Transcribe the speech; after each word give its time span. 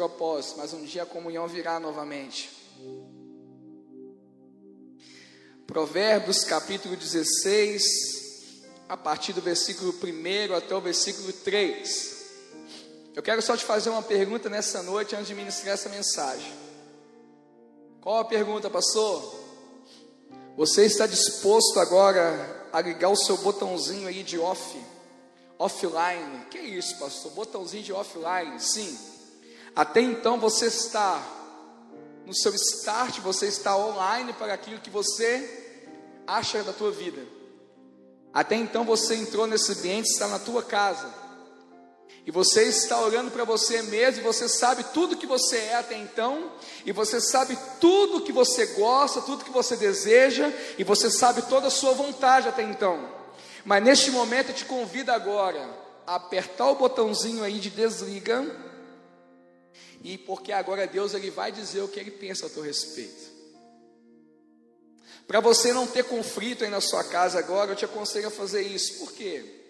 propósito, 0.00 0.56
mas 0.56 0.72
um 0.72 0.82
dia 0.82 1.02
a 1.02 1.06
comunhão 1.06 1.46
virá 1.46 1.78
novamente. 1.78 2.48
Provérbios 5.66 6.42
capítulo 6.42 6.96
16, 6.96 8.62
a 8.88 8.96
partir 8.96 9.34
do 9.34 9.42
versículo 9.42 9.92
1 9.92 10.54
até 10.54 10.74
o 10.74 10.80
versículo 10.80 11.30
3. 11.30 12.20
Eu 13.14 13.22
quero 13.22 13.42
só 13.42 13.54
te 13.58 13.64
fazer 13.64 13.90
uma 13.90 14.02
pergunta 14.02 14.48
nessa 14.48 14.82
noite 14.82 15.14
antes 15.14 15.26
de 15.28 15.34
ministrar 15.34 15.74
essa 15.74 15.90
mensagem. 15.90 16.50
Qual 18.00 18.16
a 18.16 18.24
pergunta, 18.24 18.70
pastor? 18.70 19.38
Você 20.56 20.86
está 20.86 21.06
disposto 21.06 21.78
agora 21.78 22.68
a 22.72 22.80
ligar 22.80 23.10
o 23.10 23.16
seu 23.16 23.36
botãozinho 23.36 24.08
aí 24.08 24.22
de 24.22 24.38
off, 24.38 24.82
offline? 25.58 26.46
Que 26.50 26.58
isso, 26.58 26.98
pastor? 26.98 27.32
Botãozinho 27.32 27.82
de 27.82 27.92
offline? 27.92 28.58
Sim. 28.58 29.09
Até 29.80 30.02
então 30.02 30.38
você 30.38 30.66
está 30.66 31.22
no 32.26 32.34
seu 32.34 32.54
start, 32.54 33.18
você 33.20 33.46
está 33.46 33.74
online 33.78 34.34
para 34.34 34.52
aquilo 34.52 34.78
que 34.78 34.90
você 34.90 35.80
acha 36.26 36.62
da 36.62 36.70
tua 36.70 36.90
vida. 36.90 37.22
Até 38.30 38.56
então 38.56 38.84
você 38.84 39.14
entrou 39.14 39.46
nesse 39.46 39.72
ambiente, 39.72 40.10
está 40.10 40.28
na 40.28 40.38
tua 40.38 40.62
casa. 40.62 41.08
E 42.26 42.30
você 42.30 42.64
está 42.64 43.00
olhando 43.00 43.30
para 43.30 43.44
você 43.44 43.80
mesmo, 43.80 44.22
você 44.22 44.50
sabe 44.50 44.84
tudo 44.92 45.16
que 45.16 45.26
você 45.26 45.56
é 45.56 45.76
até 45.76 45.96
então, 45.96 46.52
e 46.84 46.92
você 46.92 47.18
sabe 47.18 47.58
tudo 47.80 48.20
que 48.20 48.32
você 48.32 48.66
gosta, 48.66 49.22
tudo 49.22 49.46
que 49.46 49.50
você 49.50 49.76
deseja, 49.76 50.52
e 50.76 50.84
você 50.84 51.10
sabe 51.10 51.40
toda 51.48 51.68
a 51.68 51.70
sua 51.70 51.94
vontade 51.94 52.46
até 52.46 52.62
então. 52.62 53.08
Mas 53.64 53.82
neste 53.82 54.10
momento 54.10 54.50
eu 54.50 54.54
te 54.54 54.66
convido 54.66 55.10
agora 55.10 55.66
a 56.06 56.16
apertar 56.16 56.68
o 56.68 56.74
botãozinho 56.74 57.42
aí 57.42 57.58
de 57.58 57.70
desliga, 57.70 58.69
e 60.02 60.16
porque 60.16 60.52
agora 60.52 60.86
Deus 60.86 61.14
ele 61.14 61.30
vai 61.30 61.52
dizer 61.52 61.82
o 61.82 61.88
que 61.88 62.00
ele 62.00 62.10
pensa 62.10 62.46
a 62.46 62.50
teu 62.50 62.62
respeito. 62.62 63.30
Para 65.26 65.40
você 65.40 65.72
não 65.72 65.86
ter 65.86 66.04
conflito 66.04 66.64
aí 66.64 66.70
na 66.70 66.80
sua 66.80 67.04
casa 67.04 67.38
agora, 67.38 67.72
eu 67.72 67.76
te 67.76 67.84
aconselho 67.84 68.28
a 68.28 68.30
fazer 68.32 68.62
isso. 68.62 68.98
Por 68.98 69.12
quê? 69.12 69.60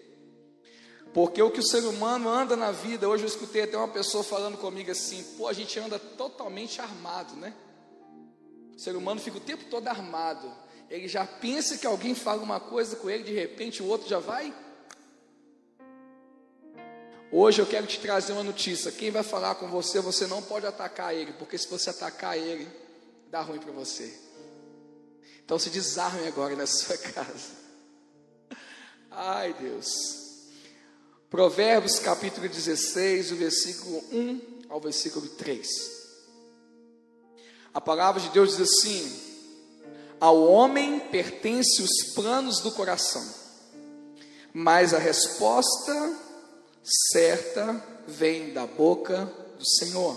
Porque 1.12 1.42
o 1.42 1.50
que 1.50 1.60
o 1.60 1.66
ser 1.66 1.84
humano 1.84 2.28
anda 2.28 2.56
na 2.56 2.70
vida, 2.70 3.08
hoje 3.08 3.24
eu 3.24 3.28
escutei 3.28 3.62
até 3.62 3.76
uma 3.76 3.88
pessoa 3.88 4.22
falando 4.22 4.56
comigo 4.56 4.90
assim: 4.90 5.22
pô, 5.36 5.48
a 5.48 5.52
gente 5.52 5.78
anda 5.78 5.98
totalmente 5.98 6.80
armado, 6.80 7.34
né? 7.36 7.52
O 8.74 8.78
ser 8.78 8.96
humano 8.96 9.20
fica 9.20 9.36
o 9.36 9.40
tempo 9.40 9.64
todo 9.64 9.88
armado. 9.88 10.50
Ele 10.88 11.08
já 11.08 11.26
pensa 11.26 11.76
que 11.76 11.86
alguém 11.86 12.14
fala 12.14 12.42
uma 12.42 12.58
coisa 12.58 12.96
com 12.96 13.10
ele, 13.10 13.24
de 13.24 13.32
repente 13.32 13.82
o 13.82 13.86
outro 13.86 14.08
já 14.08 14.18
vai. 14.18 14.54
Hoje 17.32 17.62
eu 17.62 17.66
quero 17.66 17.86
te 17.86 18.00
trazer 18.00 18.32
uma 18.32 18.42
notícia: 18.42 18.90
quem 18.90 19.10
vai 19.10 19.22
falar 19.22 19.54
com 19.54 19.68
você, 19.68 20.00
você 20.00 20.26
não 20.26 20.42
pode 20.42 20.66
atacar 20.66 21.14
ele, 21.14 21.32
porque 21.34 21.56
se 21.56 21.68
você 21.68 21.90
atacar 21.90 22.36
ele, 22.36 22.68
dá 23.30 23.40
ruim 23.40 23.60
para 23.60 23.72
você. 23.72 24.12
Então 25.44 25.58
se 25.58 25.70
desarme 25.70 26.26
agora 26.26 26.56
na 26.56 26.66
sua 26.66 26.98
casa. 26.98 27.60
Ai 29.10 29.54
Deus. 29.54 30.18
Provérbios 31.28 32.00
capítulo 32.00 32.48
16, 32.48 33.30
o 33.30 33.36
versículo 33.36 34.02
1 34.10 34.62
ao 34.68 34.80
versículo 34.80 35.28
3. 35.28 36.00
A 37.72 37.80
palavra 37.80 38.20
de 38.20 38.28
Deus 38.30 38.56
diz 38.56 38.60
assim: 38.60 39.20
Ao 40.18 40.42
homem 40.42 40.98
pertence 40.98 41.80
os 41.80 42.12
planos 42.12 42.58
do 42.58 42.72
coração, 42.72 43.24
mas 44.52 44.92
a 44.92 44.98
resposta 44.98 46.28
certa 46.82 47.84
vem 48.06 48.52
da 48.52 48.66
boca 48.66 49.24
do 49.58 49.66
Senhor. 49.66 50.16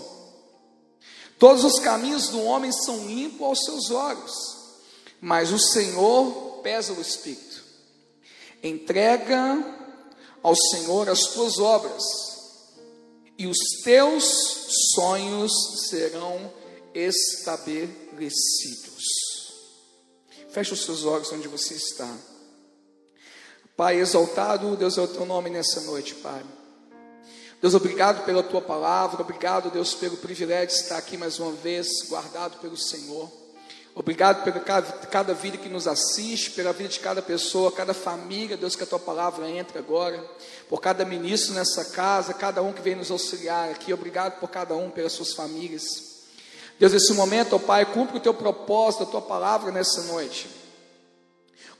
Todos 1.38 1.64
os 1.64 1.78
caminhos 1.80 2.28
do 2.28 2.42
homem 2.42 2.72
são 2.72 3.06
limpos 3.06 3.46
aos 3.46 3.64
seus 3.64 3.90
olhos, 3.90 4.32
mas 5.20 5.52
o 5.52 5.58
Senhor 5.58 6.60
pesa 6.62 6.92
o 6.92 7.00
espírito. 7.00 7.62
Entrega 8.62 9.72
ao 10.42 10.54
Senhor 10.56 11.08
as 11.08 11.28
tuas 11.28 11.58
obras, 11.58 12.02
e 13.36 13.46
os 13.46 13.58
teus 13.82 14.24
sonhos 14.94 15.52
serão 15.88 16.52
estabelecidos. 16.94 19.02
Feche 20.50 20.72
os 20.72 20.84
seus 20.84 21.04
olhos 21.04 21.32
onde 21.32 21.48
você 21.48 21.74
está. 21.74 22.16
Pai 23.76 23.96
exaltado, 23.96 24.76
Deus 24.76 24.96
é 24.96 25.00
o 25.00 25.08
teu 25.08 25.26
nome 25.26 25.50
nessa 25.50 25.80
noite, 25.80 26.14
Pai. 26.14 26.44
Deus, 27.64 27.72
obrigado 27.72 28.26
pela 28.26 28.42
tua 28.42 28.60
palavra, 28.60 29.22
obrigado, 29.22 29.70
Deus, 29.70 29.94
pelo 29.94 30.18
privilégio 30.18 30.76
de 30.76 30.82
estar 30.82 30.98
aqui 30.98 31.16
mais 31.16 31.38
uma 31.38 31.50
vez, 31.52 32.02
guardado 32.10 32.58
pelo 32.58 32.76
Senhor. 32.76 33.32
Obrigado 33.94 34.44
pela 34.44 34.60
cada 34.60 35.32
vida 35.32 35.56
que 35.56 35.70
nos 35.70 35.88
assiste, 35.88 36.50
pela 36.50 36.74
vida 36.74 36.90
de 36.90 37.00
cada 37.00 37.22
pessoa, 37.22 37.72
cada 37.72 37.94
família, 37.94 38.54
Deus, 38.54 38.76
que 38.76 38.82
a 38.82 38.86
tua 38.86 38.98
palavra 38.98 39.48
entre 39.48 39.78
agora, 39.78 40.22
por 40.68 40.78
cada 40.78 41.06
ministro 41.06 41.54
nessa 41.54 41.86
casa, 41.86 42.34
cada 42.34 42.60
um 42.60 42.70
que 42.70 42.82
vem 42.82 42.96
nos 42.96 43.10
auxiliar 43.10 43.70
aqui, 43.70 43.94
obrigado 43.94 44.38
por 44.38 44.50
cada 44.50 44.74
um, 44.76 44.90
pelas 44.90 45.12
suas 45.12 45.32
famílias. 45.32 46.26
Deus, 46.78 46.92
nesse 46.92 47.14
momento, 47.14 47.56
ó 47.56 47.58
Pai, 47.58 47.86
cumpre 47.86 48.18
o 48.18 48.20
teu 48.20 48.34
propósito, 48.34 49.04
a 49.04 49.06
tua 49.06 49.22
palavra 49.22 49.72
nessa 49.72 50.02
noite. 50.02 50.50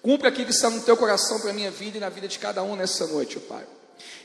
Cumpre 0.00 0.28
aquilo 0.28 0.46
que 0.46 0.54
está 0.54 0.70
no 0.70 0.80
teu 0.80 0.96
coração 0.96 1.38
para 1.40 1.50
a 1.50 1.52
minha 1.52 1.70
vida 1.70 1.98
e 1.98 2.00
na 2.00 2.08
vida 2.08 2.26
de 2.26 2.38
cada 2.38 2.62
um 2.62 2.74
nessa 2.74 3.06
noite, 3.06 3.36
ó 3.36 3.40
Pai. 3.52 3.73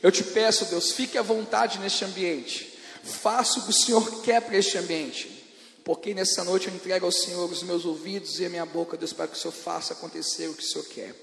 Eu 0.02 0.12
te 0.12 0.24
peço, 0.24 0.66
Deus, 0.66 0.92
fique 0.92 1.18
à 1.18 1.22
vontade 1.22 1.80
neste 1.80 2.06
ambiente. 2.06 2.80
Faça 3.04 3.60
o 3.60 3.64
que 3.64 3.70
o 3.70 3.74
Senhor 3.74 4.22
quer 4.22 4.42
para 4.42 4.58
este 4.58 4.78
ambiente. 4.78 5.40
Porque 5.84 6.14
nessa 6.14 6.44
noite 6.44 6.68
eu 6.68 6.74
entrego 6.74 7.06
ao 7.06 7.12
Senhor 7.12 7.50
os 7.50 7.64
meus 7.64 7.86
ouvidos 7.86 8.40
e 8.40 8.46
a 8.46 8.50
minha 8.50 8.66
boca, 8.66 8.96
Deus, 8.96 9.14
para 9.14 9.28
que 9.28 9.36
o 9.36 9.40
Senhor 9.40 9.54
faça 9.54 9.94
acontecer 9.94 10.48
o 10.48 10.54
que 10.54 10.64
o 10.64 10.66
Senhor 10.66 10.86
quer. 10.86 11.16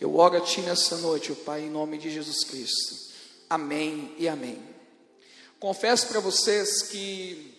Eu 0.00 0.16
oro 0.16 0.36
a 0.36 0.40
Ti 0.40 0.60
nessa 0.62 0.96
noite, 0.96 1.32
Pai, 1.32 1.60
em 1.60 1.70
nome 1.70 1.96
de 1.98 2.10
Jesus 2.10 2.42
Cristo. 2.44 2.96
Amém 3.48 4.14
e 4.18 4.28
amém. 4.28 4.60
Confesso 5.60 6.08
para 6.08 6.18
vocês 6.18 6.82
que 6.82 7.54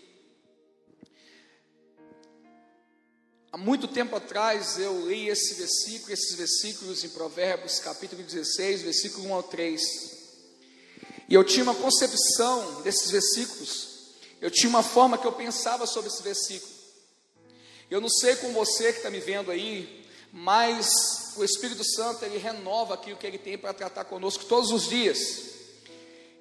há 3.50 3.58
muito 3.58 3.88
tempo 3.88 4.14
atrás 4.14 4.78
eu 4.78 5.08
li 5.08 5.30
esse 5.30 5.54
versículo, 5.54 6.12
esses 6.12 6.36
versículos 6.36 7.04
em 7.06 7.10
Provérbios, 7.10 7.80
capítulo 7.80 8.22
16, 8.22 8.82
versículo 8.82 9.30
1 9.30 9.34
ao 9.34 9.44
3. 9.44 10.12
E 11.28 11.34
eu 11.34 11.44
tinha 11.44 11.64
uma 11.64 11.76
concepção 11.76 12.82
desses 12.82 13.10
versículos 13.10 13.94
eu 14.44 14.52
tinha 14.52 14.68
uma 14.68 14.84
forma 14.84 15.18
que 15.18 15.26
eu 15.26 15.32
pensava 15.32 15.86
sobre 15.88 16.10
esse 16.10 16.22
versículo. 16.22 16.70
Eu 17.90 18.02
não 18.02 18.10
sei 18.10 18.36
com 18.36 18.52
você 18.52 18.92
que 18.92 18.98
está 18.98 19.10
me 19.10 19.22
vendo 19.22 19.50
aí, 19.50 20.06
mas 20.34 21.32
o 21.38 21.46
Espírito 21.46 21.82
Santo 21.82 22.26
ele 22.26 22.38
renova 22.38 22.94
aquilo 22.94 23.16
que 23.16 23.26
ele 23.26 23.38
tem 23.38 23.58
para 23.58 23.74
tratar 23.74 24.04
conosco 24.04 24.44
todos 24.44 24.70
os 24.70 24.90
dias. 24.90 25.44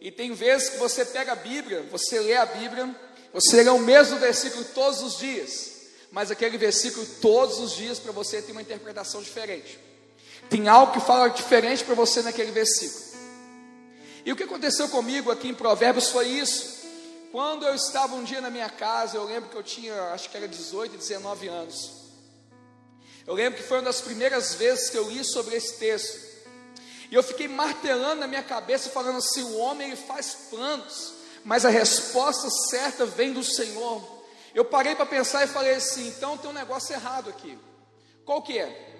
E 0.01 0.11
tem 0.11 0.33
vezes 0.33 0.71
que 0.71 0.79
você 0.79 1.05
pega 1.05 1.31
a 1.31 1.37
Bíblia, 1.37 1.87
você 1.93 2.19
lê 2.19 2.35
a 2.35 2.45
Bíblia, 2.45 2.93
você 3.33 3.63
lê 3.63 3.71
o 3.71 3.79
mesmo 3.79 4.19
versículo 4.19 4.65
todos 4.75 5.01
os 5.01 5.17
dias, 5.17 5.71
mas 6.11 6.29
aquele 6.29 6.59
versículo 6.59 7.07
todos 7.21 7.61
os 7.61 7.71
dias 7.71 8.01
para 8.01 8.11
você 8.11 8.43
tem 8.43 8.51
uma 8.51 8.63
interpretação 8.63 9.23
diferente. 9.23 9.79
Tem 10.51 10.67
algo 10.67 10.93
que 10.93 10.99
fala 10.99 11.29
diferente 11.29 11.85
para 11.85 11.95
você 11.95 12.21
naquele 12.21 12.51
versículo. 12.51 13.12
E 14.25 14.33
o 14.33 14.37
que 14.37 14.45
aconteceu 14.45 14.89
comigo 14.89 15.31
aqui 15.31 15.49
em 15.49 15.55
Provérbios 15.55 16.09
foi 16.09 16.29
isso. 16.29 16.83
Quando 17.33 17.67
eu 17.67 17.75
estava 17.75 18.15
um 18.15 18.23
dia 18.23 18.41
na 18.41 18.51
minha 18.51 18.69
casa, 18.69 19.17
eu 19.17 19.25
lembro 19.25 19.49
que 19.49 19.57
eu 19.57 19.63
tinha, 19.63 19.95
acho 20.13 20.29
que 20.31 20.37
era 20.37 20.47
18, 20.47 20.97
19 20.97 21.49
anos. 21.49 21.91
Eu 23.27 23.35
lembro 23.35 23.61
que 23.61 23.67
foi 23.67 23.79
uma 23.79 23.85
das 23.85 24.01
primeiras 24.01 24.55
vezes 24.55 24.91
que 24.91 24.99
eu 24.99 25.09
li 25.09 25.25
sobre 25.25 25.57
esse 25.57 25.79
texto. 25.79 26.33
E 27.11 27.15
eu 27.15 27.23
fiquei 27.23 27.49
martelando 27.49 28.21
na 28.21 28.27
minha 28.27 28.43
cabeça, 28.43 28.91
falando 28.91 29.19
assim: 29.19 29.43
o 29.43 29.57
homem 29.59 29.89
ele 29.89 29.97
faz 29.97 30.35
planos, 30.51 31.15
mas 31.45 31.65
a 31.65 31.69
resposta 31.69 32.49
certa 32.69 33.05
vem 33.05 33.33
do 33.33 33.43
Senhor. 33.43 34.23
Eu 34.55 34.65
parei 34.65 34.95
para 34.95 35.07
pensar 35.07 35.45
e 35.45 35.49
falei 35.49 35.75
assim: 35.75 36.09
então 36.09 36.37
tem 36.37 36.51
um 36.51 36.55
negócio 36.55 36.95
errado 36.95 37.31
aqui. 37.31 37.59
Qual 38.25 38.43
que 38.43 38.59
é? 38.59 38.91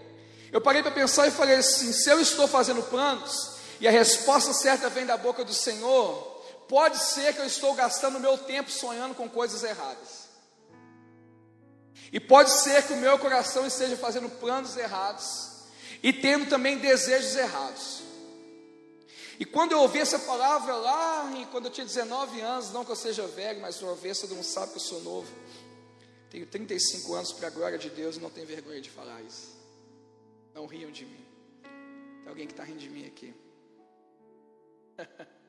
Eu 0.51 0.61
parei 0.61 0.83
para 0.83 0.91
pensar 0.91 1.27
e 1.27 1.31
falei 1.31 1.57
assim: 1.57 1.93
se 1.93 2.09
eu 2.11 2.21
estou 2.21 2.49
fazendo 2.49 2.83
planos 2.83 3.52
e 3.83 3.87
a 3.87 3.91
resposta 3.91 4.55
certa 4.55 4.89
vem 4.89 5.05
da 5.05 5.19
boca 5.19 5.45
do 5.45 5.53
Senhor, 5.53 6.33
Pode 6.73 6.97
ser 6.97 7.35
que 7.35 7.41
eu 7.41 7.45
estou 7.45 7.75
gastando 7.75 8.19
meu 8.19 8.39
tempo 8.39 8.71
sonhando 8.71 9.15
com 9.15 9.29
coisas 9.29 9.63
erradas. 9.63 10.23
E 12.11 12.19
pode 12.19 12.51
ser 12.51 12.87
que 12.87 12.95
o 12.95 12.97
meu 12.97 13.19
coração 13.19 13.67
esteja 13.67 13.95
fazendo 13.95 14.31
planos 14.31 14.75
errados 14.75 15.51
e 16.03 16.15
tendo 16.15 16.49
também 16.49 16.79
desejos 16.79 17.37
errados. 17.37 18.03
E 19.39 19.45
quando 19.45 19.73
eu 19.73 19.81
ouvi 19.81 19.99
essa 19.99 20.19
palavra 20.21 20.75
lá, 20.75 21.31
e 21.37 21.45
quando 21.47 21.67
eu 21.67 21.71
tinha 21.71 21.85
19 21.85 22.41
anos, 22.41 22.71
não 22.71 22.87
que 22.87 22.91
eu 22.91 22.97
seja 22.97 23.27
velho, 23.27 23.61
mas 23.61 23.83
uma 23.83 23.95
vez 23.95 24.19
todo 24.19 24.35
mundo 24.35 24.45
sabe 24.45 24.73
que 24.73 24.79
eu 24.79 24.83
sou 24.83 25.03
novo. 25.03 25.31
Tenho 26.31 26.47
35 26.47 27.13
anos 27.13 27.33
para 27.33 27.49
a 27.49 27.51
glória 27.51 27.77
de 27.77 27.91
Deus 27.91 28.17
e 28.17 28.21
não 28.21 28.31
tenho 28.31 28.47
vergonha 28.47 28.81
de 28.81 28.89
falar 28.89 29.21
isso. 29.21 29.49
Não 30.55 30.65
riam 30.65 30.91
de 30.91 31.05
mim. 31.05 31.27
Tem 32.23 32.29
alguém 32.31 32.47
que 32.47 32.55
está 32.55 32.65
rindo 32.65 32.79
de 32.79 32.89
mim 32.89 33.07
aqui. 33.07 33.42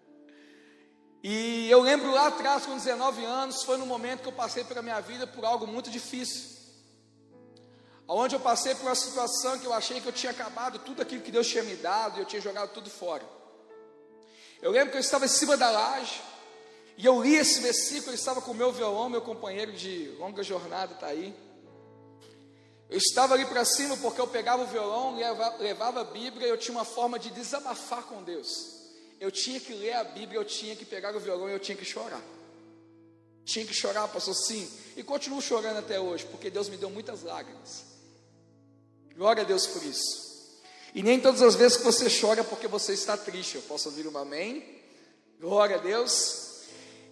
E 1.25 1.71
eu 1.71 1.79
lembro 1.79 2.11
lá 2.11 2.27
atrás, 2.27 2.65
com 2.65 2.75
19 2.75 3.23
anos, 3.23 3.63
foi 3.63 3.77
no 3.77 3.85
momento 3.85 4.23
que 4.23 4.27
eu 4.27 4.33
passei 4.33 4.65
pela 4.65 4.81
minha 4.81 4.99
vida 4.99 5.25
por 5.25 5.45
algo 5.45 5.65
muito 5.65 5.89
difícil. 5.89 6.51
Onde 8.05 8.35
eu 8.35 8.41
passei 8.41 8.75
por 8.75 8.87
uma 8.87 8.95
situação 8.95 9.57
que 9.57 9.65
eu 9.65 9.71
achei 9.71 10.01
que 10.01 10.07
eu 10.07 10.11
tinha 10.11 10.33
acabado 10.33 10.79
tudo 10.79 11.01
aquilo 11.01 11.21
que 11.21 11.31
Deus 11.31 11.47
tinha 11.47 11.63
me 11.63 11.75
dado 11.75 12.17
e 12.17 12.21
eu 12.21 12.25
tinha 12.25 12.41
jogado 12.41 12.73
tudo 12.73 12.89
fora. 12.89 13.23
Eu 14.61 14.71
lembro 14.71 14.91
que 14.91 14.97
eu 14.97 15.01
estava 15.01 15.23
em 15.23 15.29
cima 15.29 15.55
da 15.55 15.71
laje 15.71 16.21
e 16.97 17.05
eu 17.05 17.23
li 17.23 17.35
esse 17.35 17.61
versículo, 17.61 18.11
eu 18.11 18.15
estava 18.15 18.41
com 18.41 18.51
o 18.51 18.55
meu 18.55 18.73
violão, 18.73 19.09
meu 19.09 19.21
companheiro 19.21 19.71
de 19.71 20.13
longa 20.19 20.43
jornada 20.43 20.93
está 20.93 21.07
aí. 21.07 21.33
Eu 22.89 22.97
estava 22.97 23.33
ali 23.33 23.45
para 23.45 23.63
cima 23.63 23.95
porque 23.95 24.19
eu 24.19 24.27
pegava 24.27 24.63
o 24.63 24.67
violão, 24.67 25.15
levava, 25.15 25.55
levava 25.57 26.01
a 26.01 26.03
Bíblia 26.03 26.47
e 26.47 26.49
eu 26.49 26.57
tinha 26.57 26.77
uma 26.77 26.83
forma 26.83 27.17
de 27.17 27.29
desabafar 27.29 28.03
com 28.03 28.21
Deus. 28.21 28.72
Eu 29.23 29.31
tinha 29.31 29.57
que 29.57 29.73
ler 29.73 29.93
a 29.93 30.03
Bíblia, 30.03 30.37
eu 30.37 30.43
tinha 30.43 30.75
que 30.75 30.83
pegar 30.83 31.15
o 31.15 31.19
violão 31.19 31.47
e 31.47 31.53
eu 31.53 31.59
tinha 31.59 31.77
que 31.77 31.85
chorar. 31.85 32.21
Tinha 33.45 33.65
que 33.65 33.73
chorar, 33.73 34.05
pastor, 34.09 34.35
sim. 34.35 34.69
E 34.97 35.01
continuo 35.01 35.41
chorando 35.41 35.77
até 35.77 35.97
hoje, 35.97 36.25
porque 36.25 36.49
Deus 36.49 36.67
me 36.67 36.75
deu 36.75 36.89
muitas 36.89 37.23
lágrimas. 37.23 37.85
Glória 39.15 39.43
a 39.43 39.45
Deus 39.45 39.65
por 39.65 39.81
isso. 39.81 40.61
E 40.93 41.01
nem 41.01 41.21
todas 41.21 41.41
as 41.41 41.55
vezes 41.55 41.77
que 41.77 41.85
você 41.85 42.09
chora 42.09 42.41
é 42.41 42.43
porque 42.43 42.67
você 42.67 42.91
está 42.91 43.15
triste. 43.15 43.55
Eu 43.55 43.61
posso 43.61 43.87
ouvir 43.87 44.05
um 44.05 44.17
amém? 44.17 44.83
Glória 45.39 45.77
a 45.77 45.79
Deus. 45.79 46.65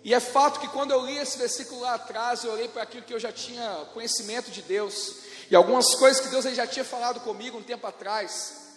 E 0.03 0.13
é 0.13 0.19
fato 0.19 0.59
que 0.59 0.67
quando 0.67 0.91
eu 0.91 1.05
li 1.05 1.17
esse 1.17 1.37
versículo 1.37 1.79
lá 1.79 1.93
atrás, 1.93 2.43
eu 2.43 2.51
olhei 2.51 2.67
para 2.67 2.83
aquilo 2.83 3.05
que 3.05 3.13
eu 3.13 3.19
já 3.21 3.31
tinha 3.31 3.87
conhecimento 3.93 4.51
de 4.51 4.61
Deus, 4.61 5.15
e 5.49 5.55
algumas 5.55 5.95
coisas 5.95 6.21
que 6.21 6.27
Deus 6.27 6.43
já 6.43 6.67
tinha 6.67 6.83
falado 6.83 7.21
comigo 7.21 7.57
um 7.57 7.63
tempo 7.63 7.87
atrás. 7.87 8.70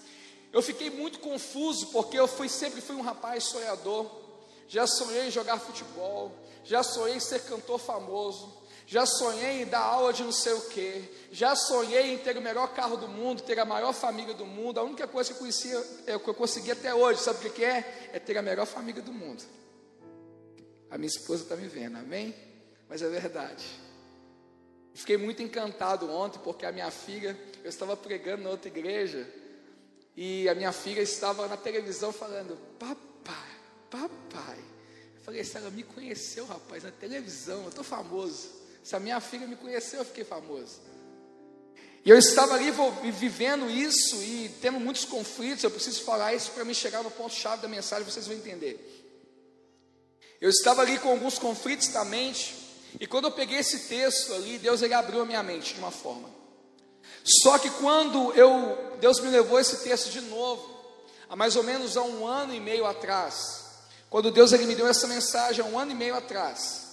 Eu 0.55 0.63
fiquei 0.63 0.89
muito 0.89 1.19
confuso, 1.19 1.89
porque 1.89 2.17
eu 2.17 2.29
fui, 2.29 2.49
sempre 2.49 2.81
fui 2.81 2.95
um 2.95 3.03
rapaz 3.03 3.43
sonhador. 3.43 4.09
Já 4.69 4.87
sonhei 4.87 5.27
em 5.27 5.31
jogar 5.31 5.59
futebol, 5.59 6.31
já 6.63 6.81
sonhei 6.81 7.17
em 7.17 7.21
ser 7.21 7.43
cantor 7.43 7.79
famoso, 7.81 8.63
já 8.87 9.05
sonhei 9.05 9.63
em 9.63 9.67
dar 9.67 9.81
aula 9.81 10.13
de 10.13 10.23
não 10.23 10.31
sei 10.31 10.53
o 10.53 10.61
que, 10.69 11.11
já 11.33 11.57
sonhei 11.57 12.15
em 12.15 12.19
ter 12.19 12.39
o 12.39 12.41
melhor 12.41 12.73
carro 12.73 12.97
do 12.97 13.09
mundo, 13.09 13.43
ter 13.43 13.59
a 13.59 13.65
maior 13.65 13.93
família 13.93 14.33
do 14.33 14.47
mundo. 14.47 14.79
A 14.79 14.85
única 14.85 15.09
coisa 15.09 15.31
que 15.31 15.35
eu, 15.35 15.41
conhecia, 15.41 15.85
é, 16.07 16.17
que 16.17 16.31
eu 16.31 16.35
consegui 16.35 16.71
até 16.71 16.95
hoje, 16.95 17.21
sabe 17.21 17.49
o 17.49 17.51
que 17.51 17.65
é? 17.65 18.11
É 18.13 18.21
ter 18.21 18.39
a 18.39 18.43
melhor 18.43 18.65
família 18.65 19.03
do 19.03 19.13
mundo. 19.13 19.43
A 20.89 20.97
minha 20.97 21.09
esposa 21.09 21.43
está 21.43 21.57
me 21.57 21.67
vendo, 21.67 21.99
amém? 21.99 22.33
Mas 22.89 23.03
é 23.03 23.09
verdade. 23.09 23.65
Fiquei 24.95 25.17
muito 25.17 25.43
encantado 25.43 26.09
ontem, 26.09 26.39
porque 26.39 26.65
a 26.65 26.71
minha 26.71 26.93
filha, 26.93 27.37
eu 27.65 27.69
estava 27.69 27.97
pregando 27.97 28.45
na 28.45 28.51
outra 28.51 28.69
igreja, 28.69 29.29
e 30.17 30.49
a 30.49 30.55
minha 30.55 30.73
filha 30.73 31.01
estava 31.01 31.47
na 31.49 31.57
televisão 31.57 32.13
falando: 32.13 32.57
Papai, 32.79 33.35
papai. 33.91 34.59
Eu 35.17 35.23
falei: 35.23 35.45
Se 35.45 35.57
ela 35.57 35.71
me 35.71 35.83
conheceu, 35.83 36.47
rapaz, 36.47 36.85
na 36.85 36.91
televisão, 36.91 37.63
eu 37.63 37.69
estou 37.69 37.85
famoso. 37.85 38.49
Se 38.83 38.95
a 38.95 39.01
minha 39.01 39.21
filha 39.21 39.47
me 39.47 39.57
conheceu, 39.57 40.01
eu 40.01 40.05
fiquei 40.05 40.25
famoso. 40.25 40.81
E 42.05 42.11
eu 42.11 42.19
estava 42.19 42.55
ali 42.55 42.71
vivendo 43.13 43.71
isso 43.71 44.23
e 44.23 44.51
tendo 44.61 44.79
muitos 44.79 45.07
conflitos. 45.07 45.65
Eu 45.65 45.71
preciso 45.71 46.03
falar 46.03 46.35
isso 46.35 46.51
para 46.51 46.65
me 46.65 46.75
chegar 46.75 47.03
no 47.03 47.11
ponto-chave 47.11 47.63
da 47.63 47.69
mensagem, 47.69 48.05
vocês 48.05 48.27
vão 48.27 48.37
entender. 48.37 48.79
Eu 50.39 50.51
estava 50.51 50.83
ali 50.83 50.99
com 50.99 51.09
alguns 51.09 51.39
conflitos 51.39 51.89
na 51.95 52.05
mente, 52.05 52.55
e 53.01 53.07
quando 53.07 53.25
eu 53.25 53.33
peguei 53.33 53.59
esse 53.59 53.89
texto 53.89 54.35
ali, 54.35 54.59
Deus 54.59 54.83
ele 54.83 54.93
abriu 54.93 55.23
a 55.23 55.25
minha 55.25 55.43
mente 55.43 55.73
de 55.73 55.81
uma 55.81 55.91
forma. 55.91 56.44
Só 57.25 57.59
que 57.59 57.71
quando 57.71 58.33
eu, 58.35 58.97
Deus 59.01 59.21
me 59.21 59.29
levou 59.29 59.59
esse 59.59 59.79
texto 59.79 60.11
de 60.11 60.21
novo, 60.21 60.69
há 61.29 61.35
mais 61.35 61.57
ou 61.57 61.63
menos 61.63 61.97
há 61.97 62.03
um 62.03 62.27
ano 62.27 62.55
e 62.55 62.61
meio 62.61 62.85
atrás, 62.85 63.65
quando 64.11 64.31
Deus 64.31 64.53
ele 64.53 64.67
me 64.67 64.75
deu 64.75 64.87
essa 64.87 65.07
mensagem 65.07 65.65
há 65.65 65.69
um 65.69 65.79
ano 65.79 65.93
e 65.93 65.95
meio 65.95 66.15
atrás, 66.15 66.85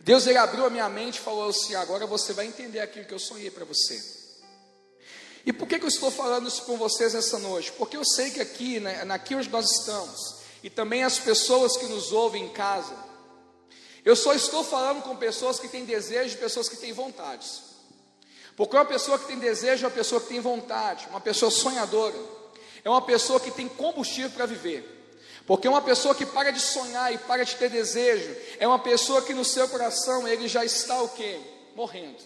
Deus 0.00 0.26
ele 0.26 0.38
abriu 0.38 0.64
a 0.64 0.70
minha 0.70 0.88
mente 0.88 1.16
e 1.16 1.20
falou 1.20 1.48
assim: 1.48 1.74
agora 1.74 2.06
você 2.06 2.32
vai 2.32 2.46
entender 2.46 2.80
aquilo 2.80 3.04
que 3.04 3.14
eu 3.14 3.18
sonhei 3.18 3.50
para 3.50 3.64
você. 3.64 4.02
E 5.46 5.52
por 5.52 5.66
que, 5.68 5.78
que 5.78 5.84
eu 5.84 5.88
estou 5.88 6.10
falando 6.10 6.48
isso 6.48 6.62
com 6.62 6.76
vocês 6.76 7.14
nessa 7.14 7.38
noite? 7.38 7.72
Porque 7.72 7.96
eu 7.96 8.04
sei 8.04 8.30
que 8.30 8.40
aqui, 8.40 8.80
né, 8.80 9.02
aqui 9.08 9.34
onde 9.34 9.48
nós 9.48 9.70
estamos, 9.70 10.36
e 10.62 10.68
também 10.68 11.04
as 11.04 11.18
pessoas 11.18 11.76
que 11.76 11.86
nos 11.86 12.12
ouvem 12.12 12.44
em 12.44 12.48
casa. 12.50 12.94
Eu 14.04 14.16
só 14.16 14.34
estou 14.34 14.64
falando 14.64 15.02
com 15.02 15.16
pessoas 15.16 15.58
que 15.58 15.68
têm 15.68 15.84
desejo 15.84 16.36
pessoas 16.38 16.68
que 16.68 16.76
têm 16.76 16.92
vontades. 16.92 17.67
Porque 18.58 18.74
uma 18.74 18.84
pessoa 18.84 19.16
que 19.16 19.28
tem 19.28 19.38
desejo 19.38 19.84
é 19.84 19.88
uma 19.88 19.94
pessoa 19.94 20.20
que 20.20 20.26
tem 20.26 20.40
vontade, 20.40 21.06
uma 21.10 21.20
pessoa 21.20 21.48
sonhadora, 21.48 22.16
é 22.84 22.90
uma 22.90 23.00
pessoa 23.00 23.38
que 23.38 23.52
tem 23.52 23.68
combustível 23.68 24.30
para 24.30 24.46
viver. 24.46 25.12
Porque 25.46 25.68
uma 25.68 25.80
pessoa 25.80 26.12
que 26.12 26.26
para 26.26 26.50
de 26.50 26.58
sonhar 26.58 27.14
e 27.14 27.18
para 27.18 27.44
de 27.44 27.54
ter 27.54 27.70
desejo, 27.70 28.34
é 28.58 28.66
uma 28.66 28.80
pessoa 28.80 29.22
que 29.22 29.32
no 29.32 29.44
seu 29.44 29.68
coração 29.68 30.26
ele 30.26 30.48
já 30.48 30.64
está 30.64 31.00
o 31.00 31.08
quê? 31.10 31.38
Morrendo. 31.76 32.18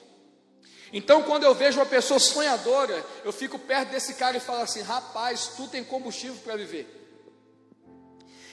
Então, 0.91 1.23
quando 1.23 1.45
eu 1.45 1.55
vejo 1.55 1.79
uma 1.79 1.85
pessoa 1.85 2.19
sonhadora, 2.19 3.05
eu 3.27 3.33
fico 3.33 3.59
perto 3.59 3.91
desse 3.91 4.15
cara 4.15 4.35
e 4.35 4.41
falo 4.41 4.63
assim: 4.63 4.81
rapaz, 4.81 5.51
tu 5.55 5.69
tem 5.69 5.85
combustível 5.85 6.37
para 6.43 6.57
viver. 6.57 6.89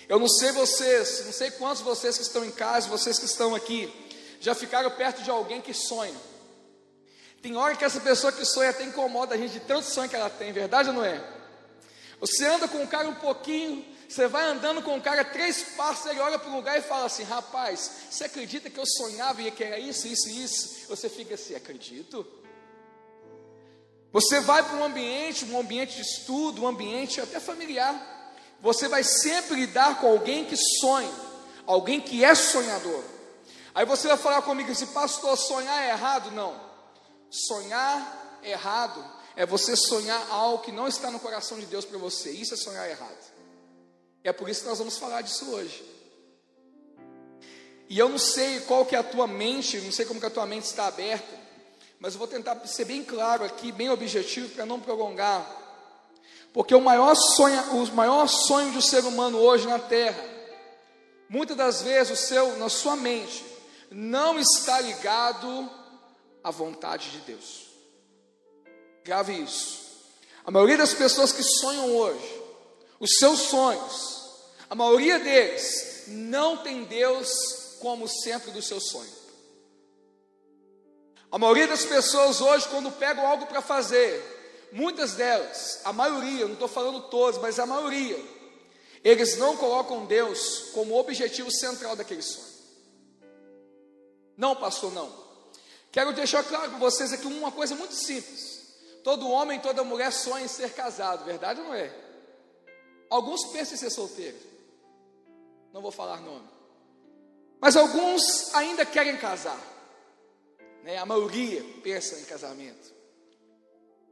Eu 0.09 0.19
não 0.19 0.27
sei 0.27 0.51
vocês, 0.51 1.23
não 1.25 1.31
sei 1.31 1.49
quantos 1.51 1.81
vocês 1.81 2.17
que 2.17 2.23
estão 2.23 2.43
em 2.43 2.51
casa, 2.51 2.89
vocês 2.89 3.17
que 3.17 3.25
estão 3.25 3.55
aqui, 3.55 3.89
já 4.41 4.53
ficaram 4.53 4.91
perto 4.91 5.23
de 5.23 5.29
alguém 5.29 5.61
que 5.61 5.73
sonha. 5.73 6.28
Tem 7.41 7.55
hora 7.55 7.75
que 7.75 7.85
essa 7.85 7.99
pessoa 7.99 8.31
que 8.31 8.43
sonha 8.45 8.69
até 8.69 8.83
incomoda 8.83 9.35
a 9.35 9.37
gente 9.37 9.53
de 9.53 9.59
tanto 9.61 9.85
sonho 9.85 10.09
que 10.09 10.15
ela 10.15 10.29
tem, 10.29 10.51
verdade 10.51 10.89
ou 10.89 10.95
não 10.95 11.05
é? 11.05 11.23
Você 12.19 12.45
anda 12.45 12.67
com 12.67 12.83
o 12.83 12.87
cara 12.87 13.07
um 13.07 13.15
pouquinho, 13.15 13.85
você 14.07 14.27
vai 14.27 14.43
andando 14.43 14.81
com 14.81 14.97
o 14.97 15.01
cara 15.01 15.23
três 15.23 15.63
passos, 15.77 16.05
ele 16.07 16.19
olha 16.19 16.37
para 16.37 16.49
o 16.49 16.55
lugar 16.55 16.77
e 16.77 16.81
fala 16.81 17.05
assim: 17.05 17.23
Rapaz, 17.23 17.91
você 18.09 18.25
acredita 18.25 18.69
que 18.69 18.77
eu 18.77 18.85
sonhava 18.85 19.41
e 19.41 19.51
que 19.51 19.63
era 19.63 19.79
isso, 19.79 20.07
isso 20.07 20.27
e 20.29 20.43
isso? 20.43 20.87
Você 20.89 21.07
fica 21.07 21.35
assim: 21.35 21.55
Acredito. 21.55 22.27
Você 24.11 24.39
vai 24.39 24.63
para 24.63 24.75
um 24.75 24.83
ambiente, 24.83 25.45
um 25.45 25.59
ambiente 25.59 25.95
de 25.95 26.01
estudo, 26.01 26.63
um 26.63 26.67
ambiente 26.67 27.21
até 27.21 27.39
familiar 27.39 28.17
você 28.61 28.87
vai 28.87 29.03
sempre 29.03 29.55
lidar 29.55 29.99
com 29.99 30.07
alguém 30.07 30.45
que 30.45 30.55
sonha, 30.57 31.11
alguém 31.65 32.01
que 32.01 32.23
é 32.23 32.35
sonhador. 32.35 33.03
Aí 33.73 33.85
você 33.85 34.07
vai 34.07 34.17
falar 34.17 34.41
comigo, 34.41 34.73
se 34.75 34.87
pastor, 34.87 35.37
sonhar 35.37 35.83
é 35.83 35.89
errado? 35.91 36.31
Não. 36.31 36.68
Sonhar 37.29 38.39
errado 38.43 39.03
é 39.35 39.45
você 39.45 39.75
sonhar 39.75 40.27
algo 40.29 40.63
que 40.63 40.71
não 40.71 40.87
está 40.87 41.11
no 41.11 41.19
coração 41.19 41.59
de 41.59 41.65
Deus 41.65 41.85
para 41.85 41.97
você. 41.97 42.31
Isso 42.31 42.53
é 42.53 42.57
sonhar 42.57 42.89
errado. 42.89 43.31
E 44.23 44.29
é 44.29 44.33
por 44.33 44.49
isso 44.49 44.61
que 44.61 44.67
nós 44.67 44.79
vamos 44.79 44.97
falar 44.97 45.21
disso 45.21 45.49
hoje. 45.49 45.83
E 47.87 47.97
eu 47.97 48.09
não 48.09 48.19
sei 48.19 48.59
qual 48.61 48.85
que 48.85 48.95
é 48.95 48.99
a 48.99 49.03
tua 49.03 49.27
mente, 49.27 49.79
não 49.79 49.91
sei 49.91 50.05
como 50.05 50.19
que 50.19 50.25
a 50.25 50.29
tua 50.29 50.45
mente 50.45 50.65
está 50.65 50.87
aberta, 50.87 51.39
mas 51.99 52.13
eu 52.13 52.19
vou 52.19 52.27
tentar 52.27 52.55
ser 52.67 52.85
bem 52.85 53.03
claro 53.03 53.43
aqui, 53.43 53.71
bem 53.71 53.89
objetivo 53.89 54.49
para 54.49 54.65
não 54.65 54.79
prolongar 54.79 55.59
porque 56.53 56.73
o 56.73 56.81
maior 56.81 57.15
sonho, 57.15 57.61
o 57.73 57.95
maior 57.95 58.27
sonho 58.27 58.71
do 58.71 58.81
ser 58.81 59.03
humano 59.03 59.37
hoje 59.37 59.67
na 59.67 59.77
terra, 59.77 60.23
muitas 61.29 61.55
das 61.55 61.81
vezes 61.81 62.11
o 62.11 62.15
seu, 62.15 62.57
na 62.57 62.69
sua 62.69 62.95
mente, 62.95 63.45
não 63.91 64.39
está 64.39 64.79
ligado 64.81 65.69
à 66.43 66.51
vontade 66.51 67.11
de 67.11 67.19
Deus. 67.19 67.67
Grave 69.03 69.33
isso. 69.33 69.79
A 70.45 70.51
maioria 70.51 70.77
das 70.77 70.93
pessoas 70.93 71.31
que 71.31 71.43
sonham 71.43 71.95
hoje, 71.95 72.41
os 72.99 73.17
seus 73.17 73.39
sonhos, 73.39 74.19
a 74.69 74.75
maioria 74.75 75.19
deles 75.19 76.03
não 76.07 76.57
tem 76.57 76.83
Deus 76.83 77.77
como 77.79 78.07
centro 78.07 78.51
do 78.51 78.61
seu 78.61 78.79
sonho. 78.79 79.19
A 81.31 81.37
maioria 81.37 81.67
das 81.67 81.85
pessoas 81.85 82.41
hoje, 82.41 82.67
quando 82.69 82.91
pegam 82.91 83.25
algo 83.25 83.45
para 83.45 83.61
fazer, 83.61 84.69
muitas 84.71 85.13
delas, 85.13 85.81
a 85.83 85.93
maioria, 85.93 86.45
não 86.45 86.53
estou 86.53 86.67
falando 86.67 87.01
todas, 87.09 87.39
mas 87.39 87.59
a 87.59 87.65
maioria, 87.65 88.19
eles 89.03 89.37
não 89.37 89.55
colocam 89.55 90.05
Deus 90.05 90.71
como 90.73 90.97
objetivo 90.97 91.51
central 91.51 91.95
daquele 91.95 92.21
sonho. 92.21 92.49
Não, 94.35 94.55
pastor, 94.55 94.91
não. 94.91 95.28
Quero 95.91 96.13
deixar 96.13 96.43
claro 96.43 96.69
para 96.71 96.79
vocês 96.79 97.11
aqui 97.11 97.25
uma 97.25 97.51
coisa 97.51 97.75
muito 97.75 97.93
simples. 97.93 98.59
Todo 99.03 99.29
homem, 99.29 99.59
toda 99.59 99.83
mulher 99.83 100.11
sonha 100.11 100.45
em 100.45 100.47
ser 100.47 100.73
casado, 100.73 101.25
verdade 101.25 101.61
ou 101.61 101.67
não 101.67 101.73
é? 101.73 101.93
Alguns 103.09 103.45
pensam 103.45 103.73
em 103.75 103.77
ser 103.77 103.89
solteiro. 103.89 104.37
Não 105.73 105.81
vou 105.81 105.91
falar 105.91 106.21
nome. 106.21 106.47
Mas 107.59 107.75
alguns 107.75 108.53
ainda 108.53 108.85
querem 108.85 109.17
casar. 109.17 109.59
Né? 110.83 110.97
A 110.97 111.05
maioria 111.05 111.63
pensa 111.83 112.19
em 112.19 112.25
casamento. 112.25 112.93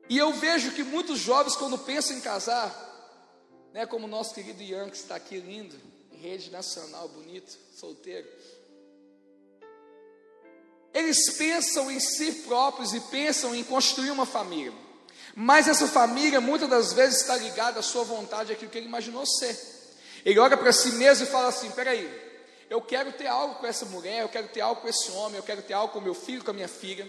E 0.09 0.17
eu 0.17 0.33
vejo 0.33 0.71
que 0.71 0.83
muitos 0.83 1.19
jovens, 1.19 1.55
quando 1.55 1.77
pensam 1.77 2.17
em 2.17 2.21
casar, 2.21 2.71
né, 3.73 3.85
como 3.85 4.05
o 4.05 4.09
nosso 4.09 4.33
querido 4.33 4.63
Ian, 4.63 4.89
que 4.89 4.95
está 4.95 5.15
aqui 5.15 5.37
lindo, 5.37 5.75
em 6.11 6.17
rede 6.17 6.49
nacional, 6.49 7.09
bonito, 7.09 7.57
solteiro, 7.75 8.27
eles 10.97 11.29
pensam 11.29 11.91
em 11.91 11.99
si 11.99 12.31
próprios 12.47 12.91
e 12.91 12.99
pensam 12.99 13.53
em 13.53 13.63
construir 13.63 14.09
uma 14.09 14.25
família. 14.25 14.73
Mas 15.35 15.67
essa 15.67 15.87
família 15.87 16.41
muitas 16.41 16.67
das 16.67 16.93
vezes 16.93 17.21
está 17.21 17.37
ligada 17.37 17.79
à 17.79 17.83
sua 17.83 18.03
vontade, 18.03 18.51
àquilo 18.51 18.71
que 18.71 18.79
ele 18.79 18.87
imaginou 18.87 19.23
ser. 19.23 19.55
Ele 20.25 20.39
olha 20.39 20.57
para 20.57 20.73
si 20.73 20.93
mesmo 20.93 21.25
e 21.25 21.29
fala 21.29 21.49
assim: 21.49 21.69
peraí, 21.69 22.09
eu 22.67 22.81
quero 22.81 23.11
ter 23.11 23.27
algo 23.27 23.55
com 23.55 23.67
essa 23.67 23.85
mulher, 23.85 24.23
eu 24.23 24.29
quero 24.29 24.47
ter 24.47 24.61
algo 24.61 24.81
com 24.81 24.87
esse 24.87 25.11
homem, 25.11 25.37
eu 25.37 25.43
quero 25.43 25.61
ter 25.61 25.73
algo 25.73 25.93
com 25.93 26.01
meu 26.01 26.15
filho, 26.15 26.43
com 26.43 26.49
a 26.49 26.53
minha 26.55 26.67
filha. 26.67 27.07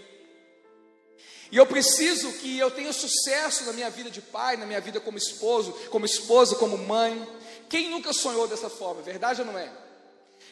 E 1.51 1.57
eu 1.57 1.65
preciso 1.65 2.31
que 2.33 2.59
eu 2.59 2.69
tenha 2.69 2.93
sucesso 2.93 3.65
na 3.65 3.73
minha 3.73 3.89
vida 3.89 4.11
de 4.11 4.21
pai, 4.21 4.55
na 4.55 4.67
minha 4.67 4.79
vida 4.79 4.99
como 4.99 5.17
esposo, 5.17 5.71
como 5.89 6.05
esposa, 6.05 6.55
como 6.57 6.77
mãe. 6.77 7.27
Quem 7.67 7.89
nunca 7.89 8.13
sonhou 8.13 8.47
dessa 8.47 8.69
forma, 8.69 9.01
verdade 9.01 9.41
ou 9.41 9.47
não 9.47 9.57
é? 9.57 9.88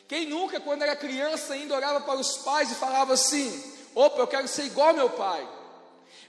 Quem 0.07 0.27
nunca, 0.27 0.59
quando 0.59 0.83
era 0.83 0.95
criança, 0.95 1.53
ainda 1.53 1.75
olhava 1.75 2.01
para 2.01 2.19
os 2.19 2.37
pais 2.37 2.71
e 2.71 2.75
falava 2.75 3.13
assim: 3.13 3.63
opa, 3.93 4.19
eu 4.19 4.27
quero 4.27 4.47
ser 4.47 4.63
igual 4.63 4.89
ao 4.89 4.95
meu 4.95 5.09
pai. 5.09 5.41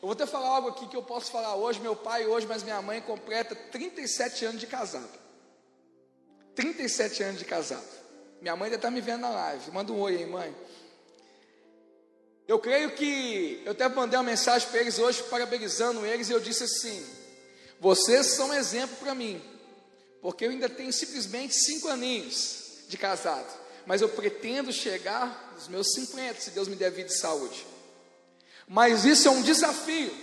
Eu 0.01 0.03
vou 0.03 0.13
até 0.13 0.27
falar 0.27 0.49
algo 0.49 0.69
aqui 0.69 0.87
que 0.87 0.97
eu 0.97 1.03
posso 1.03 1.31
falar 1.31 1.55
hoje. 1.55 1.81
Meu 1.81 1.97
pai 1.97 2.27
hoje, 2.27 2.47
mas 2.47 2.63
minha 2.63 2.81
mãe 2.81 3.01
completa 3.01 3.55
37 3.55 4.45
anos 4.45 4.61
de 4.61 4.67
casado. 4.67 5.09
37 6.55 7.23
anos 7.23 7.39
de 7.39 7.45
casado. 7.45 7.87
Minha 8.41 8.55
mãe 8.55 8.67
ainda 8.67 8.77
está 8.77 8.91
me 8.91 9.01
vendo 9.01 9.21
na 9.23 9.31
live. 9.31 9.71
Manda 9.71 9.93
um 9.93 10.01
oi 10.01 10.17
aí, 10.17 10.27
mãe. 10.27 10.55
Eu 12.49 12.59
creio 12.59 12.93
que 12.93 13.63
eu 13.65 13.73
até 13.73 13.89
mandei 13.89 14.19
uma 14.19 14.25
mensagem 14.25 14.67
para 14.69 14.81
eles 14.81 14.99
hoje, 14.99 15.23
parabenizando 15.25 16.07
eles, 16.07 16.31
e 16.31 16.33
eu 16.33 16.41
disse 16.41 16.65
assim: 16.65 17.07
vocês 17.79 18.29
são 18.29 18.55
exemplo 18.55 18.97
para 18.97 19.15
mim, 19.15 19.41
porque 20.23 20.47
eu 20.47 20.51
ainda 20.51 20.69
tenho 20.69 20.93
simplesmente 20.93 21.55
cinco 21.55 21.89
aninhos 21.89 22.85
de 22.89 22.97
casado, 22.97 23.47
mas 23.89 24.03
eu 24.03 24.09
pretendo 24.11 24.71
chegar 24.71 25.53
nos 25.55 25.67
meus 25.67 25.95
50, 25.95 26.41
se 26.41 26.51
Deus 26.51 26.69
me 26.69 26.77
der 26.77 26.93
vida 26.93 27.09
e 27.09 27.17
saúde. 27.17 27.67
Mas 28.69 29.07
isso 29.07 29.27
é 29.27 29.31
um 29.31 29.41
desafio, 29.41 30.15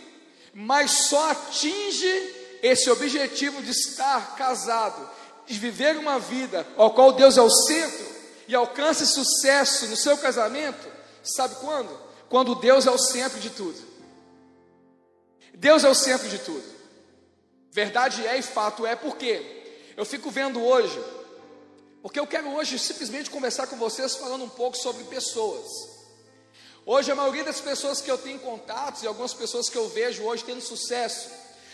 mas 0.54 0.92
só 1.10 1.32
atinge 1.32 2.36
esse 2.62 2.92
objetivo 2.92 3.64
de 3.64 3.72
estar 3.72 4.36
casado, 4.36 5.10
de 5.48 5.58
viver 5.58 5.98
uma 5.98 6.20
vida 6.20 6.66
ao 6.78 6.94
qual 6.94 7.12
Deus 7.12 7.38
é 7.38 7.42
o 7.42 7.50
centro 7.50 8.06
e 8.48 8.54
alcance 8.54 9.06
sucesso 9.08 9.88
no 9.88 9.98
seu 9.98 10.16
casamento, 10.16 10.88
sabe 11.24 11.56
quando? 11.56 12.06
quando 12.30 12.56
Deus 12.56 12.86
é 12.86 12.92
o 12.92 12.98
centro 12.98 13.40
de 13.40 13.50
tudo. 13.50 13.82
Deus 15.54 15.84
é 15.84 15.90
o 15.90 15.96
centro 15.96 16.28
de 16.28 16.38
tudo. 16.38 16.64
Verdade 17.72 18.28
é 18.28 18.38
e 18.38 18.42
fato 18.42 18.86
é, 18.86 18.96
porque 18.96 19.94
eu 19.98 20.06
fico 20.06 20.30
vendo 20.30 20.64
hoje, 20.64 21.02
porque 22.06 22.20
eu 22.20 22.28
quero 22.28 22.48
hoje 22.54 22.78
simplesmente 22.78 23.32
conversar 23.32 23.66
com 23.66 23.78
vocês 23.78 24.16
falando 24.16 24.44
um 24.44 24.50
pouco 24.50 24.78
sobre 24.78 25.04
pessoas. 25.06 25.66
Hoje 26.86 27.12
a 27.12 27.16
maioria 27.16 27.44
das 27.44 27.60
pessoas 27.60 28.00
que 28.00 28.12
eu 28.12 28.18
tenho 28.20 28.38
contatos 28.38 29.02
e 29.02 29.08
algumas 29.08 29.34
pessoas 29.34 29.70
que 29.70 29.76
eu 29.76 29.90
vejo 29.90 30.22
hoje 30.22 30.44
tendo 30.44 30.62
sucesso, 30.62 31.28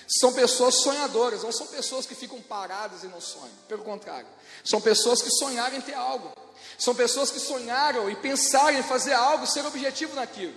são 0.08 0.32
pessoas 0.32 0.76
sonhadoras, 0.76 1.44
não 1.44 1.52
são 1.52 1.68
pessoas 1.68 2.06
que 2.06 2.16
ficam 2.16 2.42
paradas 2.42 3.04
e 3.04 3.08
não 3.08 3.20
sonham. 3.20 3.52
Pelo 3.68 3.84
contrário, 3.84 4.26
são 4.64 4.80
pessoas 4.80 5.22
que 5.22 5.30
sonharam 5.32 5.76
em 5.76 5.82
ter 5.82 5.96
algo. 5.96 6.32
São 6.80 6.96
pessoas 6.96 7.30
que 7.30 7.38
sonharam 7.38 8.10
e 8.10 8.16
pensaram 8.16 8.80
em 8.80 8.84
fazer 8.84 9.12
algo, 9.12 9.46
ser 9.46 9.66
objetivo 9.66 10.16
naquilo. 10.16 10.56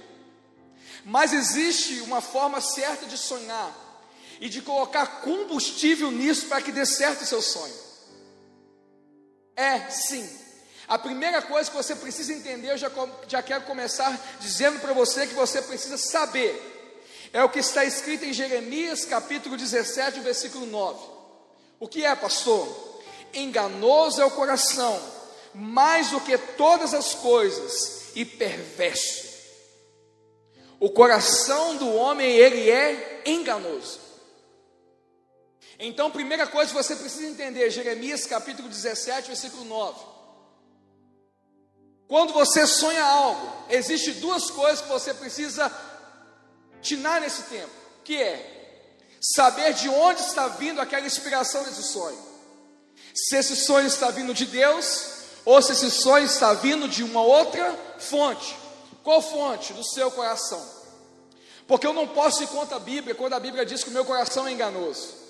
Mas 1.05 1.33
existe 1.33 2.01
uma 2.03 2.21
forma 2.21 2.61
certa 2.61 3.07
de 3.07 3.19
sonhar 3.19 3.75
e 4.41 4.49
de 4.49 4.63
colocar 4.63 5.23
combustível 5.23 6.13
nisso 6.13 6.47
para 6.47 6.63
que 6.63 6.71
dê 6.71 6.87
certo 6.87 7.23
o 7.23 7.27
seu 7.27 7.43
sonho. 7.43 7.84
É, 9.57 9.91
sim. 9.91 10.29
A 10.87 10.99
primeira 10.99 11.41
coisa 11.41 11.71
que 11.71 11.77
você 11.77 11.97
precisa 11.97 12.33
entender, 12.33 12.73
eu 12.73 12.79
já, 12.79 12.91
já 13.27 13.43
quero 13.43 13.65
começar 13.65 14.19
dizendo 14.41 14.81
para 14.81 14.93
você 14.93 15.27
que 15.27 15.35
você 15.35 15.63
precisa 15.63 15.97
saber 15.97 16.73
é 17.33 17.43
o 17.43 17.49
que 17.49 17.59
está 17.59 17.85
escrito 17.85 18.25
em 18.25 18.33
Jeremias 18.33 19.05
capítulo 19.05 19.57
17, 19.57 20.21
versículo 20.21 20.67
9. 20.67 21.01
O 21.81 21.89
que 21.89 22.05
é, 22.05 22.15
pastor? 22.15 23.03
Enganoso 23.33 24.21
é 24.21 24.25
o 24.25 24.31
coração, 24.31 25.01
mais 25.53 26.11
do 26.11 26.21
que 26.21 26.39
todas 26.39 26.95
as 26.95 27.13
coisas, 27.15 28.13
e 28.15 28.25
perverso. 28.25 29.35
O 30.79 30.91
coração 30.91 31.77
do 31.77 31.93
homem, 31.95 32.31
ele 32.31 32.71
é 32.71 33.23
enganoso. 33.27 34.04
Então, 35.79 36.11
primeira 36.11 36.47
coisa 36.47 36.71
que 36.71 36.77
você 36.77 36.95
precisa 36.95 37.27
entender, 37.27 37.71
Jeremias 37.71 38.27
capítulo 38.27 38.69
17, 38.69 39.29
versículo 39.29 39.65
9. 39.65 40.15
Quando 42.07 42.33
você 42.33 42.67
sonha 42.67 43.05
algo, 43.05 43.51
existe 43.71 44.13
duas 44.13 44.51
coisas 44.51 44.81
que 44.81 44.89
você 44.89 45.13
precisa 45.15 45.73
atinar 46.79 47.21
nesse 47.21 47.43
tempo, 47.45 47.73
que 48.05 48.21
é 48.21 48.99
saber 49.21 49.73
de 49.73 49.89
onde 49.89 50.21
está 50.21 50.49
vindo 50.49 50.81
aquela 50.81 51.07
inspiração 51.07 51.65
desse 51.65 51.83
sonho. 51.83 52.19
Se 53.15 53.37
esse 53.37 53.57
sonho 53.57 53.87
está 53.87 54.11
vindo 54.11 54.35
de 54.35 54.47
Deus, 54.47 55.15
ou 55.45 55.61
se 55.63 55.73
esse 55.73 55.91
sonho 55.91 56.27
está 56.27 56.53
vindo 56.53 56.89
de 56.89 57.03
uma 57.03 57.23
outra 57.23 57.75
fonte. 57.99 58.57
Qual 59.03 59.21
fonte? 59.21 59.73
Do 59.73 59.85
seu 59.85 60.11
coração. 60.11 60.63
Porque 61.67 61.87
eu 61.87 61.93
não 61.93 62.07
posso 62.09 62.43
ir 62.43 62.49
contra 62.49 62.77
a 62.77 62.81
Bíblia 62.81 63.15
quando 63.15 63.33
a 63.33 63.41
Bíblia 63.41 63.65
diz 63.65 63.83
que 63.83 63.91
o 63.91 63.93
meu 63.93 64.05
coração 64.05 64.47
é 64.47 64.53
enganoso. 64.53 65.24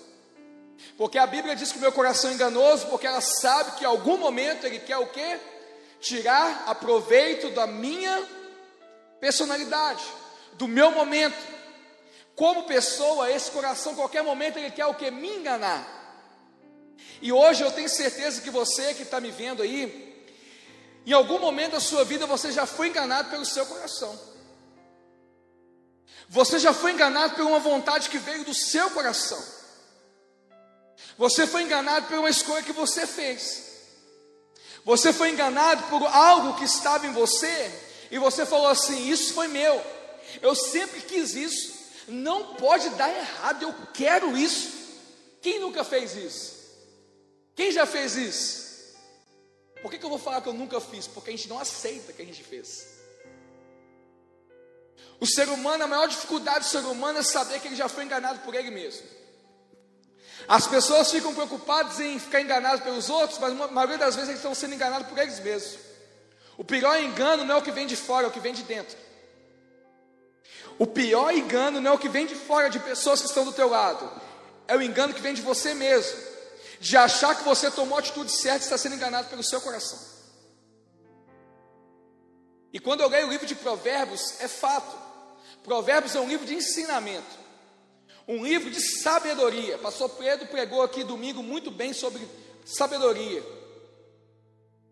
Porque 0.97 1.19
a 1.19 1.26
Bíblia 1.26 1.57
diz 1.57 1.73
que 1.73 1.78
o 1.78 1.81
meu 1.81 1.93
coração 1.93 2.31
é 2.31 2.35
enganoso, 2.35 2.87
porque 2.87 3.07
ela 3.07 3.21
sabe 3.21 3.73
que 3.73 3.85
em 3.85 3.87
algum 3.87 4.16
momento 4.16 4.66
ele 4.66 4.78
quer 4.78 4.99
o 4.99 5.07
quê? 5.07 5.38
Tirar 6.00 6.64
aproveito 6.66 7.50
da 7.50 7.66
minha 7.66 8.23
personalidade 9.21 10.02
do 10.54 10.69
meu 10.69 10.90
momento. 10.90 11.37
Como 12.37 12.64
pessoa, 12.64 13.31
esse 13.31 13.50
coração, 13.50 13.95
qualquer 13.95 14.23
momento, 14.23 14.59
ele 14.59 14.71
quer 14.71 14.87
o 14.87 14.95
que? 14.95 15.11
Me 15.11 15.28
enganar. 15.28 15.95
E 17.23 17.33
hoje 17.33 17.62
eu 17.62 17.71
tenho 17.71 17.88
certeza 17.88 18.40
que 18.40 18.50
você 18.50 18.95
que 18.95 19.02
está 19.02 19.21
me 19.21 19.31
vendo 19.31 19.62
aí, 19.62 20.26
em 21.07 21.12
algum 21.12 21.38
momento 21.38 21.73
da 21.73 21.81
sua 21.81 22.04
vida 22.04 22.26
você 22.26 22.50
já 22.50 22.66
foi 22.66 22.88
enganado 22.88 23.31
pelo 23.31 23.45
seu 23.45 23.64
coração. 23.66 24.19
Você 26.28 26.59
já 26.59 26.73
foi 26.73 26.93
enganado 26.93 27.35
por 27.35 27.45
uma 27.45 27.59
vontade 27.59 28.09
que 28.09 28.19
veio 28.19 28.45
do 28.45 28.54
seu 28.54 28.90
coração. 28.90 29.43
Você 31.16 31.47
foi 31.47 31.62
enganado 31.62 32.06
por 32.06 32.18
uma 32.18 32.30
escolha 32.30 32.62
que 32.62 32.73
você 32.73 33.06
fez. 33.06 33.64
Você 34.85 35.12
foi 35.12 35.30
enganado 35.30 35.85
por 35.85 36.04
algo 36.06 36.59
que 36.59 36.64
estava 36.64 37.06
em 37.06 37.12
você 37.12 37.73
e 38.11 38.18
você 38.18 38.44
falou 38.44 38.68
assim: 38.68 39.09
Isso 39.09 39.33
foi 39.33 39.49
meu. 39.49 39.83
Eu 40.42 40.54
sempre 40.54 41.00
quis 41.00 41.35
isso. 41.35 41.75
Não 42.09 42.54
pode 42.56 42.90
dar 42.90 43.09
errado. 43.09 43.62
Eu 43.62 43.75
quero 43.92 44.37
isso. 44.37 44.73
Quem 45.40 45.61
nunca 45.61 45.85
fez 45.85 46.16
isso? 46.16 46.54
Quem 47.54 47.71
já 47.71 47.87
fez 47.87 48.16
isso? 48.16 48.64
Por 49.80 49.90
que, 49.90 49.99
que 49.99 50.04
eu 50.04 50.11
vou 50.11 50.18
falar 50.18 50.40
que 50.40 50.49
eu 50.49 50.54
nunca 50.54 50.80
fiz? 50.80 51.06
Porque 51.06 51.30
a 51.30 51.33
gente 51.33 51.49
não 51.49 51.59
aceita 51.59 52.12
que 52.12 52.23
a 52.23 52.25
gente 52.25 52.42
fez. 52.42 52.94
O 55.21 55.26
ser 55.26 55.49
humano, 55.49 55.85
a 55.85 55.87
maior 55.87 56.09
dificuldade 56.09 56.61
do 56.61 56.71
ser 56.71 56.78
humano 56.78 57.18
é 57.18 57.23
saber 57.23 57.61
que 57.61 57.68
ele 57.68 57.76
já 57.76 57.88
foi 57.88 58.04
enganado 58.04 58.40
por 58.40 58.54
ele 58.54 58.71
mesmo. 58.71 59.06
As 60.47 60.67
pessoas 60.67 61.11
ficam 61.11 61.35
preocupadas 61.35 62.01
em 62.01 62.19
ficar 62.19 62.41
enganadas 62.41 62.81
pelos 62.81 63.09
outros, 63.09 63.39
mas 63.39 63.53
a 63.59 63.69
maioria 63.69 63.99
das 63.99 64.15
vezes 64.15 64.31
eles 64.31 64.41
estão 64.41 64.55
sendo 64.55 64.75
enganados 64.75 65.09
por 65.09 65.19
eles 65.19 65.41
mesmos. 65.41 65.79
O 66.57 66.65
pior 66.65 67.01
engano 67.01 67.45
não 67.45 67.57
é 67.57 67.59
o 67.59 67.63
que 67.63 67.71
vem 67.71 67.87
de 67.87 67.97
fora, 67.97 68.27
é 68.27 68.29
o 68.29 68.33
que 68.33 68.41
vem 68.41 68.53
de 68.53 68.63
dentro. 68.63 68.97
O 70.79 70.87
pior 70.87 71.33
engano 71.33 71.81
não 71.81 71.93
é 71.93 71.95
o 71.95 71.99
que 71.99 72.09
vem 72.09 72.27
de 72.27 72.35
fora 72.35 72.69
de 72.69 72.79
pessoas 72.79 73.21
que 73.21 73.27
estão 73.29 73.45
do 73.45 73.53
teu 73.53 73.69
lado, 73.69 74.11
é 74.67 74.77
o 74.77 74.83
engano 74.83 75.15
que 75.15 75.21
vem 75.21 75.35
de 75.35 75.43
você 75.43 75.73
mesmo, 75.73 76.19
de 76.81 76.97
achar 76.97 77.35
que 77.37 77.45
você 77.45 77.71
tomou 77.71 77.97
a 77.97 78.01
atitude 78.01 78.31
certa 78.31 78.61
e 78.61 78.65
está 78.65 78.77
sendo 78.77 78.97
enganado 78.97 79.29
pelo 79.29 79.43
seu 79.43 79.61
coração. 79.61 79.99
E 82.73 82.81
quando 82.81 83.03
eu 83.03 83.09
leio 83.09 83.29
o 83.29 83.31
livro 83.31 83.47
de 83.47 83.55
Provérbios, 83.55 84.35
é 84.41 84.49
fato. 84.49 84.99
Provérbios 85.63 86.15
é 86.17 86.21
um 86.21 86.29
livro 86.29 86.45
de 86.45 86.55
ensinamento, 86.55 87.39
um 88.26 88.45
livro 88.45 88.71
de 88.71 88.81
sabedoria. 88.81 89.78
Pastor 89.78 90.09
Pedro 90.11 90.47
pregou 90.49 90.83
aqui 90.83 91.04
domingo 91.04 91.43
muito 91.43 91.71
bem 91.71 91.93
sobre 91.93 92.26
sabedoria. 92.64 93.43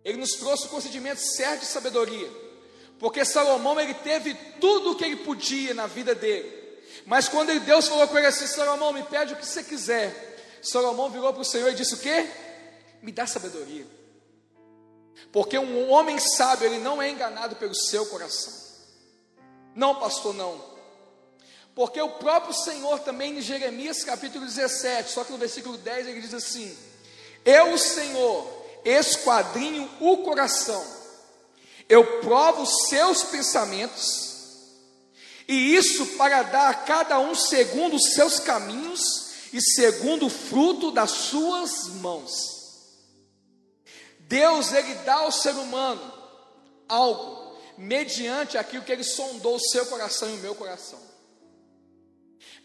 Ele 0.05 0.19
nos 0.19 0.33
trouxe 0.33 0.67
o 0.67 0.69
procedimento 0.69 1.21
certo 1.21 1.61
de 1.61 1.67
sabedoria. 1.67 2.29
Porque 2.99 3.25
Salomão 3.25 3.81
ele 3.81 3.95
teve 3.95 4.35
tudo 4.61 4.93
o 4.93 4.95
que 4.97 5.05
ele 5.05 5.17
podia 5.17 5.75
na 5.75 5.87
vida 5.87 6.15
dele. 6.15 6.63
Mas 7.07 7.29
quando 7.29 7.59
Deus 7.61 7.89
falou 7.89 8.07
com 8.07 8.19
ele 8.19 8.27
assim: 8.27 8.47
Salomão, 8.47 8.93
me 8.93 9.03
pede 9.03 9.33
o 9.33 9.37
que 9.37 9.47
você 9.47 9.63
quiser. 9.63 10.59
Salomão 10.63 11.11
virou 11.11 11.33
para 11.33 11.43
o 11.43 11.45
Senhor 11.45 11.71
e 11.71 11.75
disse: 11.75 11.95
O 11.95 11.99
que? 11.99 12.29
Me 13.01 13.11
dá 13.11 13.27
sabedoria. 13.27 13.87
Porque 15.33 15.59
um 15.59 15.91
homem 15.91 16.19
sábio, 16.19 16.67
ele 16.67 16.79
não 16.79 17.01
é 17.01 17.11
enganado 17.11 17.57
pelo 17.57 17.75
seu 17.75 18.07
coração. 18.07 18.53
Não, 19.75 19.95
pastor, 19.95 20.35
não. 20.35 20.72
Porque 21.75 22.01
o 22.01 22.11
próprio 22.11 22.55
Senhor 22.55 23.01
também 23.01 23.39
em 23.39 23.41
Jeremias 23.41 24.05
capítulo 24.05 24.45
17, 24.45 25.11
só 25.11 25.25
que 25.25 25.33
no 25.33 25.39
versículo 25.39 25.79
10 25.79 26.07
ele 26.07 26.21
diz 26.21 26.35
assim: 26.35 26.77
Eu, 27.45 27.73
o 27.73 27.79
Senhor, 27.79 28.47
esquadrinho 28.85 29.91
o 30.01 30.19
coração 30.19 31.03
eu 31.93 32.21
provo 32.21 32.63
os 32.63 32.89
seus 32.89 33.23
pensamentos, 33.25 34.33
e 35.47 35.75
isso 35.77 36.07
para 36.17 36.43
dar 36.43 36.71
a 36.71 36.75
cada 36.75 37.19
um 37.19 37.35
segundo 37.35 37.97
os 37.97 38.15
seus 38.15 38.41
caminhos 38.41 39.51
e 39.53 39.61
segundo 39.61 40.25
o 40.25 40.31
fruto 40.31 40.91
das 40.91 41.11
suas 41.11 41.89
mãos. 41.89 42.63
Deus 44.21 44.73
ele 44.73 44.95
dá 45.05 45.17
ao 45.17 45.31
ser 45.31 45.55
humano 45.55 46.01
algo 46.89 47.59
mediante 47.77 48.57
aquilo 48.57 48.85
que 48.85 48.93
ele 48.93 49.05
sondou 49.05 49.57
o 49.57 49.61
seu 49.61 49.85
coração 49.85 50.31
e 50.31 50.35
o 50.35 50.39
meu 50.39 50.55
coração. 50.55 51.12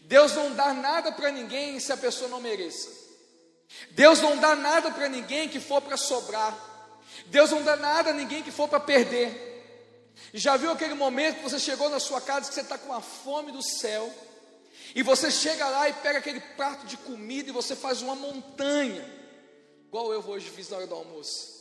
Deus 0.08 0.32
não 0.32 0.54
dá 0.54 0.72
nada 0.72 1.12
para 1.12 1.30
ninguém 1.30 1.78
se 1.78 1.92
a 1.92 1.96
pessoa 1.96 2.30
não 2.30 2.40
mereça. 2.40 2.88
Deus 3.90 4.22
não 4.22 4.38
dá 4.38 4.56
nada 4.56 4.90
para 4.90 5.06
ninguém 5.06 5.50
que 5.50 5.60
for 5.60 5.82
para 5.82 5.98
sobrar. 5.98 6.58
Deus 7.26 7.50
não 7.50 7.62
dá 7.62 7.76
nada 7.76 8.08
a 8.08 8.14
ninguém 8.14 8.42
que 8.42 8.50
for 8.50 8.68
para 8.68 8.80
perder. 8.80 10.14
Já 10.32 10.56
viu 10.56 10.70
aquele 10.70 10.94
momento 10.94 11.36
que 11.36 11.42
você 11.42 11.58
chegou 11.58 11.90
na 11.90 12.00
sua 12.00 12.22
casa 12.22 12.48
que 12.48 12.54
você 12.54 12.62
está 12.62 12.78
com 12.78 12.90
a 12.90 13.02
fome 13.02 13.52
do 13.52 13.62
céu? 13.62 14.10
E 14.94 15.02
você 15.02 15.30
chega 15.30 15.68
lá 15.68 15.90
e 15.90 15.92
pega 15.92 16.20
aquele 16.20 16.40
prato 16.40 16.86
de 16.86 16.96
comida 16.96 17.50
e 17.50 17.52
você 17.52 17.76
faz 17.76 18.00
uma 18.00 18.14
montanha, 18.14 19.04
igual 19.86 20.10
eu 20.10 20.26
hoje 20.26 20.48
fiz 20.48 20.70
na 20.70 20.78
hora 20.78 20.86
do 20.86 20.94
almoço. 20.94 21.58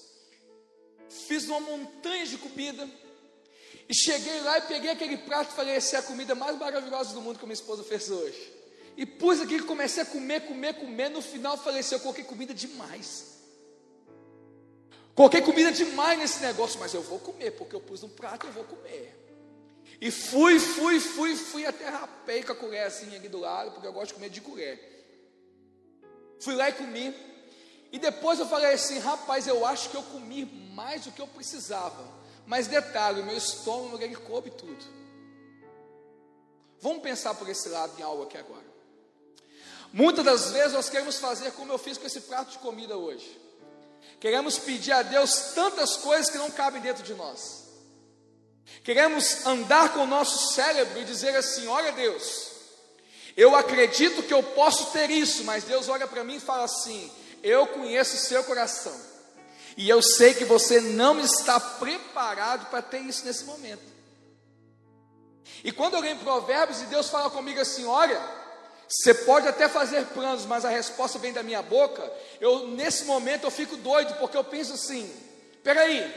Fiz 1.28 1.44
uma 1.50 1.60
montanha 1.60 2.26
de 2.26 2.38
comida 2.38 2.90
e 3.90 3.94
cheguei 3.94 4.42
lá 4.42 4.58
e 4.58 4.62
peguei 4.62 4.92
aquele 4.92 5.18
prato 5.18 5.52
e 5.52 5.56
falei: 5.56 5.76
essa 5.76 5.96
é 5.96 6.00
a 6.00 6.04
comida 6.04 6.36
mais 6.36 6.58
maravilhosa 6.58 7.14
do 7.14 7.22
mundo 7.22 7.40
que 7.40 7.46
minha 7.46 7.54
esposa 7.54 7.84
fez 7.84 8.10
hoje. 8.10 8.54
E 8.98 9.06
pus 9.06 9.40
aqui, 9.40 9.62
comecei 9.62 10.04
a 10.04 10.06
comer, 10.06 10.42
comer, 10.42 10.74
comer. 10.74 11.10
No 11.10 11.22
final 11.22 11.58
falei 11.58 11.80
assim: 11.80 11.96
eu 11.96 12.02
coloquei 12.02 12.24
comida 12.24 12.54
demais. 12.54 13.38
Coloquei 15.16 15.42
comida 15.42 15.72
demais 15.72 16.20
nesse 16.20 16.42
negócio, 16.42 16.80
mas 16.80 16.94
eu 16.94 17.02
vou 17.02 17.18
comer, 17.18 17.52
porque 17.52 17.76
eu 17.76 17.82
pus 17.82 18.04
no 18.04 18.10
prato 18.10 18.46
e 18.46 18.50
eu 18.50 18.54
vou 18.54 18.64
comer. 18.66 19.18
E 20.00 20.12
fui, 20.12 20.60
fui, 20.60 21.00
fui, 21.00 21.36
fui 21.36 21.66
até 21.66 21.90
rapei 21.90 22.44
com 22.44 22.52
a 22.52 22.56
colher 22.56 22.84
assim 22.84 23.16
aqui 23.16 23.28
do 23.28 23.40
lado, 23.40 23.72
porque 23.72 23.88
eu 23.88 23.94
gosto 23.94 24.10
de 24.10 24.14
comer 24.14 24.30
de 24.30 24.42
colher. 24.42 24.80
Fui 26.40 26.54
lá 26.54 26.70
e 26.70 26.74
comi. 26.74 27.16
E 27.92 27.98
depois 27.98 28.40
eu 28.40 28.46
falei 28.46 28.74
assim, 28.74 29.00
rapaz, 29.00 29.48
eu 29.48 29.66
acho 29.66 29.90
que 29.90 29.98
eu 29.98 30.04
comi 30.04 30.46
mais 30.76 31.06
do 31.06 31.12
que 31.12 31.22
eu 31.22 31.28
precisava. 31.28 32.06
Mas 32.48 32.66
detalhe, 32.66 33.20
o 33.20 33.26
meu 33.26 33.38
estômago 33.38 34.02
ele 34.02 34.16
coube 34.16 34.50
tudo. 34.50 34.84
Vamos 36.80 37.04
pensar 37.04 37.36
por 37.36 37.48
esse 37.50 37.68
lado 37.68 37.94
em 38.00 38.02
algo 38.02 38.24
aqui 38.24 38.38
agora. 38.38 38.66
Muitas 39.92 40.24
das 40.24 40.52
vezes 40.52 40.72
nós 40.72 40.90
queremos 40.90 41.20
fazer 41.20 41.52
como 41.52 41.74
eu 41.74 41.78
fiz 41.78 41.98
com 41.98 42.08
esse 42.08 42.22
prato 42.22 42.52
de 42.52 42.60
comida 42.60 42.98
hoje. 42.98 43.40
Queremos 44.20 44.58
pedir 44.58 44.94
a 44.94 45.04
Deus 45.04 45.52
tantas 45.54 45.98
coisas 45.98 46.30
que 46.30 46.38
não 46.38 46.50
cabem 46.50 46.82
dentro 46.82 47.04
de 47.04 47.14
nós. 47.14 47.66
Queremos 48.84 49.46
andar 49.46 49.94
com 49.94 50.02
o 50.02 50.08
nosso 50.08 50.54
cérebro 50.54 51.02
e 51.02 51.06
dizer 51.06 51.36
assim: 51.36 51.68
olha, 51.68 51.92
Deus, 51.92 52.52
eu 53.36 53.56
acredito 53.56 54.24
que 54.24 54.34
eu 54.34 54.42
posso 54.42 54.92
ter 54.92 55.10
isso, 55.10 55.44
mas 55.44 55.66
Deus 55.66 55.90
olha 55.90 56.08
para 56.08 56.24
mim 56.24 56.36
e 56.36 56.40
fala 56.40 56.64
assim: 56.64 57.12
eu 57.44 57.68
conheço 57.68 58.16
o 58.16 58.20
seu 58.20 58.44
coração, 58.44 58.98
e 59.78 59.88
eu 59.88 60.02
sei 60.02 60.34
que 60.34 60.44
você 60.44 60.82
não 60.82 61.20
está 61.20 61.60
preparado 61.60 62.66
para 62.72 62.82
ter 62.82 63.00
isso 63.02 63.24
nesse 63.24 63.46
momento. 63.46 63.84
E 65.64 65.72
quando 65.72 65.94
eu 65.94 66.02
leio 66.02 66.18
Provérbios 66.18 66.82
e 66.82 66.88
Deus 66.88 67.10
fala 67.10 67.30
comigo 67.30 67.62
assim: 67.62 67.86
olha, 67.86 68.20
você 68.90 69.14
pode 69.14 69.48
até 69.48 69.70
fazer 69.70 70.04
planos, 70.08 70.46
mas 70.46 70.66
a 70.66 70.70
resposta 70.70 71.20
vem 71.20 71.32
da 71.32 71.44
minha 71.44 71.62
boca. 71.62 72.12
Eu 72.42 72.70
nesse 72.70 73.06
momento 73.06 73.44
eu 73.44 73.52
fico 73.52 73.78
doido 73.78 74.16
porque 74.16 74.36
eu 74.36 74.44
penso 74.44 74.74
assim: 74.74 75.14
peraí, 75.64 76.12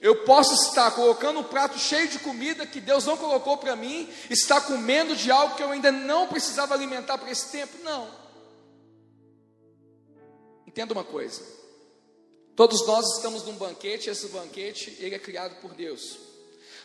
eu 0.00 0.24
posso 0.24 0.54
estar 0.68 0.88
colocando 0.92 1.40
um 1.40 1.44
prato 1.44 1.76
cheio 1.80 2.06
de 2.06 2.20
comida 2.20 2.64
que 2.64 2.80
Deus 2.80 3.04
não 3.04 3.16
colocou 3.16 3.56
para 3.56 3.74
mim, 3.74 4.08
estar 4.30 4.60
comendo 4.60 5.16
de 5.16 5.32
algo 5.32 5.56
que 5.56 5.62
eu 5.64 5.72
ainda 5.72 5.90
não 5.90 6.28
precisava 6.28 6.74
alimentar 6.74 7.18
para 7.18 7.30
esse 7.30 7.50
tempo? 7.50 7.76
Não. 7.82 8.08
Entenda 10.64 10.92
uma 10.92 11.04
coisa. 11.04 11.57
Todos 12.58 12.84
nós 12.88 13.06
estamos 13.14 13.44
num 13.44 13.54
banquete, 13.54 14.10
esse 14.10 14.26
banquete 14.30 14.96
ele 14.98 15.14
é 15.14 15.18
criado 15.20 15.60
por 15.60 15.74
Deus. 15.74 16.18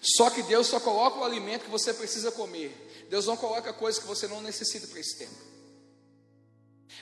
Só 0.04 0.30
que 0.30 0.44
Deus 0.44 0.68
só 0.68 0.80
coloca 0.80 1.18
o 1.18 1.24
alimento 1.24 1.64
que 1.64 1.72
você 1.72 1.92
precisa 1.92 2.32
comer. 2.32 2.72
Deus 3.10 3.26
não 3.26 3.36
coloca 3.36 3.74
coisas 3.74 4.00
que 4.00 4.08
você 4.08 4.28
não 4.28 4.40
necessita 4.40 4.86
para 4.86 5.00
esse 5.00 5.18
tempo. 5.18 5.34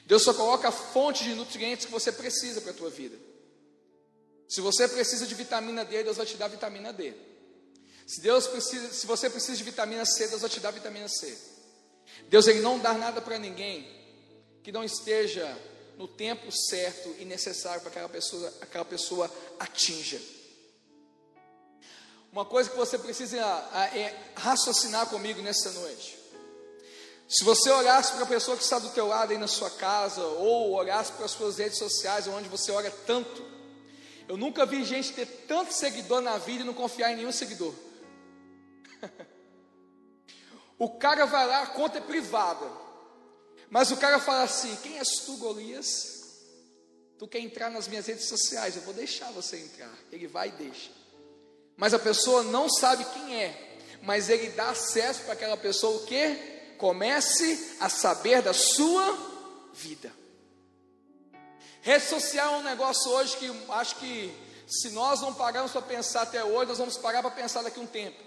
Deus 0.06 0.24
só 0.24 0.34
coloca 0.34 0.70
a 0.70 0.72
fonte 0.72 1.22
de 1.22 1.36
nutrientes 1.36 1.86
que 1.86 1.92
você 1.92 2.14
precisa 2.14 2.62
para 2.62 2.72
a 2.72 2.74
tua 2.74 2.90
vida. 2.90 3.18
Se 4.48 4.62
você 4.62 4.88
precisa 4.88 5.28
de 5.28 5.36
vitamina 5.36 5.84
D, 5.84 6.06
Deus 6.06 6.16
vai 6.16 6.26
te 6.26 6.38
dar 6.38 6.48
vitamina 6.48 6.94
D. 6.94 7.14
Se 8.08 8.22
Deus 8.22 8.48
precisa, 8.48 8.94
se 8.94 9.06
você 9.06 9.30
precisa 9.30 9.58
de 9.58 9.66
vitamina 9.66 10.06
C, 10.06 10.30
Deus 10.30 10.40
vai 10.40 10.50
te 10.50 10.62
dar 10.62 10.72
vitamina 10.72 11.10
C. 11.10 11.38
Deus 12.30 12.48
ele 12.48 12.62
não 12.62 12.80
dá 12.80 12.94
nada 12.94 13.22
para 13.22 13.38
ninguém 13.38 13.86
que 14.64 14.72
não 14.72 14.82
esteja 14.82 15.60
no 16.02 16.08
tempo 16.08 16.52
certo 16.52 17.16
e 17.20 17.26
necessário 17.26 17.80
para 17.82 17.92
aquela 17.92 18.10
pessoa, 18.10 18.52
aquela 18.60 18.84
pessoa 18.84 19.32
atinja. 19.60 20.20
Uma 22.32 22.44
coisa 22.44 22.72
que 22.72 22.76
você 22.76 22.98
precisa 22.98 23.38
é 23.94 24.32
raciocinar 24.36 25.06
comigo 25.06 25.44
nessa 25.44 25.70
noite. 25.74 26.18
Se 27.30 27.44
você 27.44 27.70
olhasse 27.70 28.14
para 28.14 28.24
a 28.24 28.28
pessoa 28.28 28.58
que 28.58 28.64
está 28.64 28.80
do 28.80 28.90
teu 28.90 29.06
lado 29.06 29.32
aí 29.32 29.38
na 29.38 29.48
sua 29.48 29.70
casa, 29.70 30.24
ou 30.24 30.72
olhasse 30.72 31.12
para 31.12 31.26
as 31.26 31.32
suas 31.32 31.60
redes 31.60 31.78
sociais, 31.78 32.28
onde 32.28 32.50
você 32.50 32.72
olha 32.72 32.90
tanto, 33.06 33.46
eu 34.28 34.36
nunca 34.38 34.66
vi 34.66 34.84
gente 34.84 35.14
ter 35.14 35.28
tanto 35.48 35.72
seguidor 35.72 36.20
na 36.20 36.40
vida 36.40 36.64
e 36.64 36.66
não 36.66 36.74
confiar 36.74 37.12
em 37.12 37.18
nenhum 37.18 37.32
seguidor. 37.32 37.76
o 40.80 40.90
cara 40.98 41.28
vai 41.28 41.46
lá, 41.46 41.62
a 41.62 41.68
conta 41.68 42.00
é 42.00 42.02
privada. 42.02 42.81
Mas 43.72 43.90
o 43.90 43.96
cara 43.96 44.20
fala 44.20 44.44
assim: 44.44 44.76
Quem 44.84 45.00
és 45.00 45.22
tu, 45.26 45.38
Golias? 45.38 46.20
Tu 47.18 47.26
quer 47.28 47.40
entrar 47.40 47.70
nas 47.72 47.88
minhas 47.88 48.06
redes 48.06 48.26
sociais? 48.26 48.76
Eu 48.76 48.82
vou 48.82 48.94
deixar 48.94 49.32
você 49.32 49.58
entrar. 49.58 49.94
Ele 50.12 50.28
vai 50.28 50.50
e 50.50 50.52
deixa. 50.52 50.92
Mas 51.78 51.94
a 51.94 52.00
pessoa 52.00 52.44
não 52.44 52.70
sabe 52.70 53.06
quem 53.06 53.42
é, 53.42 53.80
mas 54.04 54.30
ele 54.30 54.50
dá 54.50 54.72
acesso 54.72 55.22
para 55.22 55.34
aquela 55.34 55.56
pessoa 55.56 55.98
o 55.98 56.06
que? 56.06 56.36
Comece 56.78 57.78
a 57.80 57.88
saber 57.88 58.42
da 58.42 58.54
sua 58.54 59.18
vida. 59.74 60.12
Rede 61.82 62.06
social 62.06 62.56
é 62.56 62.58
um 62.58 62.64
negócio 62.64 63.10
hoje 63.10 63.38
que 63.38 63.52
acho 63.70 63.96
que 63.96 64.36
se 64.68 64.90
nós 64.90 65.22
não 65.22 65.34
pagarmos 65.34 65.72
para 65.72 65.82
pensar 65.82 66.24
até 66.24 66.44
hoje, 66.44 66.68
nós 66.68 66.78
vamos 66.78 66.98
pagar 66.98 67.22
para 67.22 67.32
pensar 67.32 67.62
daqui 67.62 67.80
a 67.80 67.84
um 67.84 67.88
tempo. 67.88 68.22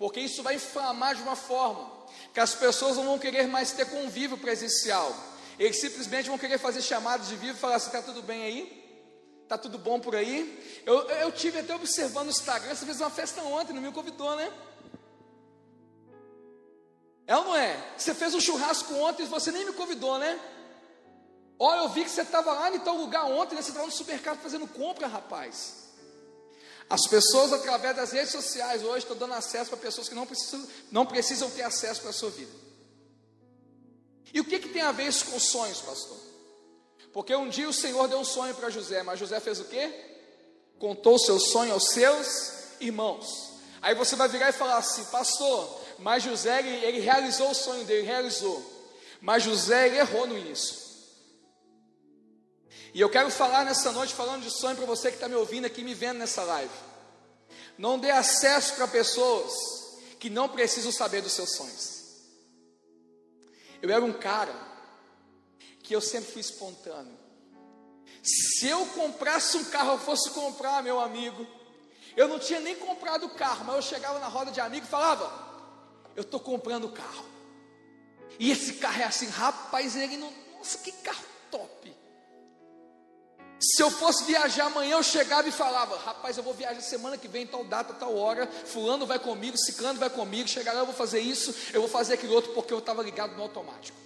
Porque 0.00 0.18
isso 0.18 0.42
vai 0.42 0.54
inflamar 0.54 1.14
de 1.14 1.20
uma 1.20 1.36
forma 1.36 1.86
que 2.32 2.40
as 2.40 2.54
pessoas 2.54 2.96
não 2.96 3.04
vão 3.04 3.18
querer 3.18 3.46
mais 3.46 3.72
ter 3.72 3.84
convívio 3.84 4.38
presencial. 4.38 5.14
Eles 5.58 5.78
simplesmente 5.78 6.30
vão 6.30 6.38
querer 6.38 6.56
fazer 6.56 6.80
chamadas 6.80 7.28
de 7.28 7.36
vivo 7.36 7.58
e 7.58 7.60
falar 7.60 7.76
assim: 7.76 7.88
está 7.88 8.00
tudo 8.00 8.22
bem 8.22 8.42
aí? 8.42 8.80
Tá 9.46 9.58
tudo 9.58 9.76
bom 9.76 10.00
por 10.00 10.16
aí? 10.16 10.82
Eu, 10.86 11.02
eu 11.10 11.30
tive 11.30 11.58
até 11.58 11.74
observando 11.74 12.24
no 12.24 12.30
Instagram, 12.30 12.74
você 12.74 12.86
fez 12.86 12.98
uma 12.98 13.10
festa 13.10 13.42
ontem, 13.42 13.74
não 13.74 13.82
me 13.82 13.92
convidou, 13.92 14.34
né? 14.36 14.50
É 17.26 17.36
ou 17.36 17.44
não 17.44 17.56
é? 17.56 17.76
Você 17.98 18.14
fez 18.14 18.34
um 18.34 18.40
churrasco 18.40 18.94
ontem 18.94 19.24
e 19.24 19.26
você 19.26 19.52
nem 19.52 19.66
me 19.66 19.74
convidou, 19.74 20.18
né? 20.18 20.40
Ó, 21.58 21.74
eu 21.76 21.90
vi 21.90 22.04
que 22.04 22.10
você 22.10 22.22
estava 22.22 22.54
lá 22.54 22.74
em 22.74 22.78
tal 22.78 22.96
lugar 22.96 23.26
ontem, 23.26 23.54
né? 23.54 23.60
você 23.60 23.68
estava 23.68 23.84
no 23.84 23.92
supermercado 23.92 24.38
fazendo 24.38 24.66
compra, 24.66 25.06
rapaz. 25.06 25.89
As 26.90 27.06
pessoas, 27.06 27.52
através 27.52 27.94
das 27.94 28.10
redes 28.10 28.32
sociais, 28.32 28.82
hoje 28.82 29.04
estão 29.04 29.16
dando 29.16 29.34
acesso 29.34 29.70
para 29.70 29.78
pessoas 29.78 30.08
que 30.08 30.14
não 30.14 30.26
precisam, 30.26 30.66
não 30.90 31.06
precisam 31.06 31.48
ter 31.48 31.62
acesso 31.62 32.00
para 32.00 32.10
a 32.10 32.12
sua 32.12 32.30
vida. 32.30 32.50
E 34.34 34.40
o 34.40 34.44
que, 34.44 34.58
que 34.58 34.70
tem 34.70 34.82
a 34.82 34.90
ver 34.90 35.04
isso 35.04 35.26
com 35.26 35.38
sonhos, 35.38 35.80
pastor? 35.80 36.18
Porque 37.12 37.32
um 37.32 37.48
dia 37.48 37.68
o 37.68 37.72
Senhor 37.72 38.08
deu 38.08 38.18
um 38.18 38.24
sonho 38.24 38.56
para 38.56 38.70
José, 38.70 39.04
mas 39.04 39.20
José 39.20 39.38
fez 39.38 39.60
o 39.60 39.64
quê? 39.66 39.88
Contou 40.80 41.14
o 41.14 41.18
seu 41.18 41.38
sonho 41.38 41.72
aos 41.72 41.90
seus 41.90 42.54
irmãos. 42.80 43.52
Aí 43.80 43.94
você 43.94 44.16
vai 44.16 44.26
virar 44.26 44.48
e 44.48 44.52
falar 44.52 44.78
assim, 44.78 45.04
pastor, 45.04 45.80
mas 45.96 46.24
José 46.24 46.58
ele, 46.58 46.84
ele 46.84 47.00
realizou 47.00 47.52
o 47.52 47.54
sonho 47.54 47.84
dele, 47.84 48.04
realizou. 48.04 48.60
Mas 49.20 49.44
José 49.44 49.96
errou 49.96 50.26
no 50.26 50.36
início. 50.36 50.89
E 52.92 53.00
eu 53.00 53.08
quero 53.08 53.30
falar 53.30 53.64
nessa 53.64 53.92
noite, 53.92 54.14
falando 54.14 54.42
de 54.42 54.50
sonho 54.50 54.76
para 54.76 54.86
você 54.86 55.10
que 55.10 55.16
está 55.16 55.28
me 55.28 55.36
ouvindo 55.36 55.64
aqui, 55.64 55.84
me 55.84 55.94
vendo 55.94 56.18
nessa 56.18 56.42
live. 56.42 56.72
Não 57.78 57.98
dê 57.98 58.10
acesso 58.10 58.74
para 58.74 58.88
pessoas 58.88 59.52
que 60.18 60.28
não 60.28 60.48
precisam 60.48 60.92
saber 60.92 61.22
dos 61.22 61.32
seus 61.32 61.54
sonhos. 61.54 62.00
Eu 63.80 63.90
era 63.90 64.04
um 64.04 64.12
cara 64.12 64.54
que 65.82 65.94
eu 65.94 66.00
sempre 66.00 66.32
fui 66.32 66.40
espontâneo. 66.40 67.18
Se 68.22 68.66
eu 68.68 68.84
comprasse 68.86 69.56
um 69.56 69.64
carro, 69.64 69.92
eu 69.92 69.98
fosse 69.98 70.30
comprar, 70.30 70.82
meu 70.82 71.00
amigo, 71.00 71.46
eu 72.16 72.28
não 72.28 72.38
tinha 72.38 72.60
nem 72.60 72.76
comprado 72.76 73.26
o 73.26 73.30
carro, 73.30 73.64
mas 73.64 73.76
eu 73.76 73.82
chegava 73.82 74.18
na 74.18 74.28
roda 74.28 74.50
de 74.50 74.60
amigo 74.60 74.84
e 74.84 74.88
falava: 74.88 75.32
Eu 76.14 76.22
estou 76.22 76.40
comprando 76.40 76.84
o 76.84 76.92
carro. 76.92 77.24
E 78.38 78.50
esse 78.50 78.74
carro 78.74 79.00
é 79.00 79.04
assim, 79.04 79.28
rapaz, 79.28 79.96
ele 79.96 80.16
não. 80.16 80.32
Nossa, 80.58 80.78
que 80.78 80.92
carro 80.92 81.24
top. 81.50 81.89
Se 83.60 83.82
eu 83.82 83.90
fosse 83.90 84.24
viajar 84.24 84.66
amanhã, 84.66 84.96
eu 84.96 85.02
chegava 85.02 85.46
e 85.46 85.52
falava: 85.52 85.98
Rapaz, 85.98 86.36
eu 86.38 86.42
vou 86.42 86.54
viajar 86.54 86.80
semana 86.80 87.18
que 87.18 87.28
vem, 87.28 87.46
tal 87.46 87.62
data, 87.62 87.92
tal 87.92 88.16
hora. 88.16 88.46
Fulano 88.46 89.04
vai 89.06 89.18
comigo, 89.18 89.58
Ciclano 89.58 89.98
vai 89.98 90.08
comigo. 90.08 90.48
Chegar 90.48 90.72
lá, 90.72 90.80
eu 90.80 90.86
vou 90.86 90.94
fazer 90.94 91.20
isso, 91.20 91.54
eu 91.74 91.82
vou 91.82 91.90
fazer 91.90 92.14
aquele 92.14 92.32
outro, 92.32 92.52
porque 92.54 92.72
eu 92.72 92.78
estava 92.78 93.02
ligado 93.02 93.36
no 93.36 93.42
automático. 93.42 93.98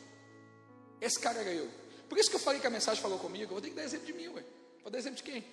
Esse 1.00 1.20
cara 1.20 1.38
era 1.38 1.50
eu. 1.50 1.70
Por 2.08 2.18
isso 2.18 2.28
que 2.28 2.36
eu 2.36 2.40
falei 2.40 2.60
que 2.60 2.66
a 2.66 2.70
mensagem 2.70 3.00
falou 3.00 3.18
comigo. 3.18 3.44
Eu 3.44 3.48
vou 3.48 3.60
ter 3.60 3.70
que 3.70 3.76
dar 3.76 3.84
exemplo 3.84 4.06
de 4.06 4.12
mim, 4.12 4.26
ué. 4.28 4.42
Vou 4.82 4.90
dar 4.90 4.98
exemplo 4.98 5.16
de 5.16 5.22
quem? 5.22 5.44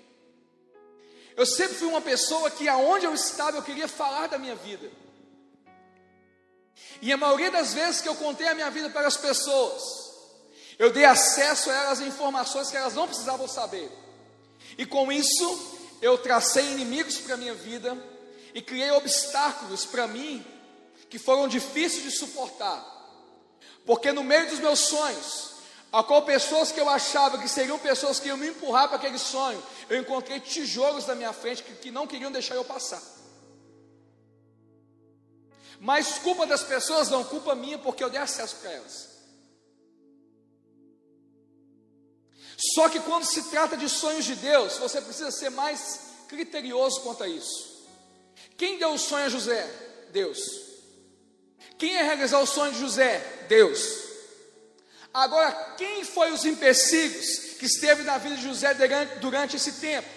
Eu 1.35 1.45
sempre 1.45 1.75
fui 1.75 1.87
uma 1.87 2.01
pessoa 2.01 2.49
que 2.49 2.67
aonde 2.67 3.05
eu 3.05 3.13
estava 3.13 3.57
eu 3.57 3.63
queria 3.63 3.87
falar 3.87 4.27
da 4.27 4.37
minha 4.39 4.55
vida. 4.55 4.91
E 7.01 7.11
a 7.11 7.17
maioria 7.17 7.51
das 7.51 7.73
vezes 7.73 8.01
que 8.01 8.09
eu 8.09 8.15
contei 8.15 8.47
a 8.47 8.55
minha 8.55 8.69
vida 8.69 8.89
para 8.89 9.07
as 9.07 9.17
pessoas, 9.17 10.10
eu 10.81 10.89
dei 10.89 11.05
acesso 11.05 11.69
a 11.69 11.75
elas 11.75 12.01
informações 12.01 12.71
que 12.71 12.75
elas 12.75 12.95
não 12.95 13.07
precisavam 13.07 13.47
saber. 13.47 13.87
E 14.79 14.83
com 14.83 15.11
isso, 15.11 15.77
eu 16.01 16.17
tracei 16.17 16.71
inimigos 16.71 17.19
para 17.19 17.35
a 17.35 17.37
minha 17.37 17.53
vida 17.53 17.95
e 18.51 18.63
criei 18.63 18.89
obstáculos 18.89 19.85
para 19.85 20.07
mim 20.07 20.43
que 21.07 21.19
foram 21.19 21.47
difíceis 21.47 22.01
de 22.01 22.09
suportar. 22.09 22.83
Porque 23.85 24.11
no 24.11 24.23
meio 24.23 24.49
dos 24.49 24.57
meus 24.57 24.79
sonhos, 24.79 25.51
a 25.91 26.01
qual 26.01 26.23
pessoas 26.23 26.71
que 26.71 26.79
eu 26.79 26.89
achava 26.89 27.37
que 27.37 27.47
seriam 27.47 27.77
pessoas 27.77 28.19
que 28.19 28.29
iam 28.29 28.37
me 28.37 28.47
empurrar 28.47 28.87
para 28.87 28.97
aquele 28.97 29.19
sonho, 29.19 29.63
eu 29.87 29.99
encontrei 29.99 30.39
tijolos 30.39 31.05
na 31.05 31.13
minha 31.13 31.31
frente 31.31 31.61
que, 31.61 31.75
que 31.75 31.91
não 31.91 32.07
queriam 32.07 32.31
deixar 32.31 32.55
eu 32.55 32.65
passar. 32.65 33.03
Mas 35.79 36.17
culpa 36.17 36.47
das 36.47 36.63
pessoas 36.63 37.07
não, 37.07 37.23
culpa 37.23 37.53
minha, 37.53 37.77
porque 37.77 38.03
eu 38.03 38.09
dei 38.09 38.19
acesso 38.19 38.55
para 38.55 38.71
elas. 38.71 39.10
Só 42.61 42.87
que 42.89 42.99
quando 42.99 43.25
se 43.25 43.49
trata 43.49 43.75
de 43.75 43.89
sonhos 43.89 44.23
de 44.23 44.35
Deus, 44.35 44.77
você 44.77 45.01
precisa 45.01 45.31
ser 45.31 45.49
mais 45.49 46.01
criterioso 46.27 47.01
quanto 47.01 47.23
a 47.23 47.27
isso. 47.27 47.87
Quem 48.55 48.77
deu 48.77 48.93
o 48.93 48.99
sonho 48.99 49.25
a 49.25 49.29
José? 49.29 49.67
Deus. 50.11 50.39
Quem 51.77 51.93
ia 51.93 52.03
realizar 52.03 52.39
o 52.39 52.45
sonho 52.45 52.71
de 52.71 52.79
José? 52.79 53.17
Deus. 53.47 53.81
Agora, 55.11 55.51
quem 55.75 56.03
foi 56.03 56.31
os 56.31 56.45
empecilhos 56.45 57.55
que 57.57 57.65
esteve 57.65 58.03
na 58.03 58.19
vida 58.19 58.35
de 58.35 58.43
José 58.43 58.73
durante, 58.75 59.15
durante 59.19 59.55
esse 59.55 59.73
tempo? 59.73 60.07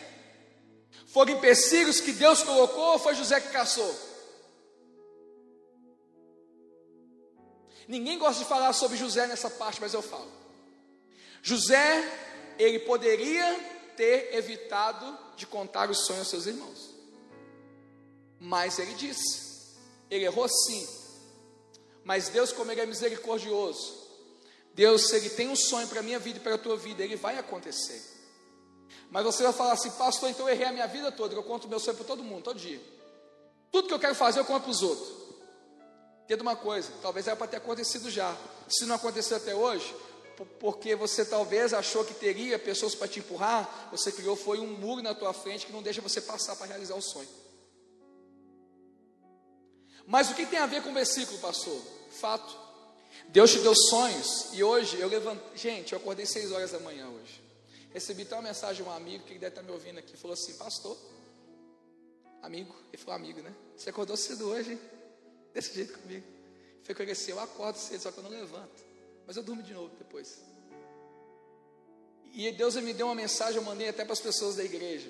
Foram 1.06 1.32
empecilhos 1.32 2.00
que 2.00 2.12
Deus 2.12 2.42
colocou 2.42 2.92
ou 2.92 2.98
foi 2.98 3.14
José 3.14 3.40
que 3.40 3.48
caçou? 3.48 3.98
Ninguém 7.88 8.18
gosta 8.18 8.42
de 8.42 8.48
falar 8.48 8.72
sobre 8.74 8.98
José 8.98 9.26
nessa 9.26 9.48
parte, 9.48 9.80
mas 9.80 9.94
eu 9.94 10.02
falo. 10.02 10.30
José, 11.42 12.23
ele 12.58 12.80
poderia 12.80 13.92
ter 13.96 14.34
evitado 14.34 15.18
de 15.36 15.46
contar 15.46 15.90
os 15.90 16.06
sonhos 16.06 16.20
aos 16.20 16.28
seus 16.28 16.46
irmãos. 16.46 16.94
Mas 18.38 18.78
ele 18.78 18.94
disse, 18.94 19.76
ele 20.10 20.24
errou 20.24 20.48
sim. 20.48 20.86
Mas 22.04 22.28
Deus, 22.28 22.52
como 22.52 22.70
ele 22.70 22.80
é 22.80 22.86
misericordioso, 22.86 24.04
Deus, 24.74 25.08
se 25.08 25.16
Ele 25.16 25.30
tem 25.30 25.48
um 25.48 25.56
sonho 25.56 25.86
para 25.86 26.00
a 26.00 26.02
minha 26.02 26.18
vida 26.18 26.38
e 26.38 26.42
para 26.42 26.56
a 26.56 26.58
tua 26.58 26.76
vida, 26.76 27.02
Ele 27.02 27.14
vai 27.14 27.38
acontecer. 27.38 28.02
Mas 29.08 29.24
você 29.24 29.44
vai 29.44 29.52
falar 29.52 29.72
assim, 29.72 29.90
pastor, 29.92 30.28
então 30.28 30.48
eu 30.48 30.52
errei 30.52 30.66
a 30.66 30.72
minha 30.72 30.86
vida 30.88 31.12
toda, 31.12 31.34
eu 31.34 31.42
conto 31.44 31.66
o 31.66 31.70
meu 31.70 31.78
sonho 31.78 31.96
para 31.96 32.06
todo 32.06 32.24
mundo, 32.24 32.42
todo 32.42 32.58
dia. 32.58 32.80
Tudo 33.70 33.86
que 33.86 33.94
eu 33.94 33.98
quero 34.00 34.14
fazer, 34.14 34.40
eu 34.40 34.44
conto 34.44 34.64
para 34.64 34.70
os 34.72 34.82
outros. 34.82 35.08
Entenda 36.24 36.42
uma 36.42 36.56
coisa, 36.56 36.90
talvez 37.00 37.28
era 37.28 37.36
para 37.36 37.46
ter 37.46 37.58
acontecido 37.58 38.10
já. 38.10 38.36
Se 38.68 38.84
não 38.84 38.96
aconteceu 38.96 39.36
até 39.36 39.54
hoje, 39.54 39.94
porque 40.58 40.94
você 40.94 41.24
talvez 41.24 41.72
achou 41.72 42.04
que 42.04 42.14
teria 42.14 42.58
pessoas 42.58 42.94
para 42.94 43.08
te 43.08 43.20
empurrar, 43.20 43.88
você 43.90 44.10
criou 44.10 44.36
foi 44.36 44.58
um 44.58 44.66
muro 44.66 45.02
na 45.02 45.14
tua 45.14 45.32
frente 45.32 45.66
que 45.66 45.72
não 45.72 45.82
deixa 45.82 46.00
você 46.00 46.20
passar 46.20 46.56
para 46.56 46.66
realizar 46.66 46.94
o 46.94 47.02
sonho. 47.02 47.28
Mas 50.06 50.30
o 50.30 50.34
que 50.34 50.46
tem 50.46 50.58
a 50.58 50.66
ver 50.66 50.82
com 50.82 50.90
o 50.90 50.94
versículo, 50.94 51.38
pastor? 51.38 51.80
Fato. 52.10 52.64
Deus 53.28 53.52
te 53.52 53.60
deu 53.60 53.74
sonhos 53.74 54.48
e 54.52 54.62
hoje 54.62 54.98
eu 55.00 55.08
levantei. 55.08 55.56
Gente, 55.56 55.92
eu 55.92 55.98
acordei 55.98 56.26
seis 56.26 56.52
horas 56.52 56.72
da 56.72 56.78
manhã 56.78 57.08
hoje. 57.08 57.42
Recebi 57.92 58.22
até 58.22 58.34
uma 58.34 58.42
mensagem 58.42 58.82
de 58.82 58.88
um 58.88 58.92
amigo 58.92 59.24
que 59.24 59.34
deve 59.34 59.48
estar 59.48 59.62
me 59.62 59.70
ouvindo 59.70 59.98
aqui. 59.98 60.16
Falou 60.16 60.34
assim: 60.34 60.54
Pastor, 60.54 60.96
amigo, 62.42 62.74
ele 62.92 63.02
falou 63.02 63.14
amigo, 63.14 63.40
né? 63.40 63.54
Você 63.76 63.90
acordou 63.90 64.16
cedo 64.16 64.48
hoje, 64.48 64.72
hein? 64.72 64.80
Desse 65.52 65.72
jeito 65.74 65.98
comigo. 65.98 66.26
Foi 66.82 66.94
que 66.94 67.02
assim: 67.10 67.30
Eu 67.30 67.40
acordo 67.40 67.76
cedo, 67.76 68.02
só 68.02 68.12
que 68.12 68.18
eu 68.18 68.24
não 68.24 68.30
levanto. 68.30 68.93
Mas 69.26 69.36
eu 69.36 69.42
durmo 69.42 69.62
de 69.62 69.72
novo 69.72 69.94
depois. 69.96 70.38
E 72.32 72.50
Deus 72.52 72.74
me 72.76 72.92
deu 72.92 73.06
uma 73.06 73.14
mensagem, 73.14 73.56
eu 73.56 73.62
mandei 73.62 73.88
até 73.88 74.04
para 74.04 74.12
as 74.12 74.20
pessoas 74.20 74.56
da 74.56 74.64
igreja. 74.64 75.08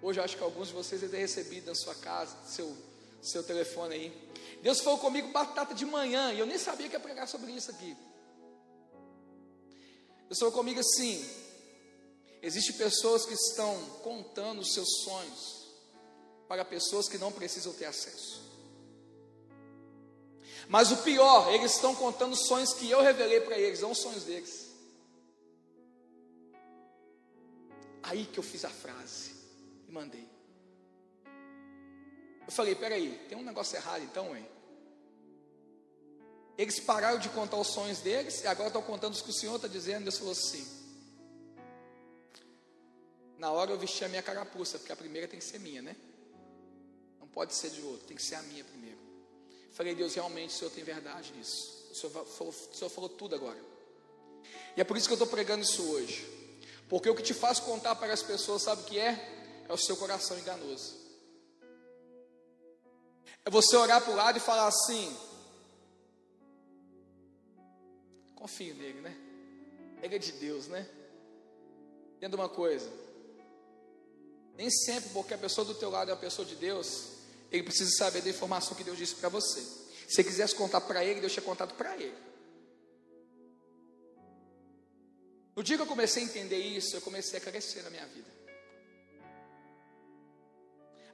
Hoje 0.00 0.18
eu 0.18 0.24
acho 0.24 0.36
que 0.36 0.42
alguns 0.42 0.68
de 0.68 0.74
vocês 0.74 1.00
devem 1.00 1.16
ter 1.16 1.22
recebido 1.22 1.66
na 1.66 1.74
sua 1.74 1.94
casa, 1.94 2.34
seu, 2.46 2.74
seu 3.22 3.42
telefone 3.42 3.94
aí. 3.94 4.30
Deus 4.62 4.80
falou 4.80 4.98
comigo 4.98 5.28
batata 5.32 5.74
de 5.74 5.84
manhã, 5.84 6.32
e 6.32 6.38
eu 6.38 6.46
nem 6.46 6.58
sabia 6.58 6.88
que 6.88 6.94
ia 6.94 7.00
pregar 7.00 7.28
sobre 7.28 7.52
isso 7.52 7.70
aqui. 7.70 7.96
Deus 10.28 10.38
falou 10.38 10.52
comigo 10.52 10.80
assim: 10.80 11.24
existem 12.42 12.76
pessoas 12.76 13.26
que 13.26 13.34
estão 13.34 13.78
contando 14.02 14.60
os 14.60 14.72
seus 14.72 15.02
sonhos 15.04 15.66
para 16.48 16.64
pessoas 16.64 17.08
que 17.08 17.18
não 17.18 17.30
precisam 17.32 17.72
ter 17.72 17.84
acesso. 17.84 18.45
Mas 20.68 20.90
o 20.90 20.96
pior, 20.98 21.52
eles 21.54 21.74
estão 21.74 21.94
contando 21.94 22.34
sonhos 22.34 22.72
que 22.72 22.90
eu 22.90 23.00
revelei 23.00 23.40
para 23.40 23.58
eles, 23.58 23.80
não 23.80 23.92
os 23.92 23.98
sonhos 23.98 24.24
deles. 24.24 24.66
Aí 28.02 28.26
que 28.26 28.38
eu 28.38 28.42
fiz 28.42 28.64
a 28.64 28.70
frase 28.70 29.32
e 29.88 29.92
mandei. 29.92 30.28
Eu 32.46 32.52
falei, 32.52 32.74
peraí, 32.74 33.18
tem 33.28 33.36
um 33.36 33.42
negócio 33.42 33.76
errado 33.76 34.02
então, 34.02 34.36
hein? 34.36 34.46
Eles 36.56 36.80
pararam 36.80 37.18
de 37.18 37.28
contar 37.28 37.58
os 37.58 37.68
sonhos 37.68 37.98
deles 38.00 38.42
e 38.42 38.46
agora 38.46 38.68
estão 38.68 38.82
contando 38.82 39.12
os 39.12 39.20
que 39.20 39.30
o 39.30 39.32
Senhor 39.32 39.56
está 39.56 39.68
dizendo. 39.68 40.04
Deus 40.04 40.16
falou 40.16 40.32
assim: 40.32 40.66
Na 43.36 43.50
hora 43.52 43.70
eu 43.70 43.78
vesti 43.78 44.04
a 44.04 44.08
minha 44.08 44.22
carapuça, 44.22 44.78
porque 44.78 44.92
a 44.92 44.96
primeira 44.96 45.28
tem 45.28 45.38
que 45.38 45.44
ser 45.44 45.58
minha, 45.58 45.82
né? 45.82 45.94
Não 47.20 47.28
pode 47.28 47.54
ser 47.54 47.70
de 47.70 47.82
outro, 47.82 48.06
tem 48.06 48.16
que 48.16 48.22
ser 48.22 48.36
a 48.36 48.42
minha 48.42 48.64
primeiro. 48.64 48.95
Falei, 49.76 49.94
Deus, 49.94 50.14
realmente 50.14 50.54
o 50.54 50.58
Senhor 50.58 50.70
tem 50.70 50.82
verdade 50.82 51.32
nisso. 51.34 51.86
O 51.90 51.94
Senhor 51.94 52.24
falou, 52.24 52.52
o 52.52 52.74
Senhor 52.74 52.88
falou 52.88 53.10
tudo 53.10 53.34
agora. 53.34 53.62
E 54.74 54.80
é 54.80 54.84
por 54.84 54.96
isso 54.96 55.06
que 55.06 55.12
eu 55.12 55.16
estou 55.16 55.28
pregando 55.28 55.62
isso 55.62 55.82
hoje. 55.92 56.26
Porque 56.88 57.10
o 57.10 57.14
que 57.14 57.22
te 57.22 57.34
faz 57.34 57.60
contar 57.60 57.94
para 57.94 58.10
as 58.10 58.22
pessoas, 58.22 58.62
sabe 58.62 58.82
o 58.82 58.84
que 58.86 58.98
é? 58.98 59.64
É 59.68 59.72
o 59.72 59.76
seu 59.76 59.96
coração 59.98 60.38
enganoso. 60.38 60.96
É 63.44 63.50
você 63.50 63.76
olhar 63.76 64.00
para 64.00 64.12
o 64.12 64.16
lado 64.16 64.38
e 64.38 64.40
falar 64.40 64.66
assim: 64.66 65.14
confio 68.34 68.74
nele, 68.76 69.00
né? 69.02 69.14
Ele 70.02 70.16
é 70.16 70.18
de 70.18 70.32
Deus, 70.32 70.68
né? 70.68 70.88
Entenda 72.16 72.36
uma 72.36 72.48
coisa. 72.48 72.90
Nem 74.56 74.70
sempre 74.70 75.10
porque 75.10 75.34
a 75.34 75.38
pessoa 75.38 75.66
do 75.66 75.74
teu 75.74 75.90
lado 75.90 76.10
é 76.10 76.14
a 76.14 76.16
pessoa 76.16 76.46
de 76.46 76.54
Deus, 76.54 77.15
ele 77.56 77.64
precisa 77.64 77.90
saber 77.96 78.22
da 78.22 78.30
informação 78.30 78.76
que 78.76 78.84
Deus 78.84 78.98
disse 78.98 79.14
para 79.14 79.28
você. 79.28 79.60
Se 79.60 80.14
você 80.14 80.24
quisesse 80.24 80.54
contar 80.54 80.80
para 80.82 81.04
ele, 81.04 81.20
Deus 81.20 81.32
tinha 81.32 81.42
contado 81.42 81.74
para 81.74 81.96
ele. 81.96 82.16
No 85.56 85.62
dia 85.62 85.76
que 85.76 85.82
eu 85.82 85.86
comecei 85.86 86.22
a 86.22 86.26
entender 86.26 86.58
isso, 86.58 86.94
eu 86.94 87.00
comecei 87.00 87.38
a 87.38 87.42
crescer 87.42 87.82
na 87.82 87.90
minha 87.90 88.06
vida. 88.06 88.28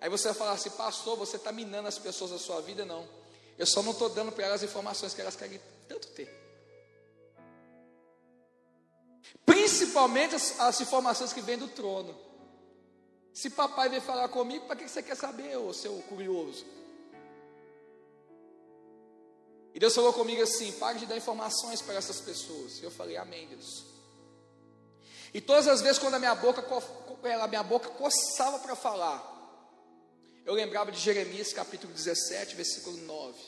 Aí 0.00 0.08
você 0.08 0.28
vai 0.28 0.36
falar 0.36 0.52
assim, 0.52 0.70
pastor, 0.70 1.16
você 1.16 1.36
está 1.36 1.52
minando 1.52 1.86
as 1.86 1.96
pessoas 1.96 2.32
da 2.32 2.38
sua 2.38 2.60
vida? 2.60 2.84
Não. 2.84 3.08
Eu 3.56 3.64
só 3.64 3.82
não 3.84 3.92
estou 3.92 4.08
dando 4.08 4.32
para 4.32 4.46
elas 4.46 4.62
informações 4.64 5.14
que 5.14 5.20
elas 5.20 5.36
querem 5.36 5.60
tanto 5.86 6.08
ter. 6.08 6.28
Principalmente 9.46 10.34
as, 10.34 10.58
as 10.58 10.80
informações 10.80 11.32
que 11.32 11.40
vêm 11.40 11.56
do 11.56 11.68
trono. 11.68 12.31
Se 13.32 13.50
papai 13.50 13.88
vem 13.88 14.00
falar 14.00 14.28
comigo, 14.28 14.66
para 14.66 14.76
que 14.76 14.88
você 14.88 15.02
quer 15.02 15.16
saber, 15.16 15.56
ô 15.56 15.72
seu 15.72 15.94
curioso? 16.08 16.64
E 19.74 19.78
Deus 19.78 19.94
falou 19.94 20.12
comigo 20.12 20.42
assim: 20.42 20.72
pare 20.72 20.98
de 20.98 21.06
dar 21.06 21.16
informações 21.16 21.80
para 21.80 21.94
essas 21.94 22.20
pessoas. 22.20 22.78
E 22.78 22.84
eu 22.84 22.90
falei, 22.90 23.16
Amém, 23.16 23.46
Deus. 23.48 23.86
E 25.32 25.40
todas 25.40 25.66
as 25.66 25.80
vezes 25.80 25.98
quando 25.98 26.14
a 26.14 26.18
minha 26.18 26.34
boca, 26.34 26.62
a 27.42 27.48
minha 27.48 27.62
boca 27.62 27.88
coçava 27.90 28.58
para 28.58 28.76
falar, 28.76 29.30
eu 30.44 30.52
lembrava 30.52 30.92
de 30.92 30.98
Jeremias 30.98 31.52
capítulo 31.52 31.92
17, 31.92 32.54
versículo 32.54 32.96
9. 32.98 33.38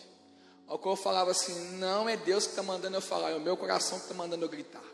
Ao 0.66 0.78
qual 0.78 0.94
eu 0.94 1.00
falava 1.00 1.30
assim: 1.30 1.76
não 1.76 2.08
é 2.08 2.16
Deus 2.16 2.44
que 2.44 2.50
está 2.50 2.62
mandando 2.62 2.96
eu 2.96 3.02
falar, 3.02 3.32
é 3.32 3.36
o 3.36 3.40
meu 3.40 3.56
coração 3.56 3.98
que 3.98 4.04
está 4.06 4.14
mandando 4.14 4.44
eu 4.44 4.48
gritar. 4.48 4.84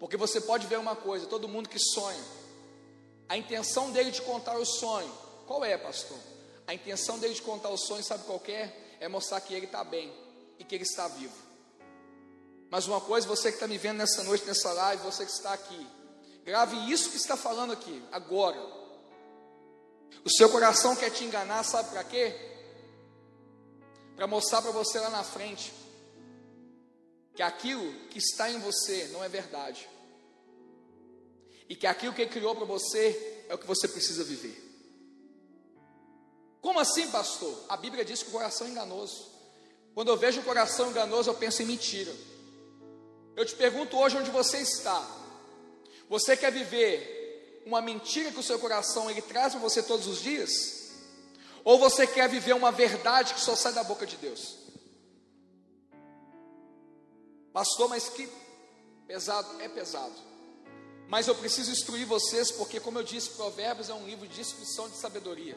Porque 0.00 0.16
você 0.16 0.40
pode 0.40 0.66
ver 0.66 0.80
uma 0.80 0.96
coisa: 0.96 1.26
todo 1.26 1.46
mundo 1.46 1.68
que 1.68 1.78
sonha, 1.78 2.24
a 3.32 3.38
intenção 3.38 3.90
dele 3.90 4.10
de 4.10 4.20
contar 4.20 4.58
o 4.58 4.64
sonho, 4.66 5.10
qual 5.46 5.64
é, 5.64 5.78
pastor? 5.78 6.18
A 6.66 6.74
intenção 6.74 7.18
dele 7.18 7.32
de 7.32 7.40
contar 7.40 7.70
o 7.70 7.78
sonho, 7.78 8.04
sabe 8.04 8.24
qual 8.24 8.42
é? 8.46 8.70
É 9.00 9.08
mostrar 9.08 9.40
que 9.40 9.54
ele 9.54 9.64
está 9.64 9.82
bem 9.82 10.12
e 10.58 10.64
que 10.64 10.74
ele 10.74 10.84
está 10.84 11.08
vivo. 11.08 11.32
Mas 12.68 12.86
uma 12.86 13.00
coisa, 13.00 13.26
você 13.26 13.48
que 13.48 13.56
está 13.56 13.66
me 13.66 13.78
vendo 13.78 13.96
nessa 13.96 14.22
noite, 14.22 14.44
nessa 14.44 14.70
live, 14.74 15.02
você 15.02 15.24
que 15.24 15.32
está 15.32 15.54
aqui, 15.54 15.86
grave 16.44 16.76
isso 16.92 17.08
que 17.08 17.16
está 17.16 17.34
falando 17.34 17.72
aqui, 17.72 18.04
agora. 18.12 18.60
O 20.22 20.28
seu 20.28 20.50
coração 20.50 20.94
quer 20.94 21.08
te 21.08 21.24
enganar, 21.24 21.62
sabe 21.62 21.88
para 21.88 22.04
quê? 22.04 22.34
Para 24.14 24.26
mostrar 24.26 24.60
para 24.60 24.72
você 24.72 25.00
lá 25.00 25.08
na 25.08 25.24
frente 25.24 25.72
que 27.34 27.42
aquilo 27.42 27.94
que 28.10 28.18
está 28.18 28.50
em 28.50 28.58
você 28.58 29.08
não 29.10 29.24
é 29.24 29.28
verdade. 29.30 29.88
E 31.68 31.76
que 31.76 31.86
aquilo 31.86 32.12
que 32.12 32.22
Ele 32.22 32.30
criou 32.30 32.54
para 32.54 32.64
você 32.64 33.44
é 33.48 33.54
o 33.54 33.58
que 33.58 33.66
você 33.66 33.88
precisa 33.88 34.24
viver. 34.24 34.70
Como 36.60 36.78
assim, 36.78 37.10
pastor? 37.10 37.64
A 37.68 37.76
Bíblia 37.76 38.04
diz 38.04 38.22
que 38.22 38.28
o 38.28 38.32
coração 38.32 38.66
é 38.66 38.70
enganoso. 38.70 39.30
Quando 39.94 40.08
eu 40.08 40.16
vejo 40.16 40.40
o 40.40 40.44
coração 40.44 40.90
enganoso, 40.90 41.28
eu 41.28 41.34
penso 41.34 41.62
em 41.62 41.66
mentira. 41.66 42.14
Eu 43.36 43.44
te 43.44 43.54
pergunto 43.54 43.96
hoje 43.96 44.16
onde 44.16 44.30
você 44.30 44.58
está. 44.58 45.04
Você 46.08 46.36
quer 46.36 46.52
viver 46.52 47.62
uma 47.66 47.80
mentira 47.80 48.30
que 48.30 48.38
o 48.38 48.42
seu 48.42 48.58
coração 48.58 49.10
ele 49.10 49.22
traz 49.22 49.52
para 49.52 49.60
você 49.60 49.82
todos 49.82 50.06
os 50.06 50.20
dias? 50.20 50.90
Ou 51.64 51.78
você 51.78 52.06
quer 52.06 52.28
viver 52.28 52.54
uma 52.54 52.72
verdade 52.72 53.34
que 53.34 53.40
só 53.40 53.54
sai 53.54 53.72
da 53.72 53.84
boca 53.84 54.06
de 54.06 54.16
Deus? 54.16 54.56
Pastor, 57.52 57.88
mas 57.88 58.08
que 58.08 58.28
pesado, 59.06 59.60
é 59.60 59.68
pesado. 59.68 60.14
Mas 61.12 61.28
eu 61.28 61.34
preciso 61.34 61.70
instruir 61.70 62.06
vocês, 62.06 62.50
porque, 62.50 62.80
como 62.80 62.98
eu 62.98 63.02
disse, 63.02 63.28
Provérbios 63.32 63.90
é 63.90 63.92
um 63.92 64.06
livro 64.06 64.26
de 64.26 64.40
instrução 64.40 64.88
de 64.88 64.96
sabedoria. 64.96 65.54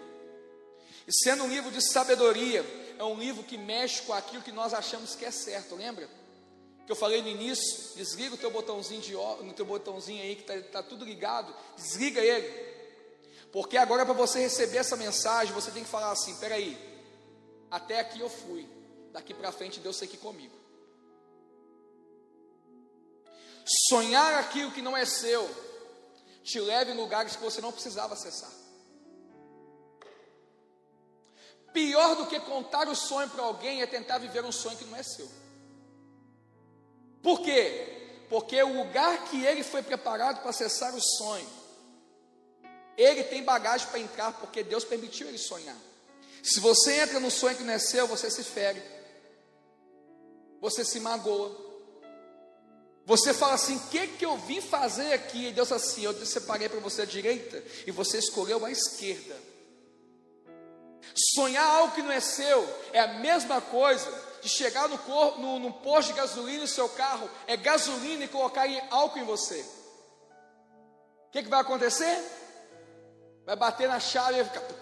E 1.08 1.14
sendo 1.14 1.46
um 1.46 1.48
livro 1.48 1.72
de 1.72 1.82
sabedoria, 1.82 2.62
é 3.00 3.04
um 3.06 3.18
livro 3.18 3.42
que 3.42 3.58
mexe 3.58 4.02
com 4.02 4.12
aquilo 4.12 4.44
que 4.44 4.52
nós 4.52 4.74
achamos 4.74 5.16
que 5.16 5.24
é 5.24 5.32
certo, 5.32 5.78
lembra? 5.78 6.10
Que 6.86 6.92
eu 6.92 6.96
falei 6.96 7.22
no 7.22 7.30
início, 7.30 7.96
desliga 7.96 8.36
o 8.36 8.38
teu 8.38 8.52
botãozinho 8.52 9.00
de 9.00 9.14
no 9.14 9.54
teu 9.54 9.66
botãozinho 9.66 10.22
aí 10.22 10.36
que 10.36 10.42
está 10.42 10.82
tá 10.82 10.84
tudo 10.84 11.06
ligado, 11.06 11.56
desliga 11.78 12.20
ele. 12.20 12.50
Porque 13.50 13.78
agora 13.78 14.04
para 14.06 14.14
você 14.14 14.42
receber 14.42 14.80
essa 14.80 14.98
mensagem, 14.98 15.54
você 15.54 15.72
tem 15.72 15.86
que 15.86 15.90
falar 15.90 16.12
assim: 16.12 16.36
peraí, 16.36 16.78
até 17.72 18.02
aqui 18.02 18.20
eu 18.20 18.30
fui, 18.30 18.68
daqui 19.14 19.34
para 19.34 19.54
frente 19.54 19.80
Deus 19.80 19.98
tem 19.98 20.10
que 20.10 20.18
comigo. 20.18 20.65
Sonhar 23.66 24.36
aquilo 24.36 24.72
que 24.72 24.82
não 24.82 24.96
é 24.96 25.06
seu 25.06 25.50
te 26.44 26.60
leva 26.60 26.92
em 26.92 26.96
lugares 26.96 27.36
que 27.36 27.42
você 27.42 27.60
não 27.60 27.72
precisava 27.72 28.14
acessar. 28.14 28.52
Pior 31.74 32.16
do 32.16 32.28
que 32.28 32.40
contar 32.40 32.88
o 32.88 32.96
sonho 32.96 33.30
para 33.30 33.44
alguém 33.44 33.82
é 33.82 33.88
tentar 33.88 34.20
viver 34.20 34.46
um 34.46 34.52
sonho 34.52 34.78
que 34.78 34.86
não 34.86 34.96
é 34.96 35.02
seu. 35.02 35.28
Por 37.24 37.42
quê? 37.42 38.26
Porque 38.30 38.62
o 38.62 38.78
lugar 38.78 39.26
que 39.26 39.44
ele 39.44 39.64
foi 39.64 39.82
preparado 39.82 40.42
para 40.42 40.52
acessar 40.52 40.94
o 40.96 41.02
sonho, 41.02 41.50
ele 42.96 43.24
tem 43.24 43.44
bagagem 43.44 43.88
para 43.88 44.00
entrar, 44.00 44.32
porque 44.40 44.64
Deus 44.64 44.86
permitiu 44.86 45.28
ele 45.28 45.40
sonhar. 45.40 45.76
Se 46.44 46.60
você 46.60 47.02
entra 47.02 47.20
no 47.20 47.32
sonho 47.32 47.58
que 47.58 47.64
não 47.64 47.74
é 47.74 47.80
seu, 47.80 48.08
você 48.08 48.30
se 48.30 48.44
fere, 48.44 48.82
você 50.62 50.86
se 50.86 51.00
magoa, 51.00 51.65
você 53.06 53.34
fala 53.34 53.54
assim: 53.54 53.78
o 53.78 53.88
que, 53.88 54.08
que 54.08 54.26
eu 54.26 54.38
vim 54.38 54.60
fazer 54.60 55.14
aqui? 55.14 55.48
E 55.48 55.52
Deus 55.52 55.72
assim: 55.72 56.04
eu 56.04 56.26
separei 56.26 56.68
para 56.68 56.80
você 56.80 57.04
a 57.04 57.06
direita 57.06 57.64
e 57.86 57.92
você 57.92 58.18
escolheu 58.18 58.66
a 58.66 58.72
esquerda. 58.72 59.36
Sonhar 61.36 61.66
algo 61.66 61.94
que 61.94 62.02
não 62.02 62.12
é 62.12 62.20
seu 62.20 62.68
é 62.92 63.00
a 63.00 63.08
mesma 63.20 63.62
coisa 63.62 64.12
de 64.42 64.50
chegar 64.50 64.90
no, 64.90 64.98
no, 65.38 65.60
no 65.60 65.74
posto 65.74 66.10
de 66.10 66.20
gasolina 66.20 66.62
no 66.62 66.68
seu 66.68 66.90
carro, 66.90 67.30
é 67.48 67.56
gasolina 67.56 68.26
e 68.26 68.28
colocar 68.28 68.66
álcool 68.90 69.20
em 69.20 69.24
você. 69.24 69.64
O 71.28 71.32
que, 71.32 71.44
que 71.44 71.50
vai 71.50 71.62
acontecer? 71.62 72.22
Vai 73.46 73.56
bater 73.56 73.88
na 73.88 74.00
chave 74.00 74.40
e 74.40 74.44
vai 74.44 74.46
ficar. 74.46 74.76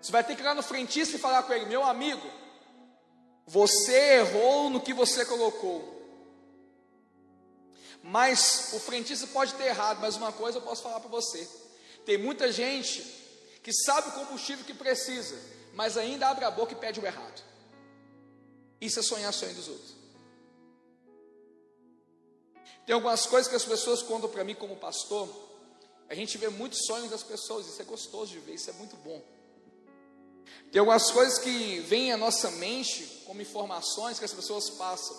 Você 0.00 0.12
vai 0.12 0.24
ter 0.24 0.34
que 0.34 0.42
ir 0.42 0.44
lá 0.44 0.54
no 0.54 0.62
frentista 0.62 1.16
e 1.16 1.20
falar 1.20 1.44
com 1.44 1.52
ele: 1.52 1.66
meu 1.66 1.84
amigo, 1.84 2.28
você 3.46 4.18
errou 4.18 4.70
no 4.70 4.80
que 4.80 4.94
você 4.94 5.24
colocou. 5.24 5.92
Mas 8.02 8.72
o 8.74 8.80
frentista 8.80 9.26
pode 9.28 9.54
ter 9.54 9.64
errado, 9.64 10.00
mas 10.00 10.16
uma 10.16 10.32
coisa 10.32 10.58
eu 10.58 10.62
posso 10.62 10.82
falar 10.82 11.00
para 11.00 11.08
você: 11.08 11.48
tem 12.04 12.18
muita 12.18 12.52
gente 12.52 13.02
que 13.62 13.72
sabe 13.72 14.08
o 14.08 14.12
combustível 14.12 14.64
que 14.64 14.74
precisa, 14.74 15.40
mas 15.72 15.96
ainda 15.96 16.28
abre 16.28 16.44
a 16.44 16.50
boca 16.50 16.72
e 16.72 16.76
pede 16.76 17.00
o 17.00 17.06
errado. 17.06 17.42
Isso 18.80 19.00
é 19.00 19.02
sonhar 19.02 19.32
sonho 19.32 19.54
dos 19.54 19.68
outros. 19.68 19.94
Tem 22.84 22.94
algumas 22.94 23.24
coisas 23.24 23.48
que 23.48 23.56
as 23.56 23.64
pessoas 23.64 24.02
contam 24.02 24.28
para 24.28 24.44
mim 24.44 24.54
como 24.54 24.76
pastor. 24.76 25.26
A 26.08 26.14
gente 26.14 26.36
vê 26.36 26.50
muitos 26.50 26.84
sonhos 26.84 27.10
das 27.10 27.22
pessoas, 27.22 27.66
isso 27.66 27.80
é 27.80 27.84
gostoso 27.84 28.32
de 28.32 28.38
ver, 28.40 28.54
isso 28.54 28.68
é 28.68 28.74
muito 28.74 28.96
bom. 28.96 29.22
Tem 30.70 30.80
algumas 30.80 31.10
coisas 31.10 31.38
que 31.38 31.78
vêm 31.80 32.12
à 32.12 32.16
nossa 32.16 32.50
mente 32.52 33.22
como 33.26 33.40
informações 33.40 34.18
que 34.18 34.24
as 34.24 34.32
pessoas 34.32 34.70
passam. 34.70 35.16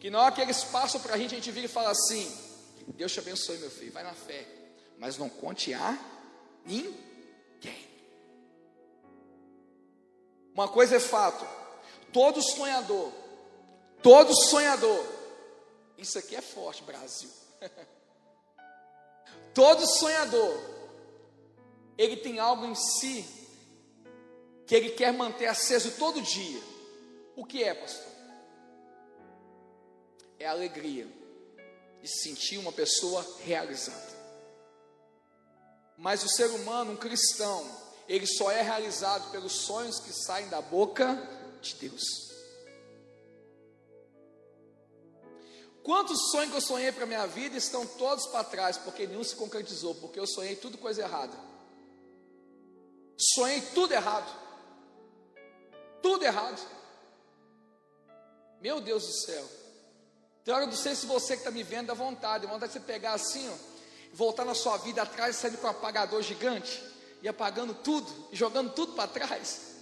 Que 0.00 0.10
na 0.10 0.20
hora 0.20 0.34
que 0.34 0.40
eles 0.40 0.64
passam 0.64 1.00
para 1.00 1.14
a 1.14 1.18
gente, 1.18 1.34
a 1.34 1.38
gente 1.38 1.50
vira 1.50 1.66
e 1.66 1.68
fala 1.68 1.90
assim: 1.90 2.30
Deus 2.88 3.12
te 3.12 3.20
abençoe, 3.20 3.58
meu 3.58 3.70
filho, 3.70 3.92
vai 3.92 4.02
na 4.02 4.12
fé, 4.12 4.46
mas 4.98 5.16
não 5.16 5.28
conte 5.28 5.72
a 5.72 5.98
ninguém. 6.64 6.94
Uma 10.52 10.68
coisa 10.68 10.96
é 10.96 11.00
fato: 11.00 11.46
todo 12.12 12.42
sonhador, 12.42 13.12
todo 14.02 14.34
sonhador, 14.34 15.04
isso 15.96 16.18
aqui 16.18 16.36
é 16.36 16.42
forte, 16.42 16.82
Brasil. 16.82 17.30
todo 19.54 19.86
sonhador, 19.86 20.60
ele 21.96 22.16
tem 22.16 22.38
algo 22.38 22.66
em 22.66 22.74
si 22.74 23.43
que 24.66 24.74
ele 24.74 24.90
quer 24.90 25.12
manter 25.12 25.46
aceso 25.46 25.92
todo 25.92 26.22
dia. 26.22 26.60
O 27.36 27.44
que 27.44 27.62
é, 27.62 27.74
pastor? 27.74 28.12
É 30.38 30.46
a 30.46 30.50
alegria 30.50 31.06
de 32.00 32.08
sentir 32.08 32.58
uma 32.58 32.72
pessoa 32.72 33.26
realizada. 33.40 34.14
Mas 35.96 36.22
o 36.24 36.28
ser 36.28 36.50
humano, 36.50 36.92
um 36.92 36.96
cristão, 36.96 37.64
ele 38.08 38.26
só 38.26 38.50
é 38.50 38.62
realizado 38.62 39.30
pelos 39.30 39.52
sonhos 39.52 40.00
que 40.00 40.12
saem 40.12 40.48
da 40.48 40.60
boca 40.60 41.16
de 41.60 41.74
Deus. 41.76 42.02
Quantos 45.82 46.30
sonhos 46.30 46.50
que 46.50 46.56
eu 46.56 46.62
sonhei 46.62 46.90
para 46.92 47.04
a 47.04 47.06
minha 47.06 47.26
vida 47.26 47.56
estão 47.56 47.86
todos 47.86 48.26
para 48.26 48.42
trás, 48.42 48.78
porque 48.78 49.06
nenhum 49.06 49.22
se 49.22 49.36
concretizou, 49.36 49.94
porque 49.94 50.18
eu 50.18 50.26
sonhei 50.26 50.56
tudo 50.56 50.78
coisa 50.78 51.02
errada. 51.02 51.36
Sonhei 53.16 53.60
tudo 53.74 53.92
errado. 53.92 54.43
Tudo 56.04 56.22
errado. 56.22 56.60
Meu 58.60 58.78
Deus 58.78 59.06
do 59.06 59.12
céu. 59.24 59.48
Tem 60.44 60.52
hora, 60.52 60.66
não 60.66 60.74
sei 60.74 60.94
se 60.94 61.06
você 61.06 61.32
que 61.32 61.38
está 61.38 61.50
me 61.50 61.62
vendo 61.62 61.86
dá 61.86 61.94
vontade, 61.94 62.46
dá 62.46 62.52
vontade 62.52 62.74
de 62.74 62.78
você 62.78 62.84
pegar 62.84 63.14
assim, 63.14 63.48
ó, 63.48 63.54
voltar 64.12 64.44
na 64.44 64.54
sua 64.54 64.76
vida 64.76 65.00
atrás 65.00 65.34
e 65.34 65.38
sair 65.38 65.56
com 65.56 65.66
um 65.66 65.70
apagador 65.70 66.20
gigante, 66.20 66.78
e 67.22 67.26
apagando 67.26 67.72
tudo, 67.72 68.28
e 68.30 68.36
jogando 68.36 68.74
tudo 68.74 68.92
para 68.92 69.08
trás. 69.08 69.76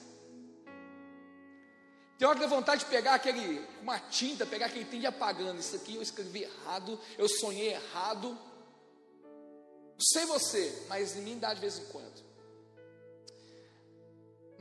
Tem 2.16 2.28
hora 2.28 2.38
que 2.38 2.46
vontade 2.46 2.84
de 2.84 2.88
pegar 2.88 3.14
aquele, 3.14 3.66
uma 3.80 3.98
tinta, 3.98 4.46
pegar 4.46 4.66
aquele 4.66 4.84
tinta 4.84 5.02
e 5.02 5.06
apagando. 5.06 5.58
Isso 5.58 5.74
aqui 5.74 5.96
eu 5.96 6.02
escrevi 6.02 6.44
errado, 6.44 7.00
eu 7.18 7.28
sonhei 7.28 7.72
errado. 7.72 8.28
Não 8.28 10.00
sei 10.12 10.24
você, 10.26 10.84
mas 10.88 11.16
em 11.16 11.22
mim 11.22 11.36
dá 11.40 11.52
de 11.52 11.60
vez 11.60 11.78
em 11.78 11.84
quando. 11.86 12.31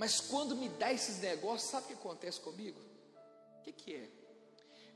Mas 0.01 0.19
quando 0.19 0.55
me 0.55 0.67
dá 0.67 0.91
esses 0.91 1.19
negócios, 1.19 1.69
sabe 1.69 1.83
o 1.83 1.87
que 1.89 1.93
acontece 1.93 2.39
comigo? 2.39 2.81
O 3.59 3.61
que, 3.61 3.71
que 3.71 3.93
é? 3.93 4.09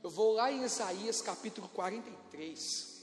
Eu 0.02 0.10
vou 0.10 0.32
lá 0.32 0.50
em 0.50 0.64
Isaías 0.64 1.22
capítulo 1.22 1.68
43. 1.68 3.02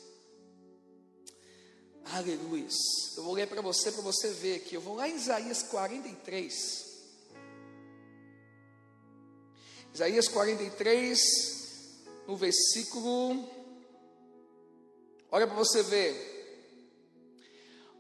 Aleluia. 2.11 2.67
Eu 3.15 3.23
vou 3.23 3.33
ler 3.33 3.47
para 3.47 3.61
você, 3.61 3.89
para 3.89 4.01
você 4.01 4.31
ver 4.31 4.57
aqui. 4.57 4.75
Eu 4.75 4.81
vou 4.81 4.95
lá 4.97 5.07
em 5.07 5.15
Isaías 5.15 5.63
43. 5.63 6.85
Isaías 9.93 10.27
43, 10.27 12.03
no 12.27 12.35
versículo. 12.35 13.49
Olha 15.31 15.47
para 15.47 15.55
você 15.55 15.81
ver. 15.81 16.31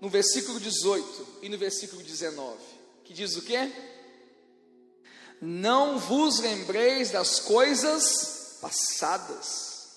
No 0.01 0.09
versículo 0.09 0.59
18 0.59 1.39
e 1.43 1.47
no 1.47 1.57
versículo 1.57 2.03
19 2.03 2.73
que 3.03 3.13
diz 3.13 3.35
o 3.35 3.41
quê? 3.41 3.71
Não 5.45 5.99
vos 5.99 6.39
lembreis 6.39 7.11
das 7.11 7.37
coisas 7.41 8.59
passadas, 8.61 9.89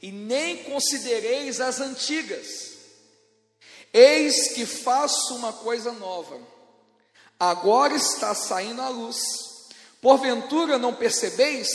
e 0.00 0.10
nem 0.10 0.64
considereis 0.64 1.60
as 1.60 1.80
antigas. 1.80 2.70
Eis 3.92 4.54
que 4.54 4.64
faço 4.64 5.36
uma 5.36 5.52
coisa 5.52 5.92
nova, 5.92 6.40
agora 7.38 7.94
está 7.94 8.34
saindo 8.34 8.80
a 8.80 8.88
luz. 8.88 9.18
Porventura 10.00 10.78
não 10.78 10.94
percebeis? 10.94 11.68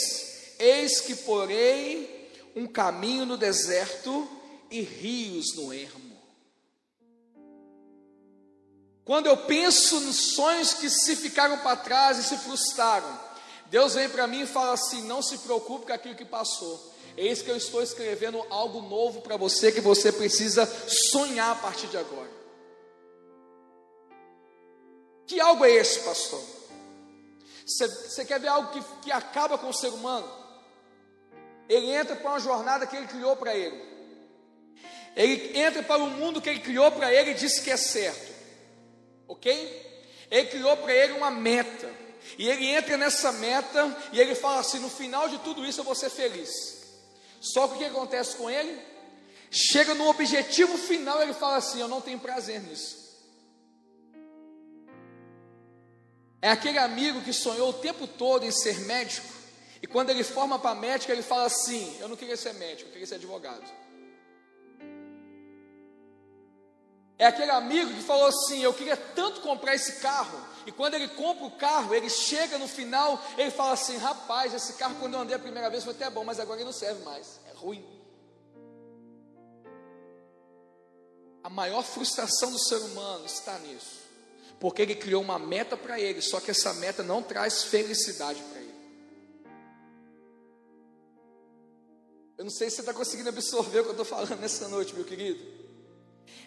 Eis 0.58 1.00
que 1.00 1.14
porei 1.14 2.32
um 2.56 2.66
caminho 2.66 3.24
no 3.24 3.38
deserto 3.38 4.28
e 4.72 4.82
rios 4.82 5.56
no 5.56 5.72
ermo. 5.72 6.05
Quando 9.06 9.28
eu 9.28 9.38
penso 9.38 10.00
nos 10.00 10.34
sonhos 10.34 10.74
que 10.74 10.90
se 10.90 11.16
ficaram 11.16 11.60
para 11.60 11.78
trás 11.78 12.18
e 12.18 12.24
se 12.24 12.38
frustraram, 12.38 13.20
Deus 13.68 13.94
vem 13.94 14.10
para 14.10 14.26
mim 14.26 14.42
e 14.42 14.48
fala 14.48 14.74
assim: 14.74 15.04
não 15.04 15.22
se 15.22 15.38
preocupe 15.38 15.86
com 15.86 15.94
aquilo 15.94 16.16
que 16.16 16.26
passou. 16.26 16.94
Eis 17.16 17.42
que 17.42 17.50
eu 17.50 17.56
estou 17.56 17.84
escrevendo 17.84 18.44
algo 18.50 18.82
novo 18.82 19.22
para 19.22 19.38
você 19.38 19.72
que 19.72 19.80
você 19.80 20.12
precisa 20.12 20.66
sonhar 21.12 21.52
a 21.52 21.56
partir 21.56 21.88
de 21.88 21.98
agora. 21.98 22.30
Que 25.28 25.40
algo 25.40 25.64
é 25.64 25.72
esse, 25.72 26.00
pastor? 26.00 26.42
Você 27.66 28.26
quer 28.26 28.40
ver 28.40 28.48
algo 28.48 28.72
que, 28.72 28.84
que 29.04 29.12
acaba 29.12 29.58
com 29.58 29.70
o 29.70 29.74
ser 29.74 29.90
humano? 29.90 30.28
Ele 31.70 31.92
entra 31.92 32.16
para 32.16 32.32
uma 32.32 32.40
jornada 32.40 32.86
que 32.86 32.96
ele 32.96 33.08
criou 33.08 33.36
para 33.36 33.56
ele. 33.56 33.82
Ele 35.16 35.58
entra 35.58 35.82
para 35.82 36.04
o 36.04 36.10
mundo 36.10 36.42
que 36.42 36.50
ele 36.50 36.60
criou 36.60 36.92
para 36.92 37.14
ele 37.14 37.32
e 37.32 37.36
disse 37.36 37.64
que 37.64 37.72
é 37.72 37.78
certo. 37.78 38.35
Ok? 39.28 39.96
Ele 40.30 40.48
criou 40.48 40.76
para 40.78 40.94
ele 40.94 41.14
uma 41.14 41.32
meta. 41.32 41.90
E 42.38 42.50
ele 42.50 42.66
entra 42.66 42.98
nessa 42.98 43.32
meta 43.32 43.96
e 44.12 44.20
ele 44.20 44.36
fala 44.36 44.60
assim: 44.60 44.80
no 44.80 44.90
final 44.90 45.30
de 45.30 45.38
tudo 45.40 45.66
isso 45.66 45.82
eu 45.82 45.86
vou 45.86 45.96
ser 45.96 46.10
feliz. 46.10 46.84
Só 47.40 47.68
que 47.68 47.76
o 47.76 47.78
que 47.78 47.86
acontece 47.86 48.36
com 48.36 48.50
ele? 48.50 48.80
Chega 49.52 49.94
no 49.94 50.10
objetivo 50.10 50.78
final, 50.78 51.22
ele 51.22 51.34
fala 51.34 51.58
assim: 51.58 51.80
Eu 51.80 51.88
não 51.88 52.02
tenho 52.02 52.20
prazer 52.20 52.62
nisso. 52.62 53.06
É 56.42 56.50
aquele 56.50 56.78
amigo 56.78 57.22
que 57.22 57.34
sonhou 57.34 57.70
o 57.70 57.74
tempo 57.74 58.06
todo 58.06 58.46
em 58.46 58.52
ser 58.52 58.80
médico, 58.82 59.28
e 59.82 59.88
quando 59.88 60.10
ele 60.10 60.24
forma 60.24 60.60
para 60.60 60.76
médico, 60.76 61.12
ele 61.12 61.22
fala 61.22 61.46
assim: 61.46 61.96
Eu 62.00 62.08
não 62.08 62.16
queria 62.16 62.36
ser 62.36 62.54
médico, 62.56 62.90
eu 62.90 62.92
queria 62.92 63.08
ser 63.08 63.16
advogado. 63.16 63.64
É 67.18 67.26
aquele 67.26 67.52
amigo 67.52 67.94
que 67.94 68.02
falou 68.02 68.26
assim: 68.26 68.62
Eu 68.62 68.74
queria 68.74 68.98
tanto 68.98 69.42
comprar 69.42 69.74
esse 69.74 70.00
carro. 70.02 70.38
E 70.66 70.72
quando 70.72 70.96
ele 70.96 71.08
compra 71.10 71.46
o 71.46 71.52
carro, 71.52 71.94
ele 71.94 72.10
chega 72.10 72.58
no 72.58 72.68
final, 72.68 73.22
ele 73.38 73.52
fala 73.52 73.74
assim: 73.74 73.98
Rapaz, 73.98 74.54
esse 74.54 74.74
carro, 74.74 74.96
quando 75.00 75.14
eu 75.14 75.22
andei 75.22 75.36
a 75.36 75.40
primeira 75.40 75.70
vez, 75.70 75.84
foi 75.84 75.94
até 75.94 76.10
bom, 76.10 76.24
mas 76.24 76.40
agora 76.40 76.60
ele 76.60 76.66
não 76.66 76.74
serve 76.74 77.04
mais. 77.04 77.40
É 77.50 77.54
ruim. 77.54 77.86
A 81.44 81.50
maior 81.50 81.84
frustração 81.84 82.52
do 82.52 82.60
ser 82.60 82.78
humano 82.78 83.26
está 83.26 83.58
nisso. 83.60 84.04
Porque 84.60 84.82
ele 84.82 84.96
criou 84.96 85.22
uma 85.22 85.38
meta 85.38 85.78
para 85.78 86.00
ele, 86.00 86.22
só 86.22 86.40
que 86.40 86.50
essa 86.52 86.74
meta 86.74 87.04
não 87.04 87.22
traz 87.22 87.64
felicidade 87.64 88.42
para 88.42 88.62
ele. 88.62 88.76
Eu 92.38 92.44
não 92.46 92.52
sei 92.52 92.70
se 92.70 92.78
você 92.78 92.82
está 92.82 92.94
conseguindo 92.94 93.30
absorver 93.30 93.80
o 93.80 93.84
que 93.84 93.90
eu 93.90 93.92
estou 93.92 94.06
falando 94.06 94.40
nessa 94.42 94.68
noite, 94.68 94.96
meu 94.96 95.06
querido. 95.06 95.55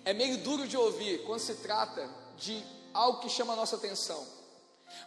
É 0.04 0.12
meio 0.12 0.38
duro 0.38 0.66
de 0.66 0.76
ouvir 0.76 1.24
quando 1.24 1.40
se 1.40 1.54
trata 1.56 2.08
de 2.36 2.64
algo 2.92 3.20
que 3.20 3.28
chama 3.28 3.52
a 3.52 3.56
nossa 3.56 3.76
atenção. 3.76 4.26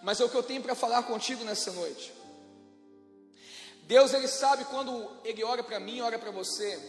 Mas 0.01 0.19
é 0.19 0.25
o 0.25 0.29
que 0.29 0.35
eu 0.35 0.43
tenho 0.43 0.61
para 0.61 0.75
falar 0.75 1.03
contigo 1.03 1.43
nessa 1.43 1.71
noite. 1.71 2.13
Deus 3.83 4.13
ele 4.13 4.27
sabe 4.27 4.65
quando 4.65 5.09
ele 5.23 5.43
ora 5.43 5.63
para 5.63 5.79
mim, 5.79 6.01
ora 6.01 6.17
para 6.17 6.31
você. 6.31 6.79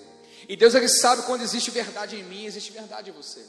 E 0.49 0.57
Deus 0.57 0.75
ele 0.75 0.88
sabe 0.88 1.23
quando 1.23 1.42
existe 1.42 1.71
verdade 1.71 2.16
em 2.16 2.23
mim, 2.23 2.45
existe 2.45 2.73
verdade 2.73 3.11
em 3.11 3.12
você. 3.12 3.45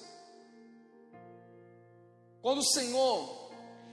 Quando 2.41 2.59
o 2.59 2.65
Senhor 2.65 3.51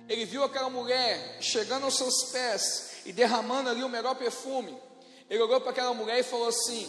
ele 0.09 0.25
viu 0.25 0.43
aquela 0.43 0.69
mulher 0.69 1.39
chegando 1.41 1.85
aos 1.85 1.97
seus 1.97 2.25
pés 2.31 2.91
e 3.07 3.13
derramando 3.13 3.71
ali 3.71 3.83
o 3.83 3.89
melhor 3.89 4.15
perfume, 4.17 4.77
ele 5.29 5.43
olhou 5.43 5.61
para 5.61 5.71
aquela 5.71 5.95
mulher 5.95 6.19
e 6.19 6.23
falou 6.23 6.49
assim: 6.49 6.89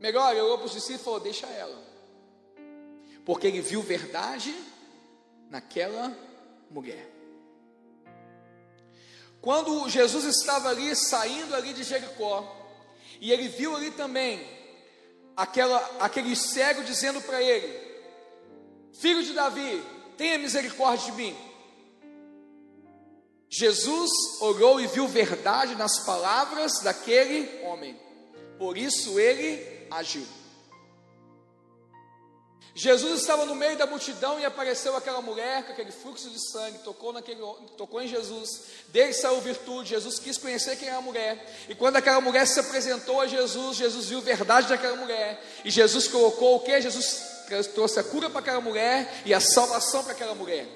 melhor, 0.00 0.32
ele 0.32 0.42
olhou 0.42 0.58
para 0.58 0.66
os 0.66 0.72
discípulos 0.72 1.00
e 1.00 1.04
falou: 1.04 1.20
deixa 1.20 1.46
ela 1.46 1.91
porque 3.24 3.46
ele 3.46 3.60
viu 3.60 3.82
verdade 3.82 4.54
naquela 5.48 6.16
mulher. 6.70 7.10
Quando 9.40 9.88
Jesus 9.88 10.24
estava 10.24 10.68
ali, 10.68 10.94
saindo 10.94 11.54
ali 11.54 11.74
de 11.74 11.82
Jericó, 11.82 12.60
e 13.20 13.32
ele 13.32 13.48
viu 13.48 13.76
ali 13.76 13.90
também 13.90 14.40
aquela, 15.36 15.78
aquele 16.00 16.34
cego 16.36 16.84
dizendo 16.84 17.20
para 17.20 17.42
ele: 17.42 17.80
Filho 18.92 19.22
de 19.22 19.32
Davi, 19.32 19.82
tenha 20.16 20.38
misericórdia 20.38 21.10
de 21.10 21.16
mim. 21.16 21.36
Jesus 23.48 24.10
olhou 24.40 24.80
e 24.80 24.86
viu 24.86 25.06
verdade 25.06 25.74
nas 25.74 26.04
palavras 26.06 26.80
daquele 26.80 27.64
homem, 27.64 28.00
por 28.58 28.78
isso 28.78 29.20
ele 29.20 29.86
agiu. 29.90 30.26
Jesus 32.74 33.20
estava 33.20 33.44
no 33.44 33.54
meio 33.54 33.76
da 33.76 33.86
multidão 33.86 34.40
e 34.40 34.46
apareceu 34.46 34.96
aquela 34.96 35.20
mulher 35.20 35.64
com 35.64 35.72
aquele 35.72 35.92
fluxo 35.92 36.30
de 36.30 36.38
sangue, 36.50 36.78
tocou, 36.78 37.12
naquele, 37.12 37.40
tocou 37.76 38.00
em 38.00 38.08
Jesus, 38.08 38.62
dele 38.88 39.12
saiu 39.12 39.40
virtude, 39.42 39.90
Jesus 39.90 40.18
quis 40.18 40.38
conhecer 40.38 40.76
quem 40.76 40.88
era 40.88 40.96
a 40.96 41.02
mulher, 41.02 41.44
e 41.68 41.74
quando 41.74 41.96
aquela 41.96 42.20
mulher 42.20 42.46
se 42.46 42.58
apresentou 42.58 43.20
a 43.20 43.26
Jesus, 43.26 43.76
Jesus 43.76 44.06
viu 44.06 44.22
verdade 44.22 44.68
daquela 44.68 44.96
mulher, 44.96 45.42
e 45.62 45.70
Jesus 45.70 46.08
colocou 46.08 46.56
o 46.56 46.60
que? 46.60 46.80
Jesus 46.80 47.32
trouxe 47.74 48.00
a 48.00 48.04
cura 48.04 48.30
para 48.30 48.40
aquela 48.40 48.60
mulher 48.62 49.20
e 49.26 49.34
a 49.34 49.40
salvação 49.40 50.02
para 50.02 50.12
aquela 50.12 50.34
mulher. 50.34 50.66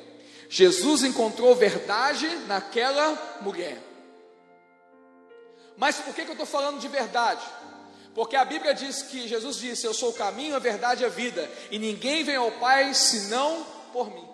Jesus 0.51 1.03
encontrou 1.03 1.55
verdade 1.55 2.29
naquela 2.47 3.39
mulher. 3.41 3.79
Mas 5.77 5.97
por 5.97 6.15
que, 6.15 6.25
que 6.25 6.31
eu 6.31 6.33
estou 6.33 6.47
falando 6.47 6.79
de 6.79 6.89
verdade? 6.89 7.43
Porque 8.17 8.35
a 8.35 8.47
Bíblia 8.47 8.73
diz 8.73 9.03
que 9.03 9.29
Jesus 9.29 9.59
disse: 9.59 9.85
Eu 9.85 9.93
sou 9.93 10.09
o 10.09 10.15
caminho, 10.15 10.57
a 10.57 10.59
verdade 10.59 11.03
e 11.03 11.07
a 11.07 11.11
vida, 11.11 11.53
e 11.71 11.79
ninguém 11.79 12.25
vem 12.25 12.37
ao 12.37 12.51
Pai 12.53 12.95
senão 12.95 13.67
por 13.93 14.11
mim. 14.11 14.27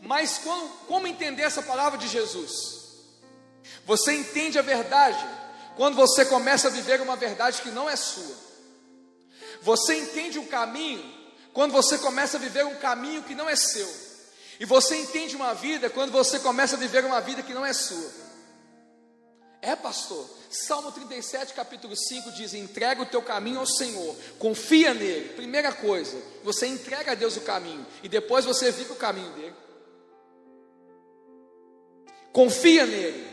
Mas 0.00 0.38
como, 0.38 0.68
como 0.86 1.08
entender 1.08 1.42
essa 1.42 1.60
palavra 1.60 1.98
de 1.98 2.06
Jesus? 2.06 2.82
Você 3.84 4.14
entende 4.14 4.60
a 4.60 4.62
verdade 4.62 5.18
quando 5.76 5.96
você 5.96 6.24
começa 6.24 6.68
a 6.68 6.70
viver 6.70 7.00
uma 7.00 7.16
verdade 7.16 7.60
que 7.60 7.70
não 7.72 7.90
é 7.90 7.96
sua. 7.96 8.36
Você 9.60 9.96
entende 9.96 10.38
o 10.38 10.46
caminho 10.46 11.02
quando 11.52 11.72
você 11.72 11.98
começa 11.98 12.36
a 12.36 12.40
viver 12.40 12.64
um 12.64 12.76
caminho 12.76 13.24
que 13.24 13.34
não 13.34 13.48
é 13.48 13.56
seu. 13.56 13.92
E 14.60 14.64
você 14.64 14.94
entende 14.98 15.34
uma 15.34 15.52
vida 15.52 15.90
quando 15.90 16.12
você 16.12 16.38
começa 16.38 16.76
a 16.76 16.78
viver 16.78 17.04
uma 17.04 17.20
vida 17.20 17.42
que 17.42 17.52
não 17.52 17.66
é 17.66 17.72
sua. 17.72 18.21
É, 19.62 19.76
pastor. 19.76 20.28
Salmo 20.50 20.90
37, 20.90 21.54
capítulo 21.54 21.96
5 21.96 22.32
diz: 22.32 22.52
entrega 22.52 23.00
o 23.00 23.06
teu 23.06 23.22
caminho 23.22 23.60
ao 23.60 23.66
Senhor, 23.66 24.14
confia 24.38 24.92
nele. 24.92 25.30
Primeira 25.30 25.72
coisa, 25.72 26.20
você 26.42 26.66
entrega 26.66 27.12
a 27.12 27.14
Deus 27.14 27.36
o 27.36 27.42
caminho 27.42 27.86
e 28.02 28.08
depois 28.08 28.44
você 28.44 28.72
vive 28.72 28.92
o 28.92 28.96
caminho 28.96 29.32
dele. 29.34 29.54
Confia 32.32 32.84
nele. 32.84 33.30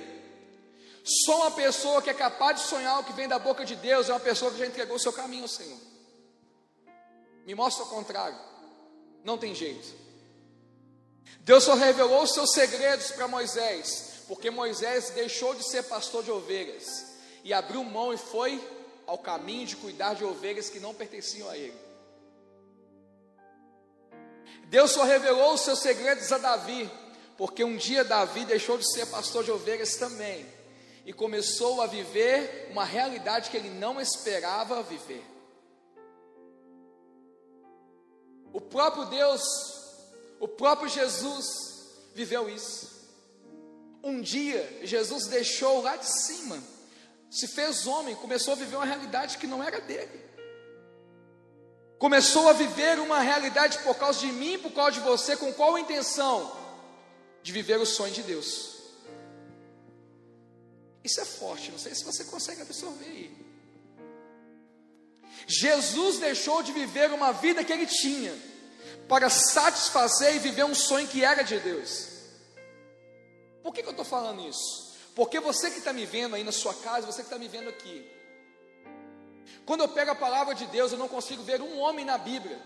Só 1.04 1.38
uma 1.38 1.52
pessoa 1.52 2.02
que 2.02 2.12
é 2.12 2.14
capaz 2.14 2.62
de 2.62 2.68
sonhar 2.68 3.00
o 3.00 3.04
que 3.04 3.14
vem 3.14 3.28
da 3.28 3.40
boca 3.40 3.66
de 3.66 3.76
Deus 3.76 4.08
é 4.08 4.14
uma 4.14 4.20
pessoa 4.20 4.52
que 4.52 4.60
já 4.60 4.68
entregou 4.68 4.98
o 4.98 5.00
seu 5.00 5.12
caminho 5.12 5.44
ao 5.44 5.50
Senhor. 5.50 5.80
Me 7.44 7.56
mostra 7.56 7.84
o 7.84 7.90
contrário. 7.90 8.38
Não 9.24 9.38
tem 9.38 9.56
jeito. 9.56 9.88
Deus 11.40 11.64
só 11.64 11.74
revelou 11.74 12.22
os 12.22 12.34
seus 12.34 12.54
segredos 12.54 13.12
para 13.12 13.28
Moisés 13.28 14.09
porque 14.30 14.52
Moisés 14.52 15.10
deixou 15.10 15.56
de 15.56 15.64
ser 15.64 15.86
pastor 15.86 16.24
de 16.24 16.30
ovelhas 16.30 17.04
e 17.44 17.52
abriu 17.52 17.84
mão 17.84 18.14
e 18.14 18.18
foi 18.18 18.64
ao 19.08 19.18
caminho 19.18 19.66
de 19.66 19.76
cuidar 19.76 20.14
de 20.14 20.24
ovelhas 20.24 20.70
que 20.70 20.80
não 20.80 20.94
pertenciam 20.94 21.50
a 21.50 21.58
ele. 21.58 21.76
Deus 24.66 24.92
só 24.92 25.04
revelou 25.04 25.56
os 25.56 25.62
seus 25.62 25.80
segredos 25.80 26.32
a 26.32 26.38
Davi, 26.38 26.88
porque 27.40 27.64
um 27.64 27.76
dia 27.76 28.04
Davi 28.04 28.46
deixou 28.46 28.78
de 28.78 28.88
ser 28.94 29.08
pastor 29.08 29.44
de 29.44 29.50
ovelhas 29.50 29.96
também 29.96 30.46
e 31.08 31.12
começou 31.12 31.82
a 31.82 31.88
viver 31.88 32.68
uma 32.70 32.86
realidade 32.86 33.50
que 33.50 33.58
ele 33.58 33.72
não 33.72 34.00
esperava 34.00 34.84
viver. 34.84 35.26
O 38.54 38.62
próprio 38.62 39.06
Deus, 39.06 39.42
o 40.40 40.48
próprio 40.48 40.88
Jesus 40.88 41.48
viveu 42.14 42.48
isso. 42.48 42.89
Um 44.04 44.22
dia, 44.22 44.80
Jesus 44.84 45.28
deixou 45.28 45.82
lá 45.82 45.96
de 45.98 46.10
cima, 46.10 46.62
se 47.30 47.48
fez 47.48 47.86
homem, 47.86 48.16
começou 48.16 48.54
a 48.54 48.58
viver 48.58 48.76
uma 48.76 48.86
realidade 48.86 49.38
que 49.38 49.46
não 49.46 49.64
era 49.64 49.82
dele. 49.82 50.30
Começou 52.00 52.48
a 52.48 52.54
viver 52.54 52.98
uma 53.00 53.20
realidade 53.20 53.78
por 53.80 53.96
causa 53.96 54.20
de 54.22 54.32
mim, 54.32 54.58
por 54.58 54.72
causa 54.72 54.94
de 54.94 55.00
você, 55.02 55.36
com 55.36 55.54
qual 55.54 55.78
intenção? 55.78 56.58
De 57.44 57.52
viver 57.52 57.78
o 57.78 57.86
sonho 57.86 58.14
de 58.14 58.24
Deus. 58.24 58.78
Isso 61.04 61.20
é 61.20 61.26
forte, 61.26 61.72
não 61.72 61.80
sei 61.80 61.94
se 61.94 62.06
você 62.06 62.24
consegue 62.24 62.62
absorver 62.62 63.06
aí. 63.06 63.50
Jesus 65.46 66.20
deixou 66.20 66.64
de 66.64 66.72
viver 66.72 67.12
uma 67.12 67.34
vida 67.34 67.64
que 67.64 67.74
ele 67.74 67.86
tinha, 67.86 68.38
para 69.08 69.30
satisfazer 69.30 70.36
e 70.36 70.40
viver 70.40 70.64
um 70.64 70.76
sonho 70.76 71.08
que 71.08 71.24
era 71.24 71.44
de 71.44 71.60
Deus. 71.60 72.09
Por 73.70 73.76
que, 73.76 73.84
que 73.84 73.88
eu 73.88 73.92
estou 73.92 74.06
falando 74.06 74.50
isso? 74.50 74.96
Porque 75.14 75.40
você 75.40 75.70
que 75.70 75.78
está 75.78 75.94
me 75.94 76.04
vendo 76.04 76.34
aí 76.36 76.44
na 76.44 76.52
sua 76.52 76.74
casa, 76.74 77.06
você 77.06 77.22
que 77.22 77.28
está 77.28 77.38
me 77.38 77.48
vendo 77.48 77.70
aqui, 77.70 78.04
quando 79.64 79.82
eu 79.82 79.88
pego 79.88 80.10
a 80.10 80.16
palavra 80.16 80.56
de 80.56 80.66
Deus, 80.66 80.92
eu 80.92 80.98
não 80.98 81.08
consigo 81.08 81.44
ver 81.44 81.62
um 81.62 81.78
homem 81.78 82.04
na 82.04 82.18
Bíblia 82.18 82.60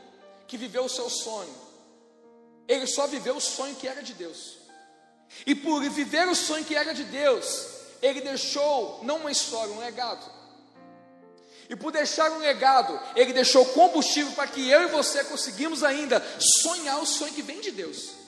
que 0.47 0.55
viveu 0.55 0.85
o 0.85 0.89
seu 0.89 1.09
sonho. 1.09 1.53
Ele 2.69 2.87
só 2.87 3.05
viveu 3.05 3.35
o 3.35 3.41
sonho 3.41 3.75
que 3.75 3.85
era 3.85 4.01
de 4.01 4.13
Deus. 4.13 4.59
E 5.45 5.53
por 5.53 5.81
viver 5.81 6.25
o 6.29 6.35
sonho 6.35 6.63
que 6.63 6.73
era 6.73 6.93
de 6.93 7.03
Deus, 7.03 7.67
ele 8.01 8.21
deixou 8.21 9.01
não 9.03 9.17
uma 9.17 9.31
história, 9.31 9.73
um 9.73 9.79
legado. 9.79 10.25
E 11.69 11.75
por 11.75 11.91
deixar 11.91 12.31
um 12.31 12.37
legado, 12.37 12.97
ele 13.13 13.33
deixou 13.33 13.65
combustível 13.65 14.31
para 14.31 14.47
que 14.47 14.69
eu 14.69 14.83
e 14.83 14.87
você 14.87 15.21
conseguimos 15.25 15.83
ainda 15.83 16.25
sonhar 16.39 17.01
o 17.01 17.05
sonho 17.05 17.33
que 17.33 17.41
vem 17.41 17.59
de 17.59 17.71
Deus. 17.71 18.23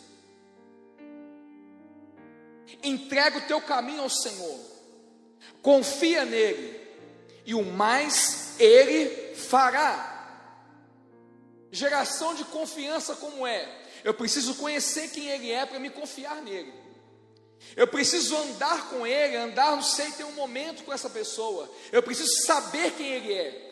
Entrega 2.84 3.38
o 3.38 3.48
teu 3.48 3.62
caminho 3.62 4.04
ao 4.04 4.10
Senhor, 4.10 4.60
confia 5.62 6.26
nele, 6.26 6.80
e 7.46 7.54
o 7.54 7.64
mais 7.64 8.60
ele 8.60 9.36
fará. 9.36 10.14
Geração 11.72 12.34
de 12.36 12.46
confiança 12.46 13.16
como 13.16 13.46
é? 13.46 13.68
Eu 14.04 14.14
preciso 14.14 14.56
conhecer 14.56 15.10
quem 15.10 15.30
ele 15.30 15.52
é 15.52 15.66
para 15.66 15.80
me 15.80 15.90
confiar 15.90 16.42
nele. 16.42 16.74
Eu 17.76 17.88
preciso 17.88 18.36
andar 18.38 18.90
com 18.90 19.06
ele, 19.06 19.36
andar, 19.36 19.72
não 19.72 19.82
sei, 19.82 20.12
ter 20.12 20.24
um 20.24 20.34
momento 20.34 20.84
com 20.84 20.94
essa 20.94 21.10
pessoa. 21.10 21.70
Eu 21.92 22.04
preciso 22.04 22.44
saber 22.44 22.92
quem 22.92 23.08
ele 23.08 23.34
é. 23.34 23.66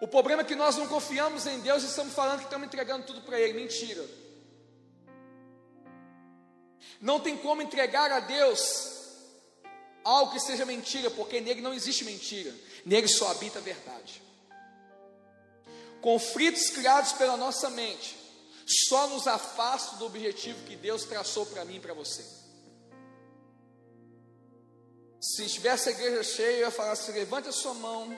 O 0.00 0.08
problema 0.08 0.42
é 0.42 0.44
que 0.44 0.54
nós 0.54 0.76
não 0.76 0.86
confiamos 0.86 1.46
em 1.46 1.60
Deus 1.60 1.82
e 1.82 1.86
estamos 1.86 2.14
falando 2.14 2.38
que 2.38 2.44
estamos 2.44 2.66
entregando 2.66 3.06
tudo 3.06 3.20
para 3.22 3.38
ele. 3.40 3.54
Mentira. 3.54 4.04
Não 7.00 7.18
tem 7.18 7.36
como 7.36 7.62
entregar 7.62 8.12
a 8.12 8.20
Deus 8.20 9.00
algo 10.04 10.32
que 10.32 10.40
seja 10.40 10.66
mentira, 10.66 11.10
porque 11.10 11.40
nele 11.40 11.60
não 11.60 11.72
existe 11.72 12.04
mentira. 12.04 12.54
Nele 12.84 13.08
só 13.08 13.30
habita 13.30 13.58
a 13.58 13.62
verdade. 13.62 14.22
Conflitos 16.00 16.70
criados 16.70 17.12
pela 17.12 17.36
nossa 17.36 17.70
mente 17.70 18.16
só 18.66 19.08
nos 19.08 19.26
afastam 19.26 19.98
do 19.98 20.06
objetivo 20.06 20.64
que 20.64 20.76
Deus 20.76 21.04
traçou 21.04 21.46
para 21.46 21.64
mim 21.64 21.76
e 21.76 21.80
para 21.80 21.94
você. 21.94 22.24
Se 25.20 25.44
estivesse 25.44 25.88
a 25.88 25.92
igreja 25.92 26.22
cheia, 26.22 26.56
eu 26.56 26.60
ia 26.60 26.70
falar 26.70 26.92
assim: 26.92 27.12
levante 27.12 27.48
a 27.48 27.52
sua 27.52 27.74
mão. 27.74 28.16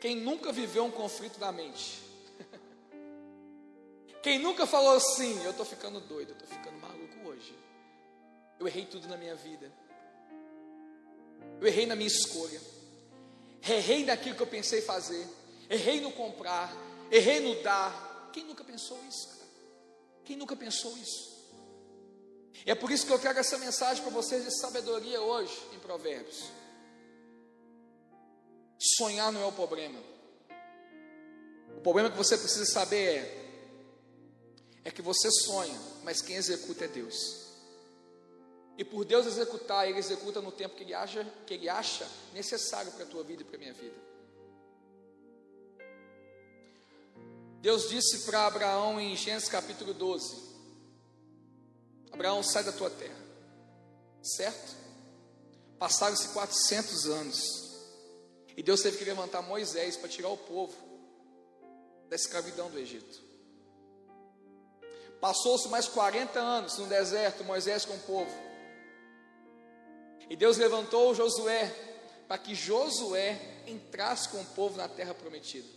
Quem 0.00 0.16
nunca 0.16 0.50
viveu 0.50 0.84
um 0.84 0.90
conflito 0.90 1.38
na 1.38 1.52
mente? 1.52 2.00
Quem 4.22 4.38
nunca 4.38 4.66
falou 4.66 4.94
assim: 4.96 5.40
eu 5.44 5.50
estou 5.50 5.66
ficando 5.66 6.00
doido, 6.00 6.30
eu 6.30 6.36
estou 6.36 6.48
ficando. 6.48 6.79
Eu 8.60 8.68
errei 8.68 8.84
tudo 8.86 9.08
na 9.08 9.16
minha 9.16 9.34
vida. 9.34 9.72
Eu 11.60 11.66
errei 11.66 11.86
na 11.86 11.96
minha 11.96 12.06
escolha. 12.06 12.60
Errei 13.66 14.04
naquilo 14.04 14.36
que 14.36 14.42
eu 14.42 14.46
pensei 14.46 14.80
fazer. 14.82 15.26
Errei 15.68 16.00
no 16.00 16.12
comprar. 16.12 16.72
Errei 17.10 17.40
no 17.40 17.60
dar. 17.62 18.30
Quem 18.32 18.44
nunca 18.44 18.62
pensou 18.62 18.98
isso, 19.08 19.26
cara? 19.28 19.50
Quem 20.24 20.36
nunca 20.36 20.54
pensou 20.54 20.96
isso? 20.98 21.30
E 22.64 22.70
é 22.70 22.74
por 22.74 22.92
isso 22.92 23.06
que 23.06 23.12
eu 23.12 23.18
quero 23.18 23.38
essa 23.38 23.58
mensagem 23.58 24.02
para 24.02 24.12
vocês 24.12 24.44
de 24.44 24.60
sabedoria 24.60 25.20
hoje 25.20 25.58
em 25.72 25.78
Provérbios. 25.78 26.44
Sonhar 28.78 29.32
não 29.32 29.42
é 29.42 29.46
o 29.46 29.52
problema. 29.52 29.98
O 31.76 31.80
problema 31.80 32.10
que 32.10 32.16
você 32.16 32.36
precisa 32.36 32.66
saber 32.66 33.16
é 33.16 33.40
é 34.84 34.90
que 34.90 35.02
você 35.02 35.30
sonha, 35.30 35.78
mas 36.02 36.22
quem 36.22 36.36
executa 36.36 36.84
é 36.84 36.88
Deus. 36.88 37.49
E 38.80 38.84
por 38.84 39.04
Deus 39.04 39.26
executar, 39.26 39.86
Ele 39.86 39.98
executa 39.98 40.40
no 40.40 40.50
tempo 40.50 40.74
que 40.74 40.84
Ele 40.84 40.94
acha, 40.94 41.22
que 41.46 41.52
ele 41.52 41.68
acha 41.68 42.08
necessário 42.32 42.90
para 42.92 43.04
a 43.04 43.06
tua 43.06 43.22
vida 43.22 43.42
e 43.42 43.44
para 43.44 43.56
a 43.56 43.58
minha 43.58 43.74
vida. 43.74 43.94
Deus 47.60 47.90
disse 47.90 48.20
para 48.20 48.46
Abraão 48.46 48.98
em 48.98 49.14
Gênesis 49.14 49.50
capítulo 49.50 49.92
12: 49.92 50.34
Abraão, 52.10 52.42
sai 52.42 52.64
da 52.64 52.72
tua 52.72 52.88
terra. 52.88 53.20
Certo? 54.22 54.74
Passaram-se 55.78 56.30
400 56.30 57.06
anos. 57.10 57.42
E 58.56 58.62
Deus 58.62 58.80
teve 58.80 58.96
que 58.96 59.04
levantar 59.04 59.42
Moisés 59.42 59.98
para 59.98 60.08
tirar 60.08 60.30
o 60.30 60.38
povo 60.38 60.74
da 62.08 62.16
escravidão 62.16 62.70
do 62.70 62.78
Egito. 62.78 63.20
Passou-se 65.20 65.68
mais 65.68 65.86
40 65.86 66.40
anos 66.40 66.78
no 66.78 66.86
deserto, 66.86 67.44
Moisés 67.44 67.84
com 67.84 67.92
o 67.92 68.00
povo. 68.00 68.49
E 70.30 70.36
Deus 70.36 70.56
levantou 70.56 71.14
Josué 71.14 71.68
para 72.28 72.38
que 72.38 72.54
Josué 72.54 73.64
entrasse 73.66 74.28
com 74.28 74.40
o 74.40 74.44
povo 74.46 74.76
na 74.76 74.88
terra 74.88 75.12
prometida. 75.12 75.68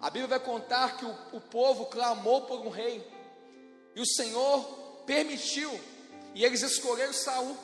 A 0.00 0.10
Bíblia 0.10 0.26
vai 0.26 0.40
contar 0.40 0.96
que 0.96 1.04
o, 1.04 1.16
o 1.32 1.40
povo 1.40 1.86
clamou 1.86 2.42
por 2.42 2.60
um 2.60 2.68
rei. 2.68 3.06
E 3.94 4.00
o 4.00 4.06
Senhor 4.06 4.64
permitiu, 5.06 5.70
e 6.34 6.44
eles 6.44 6.62
escolheram 6.62 7.12
Saul. 7.12 7.56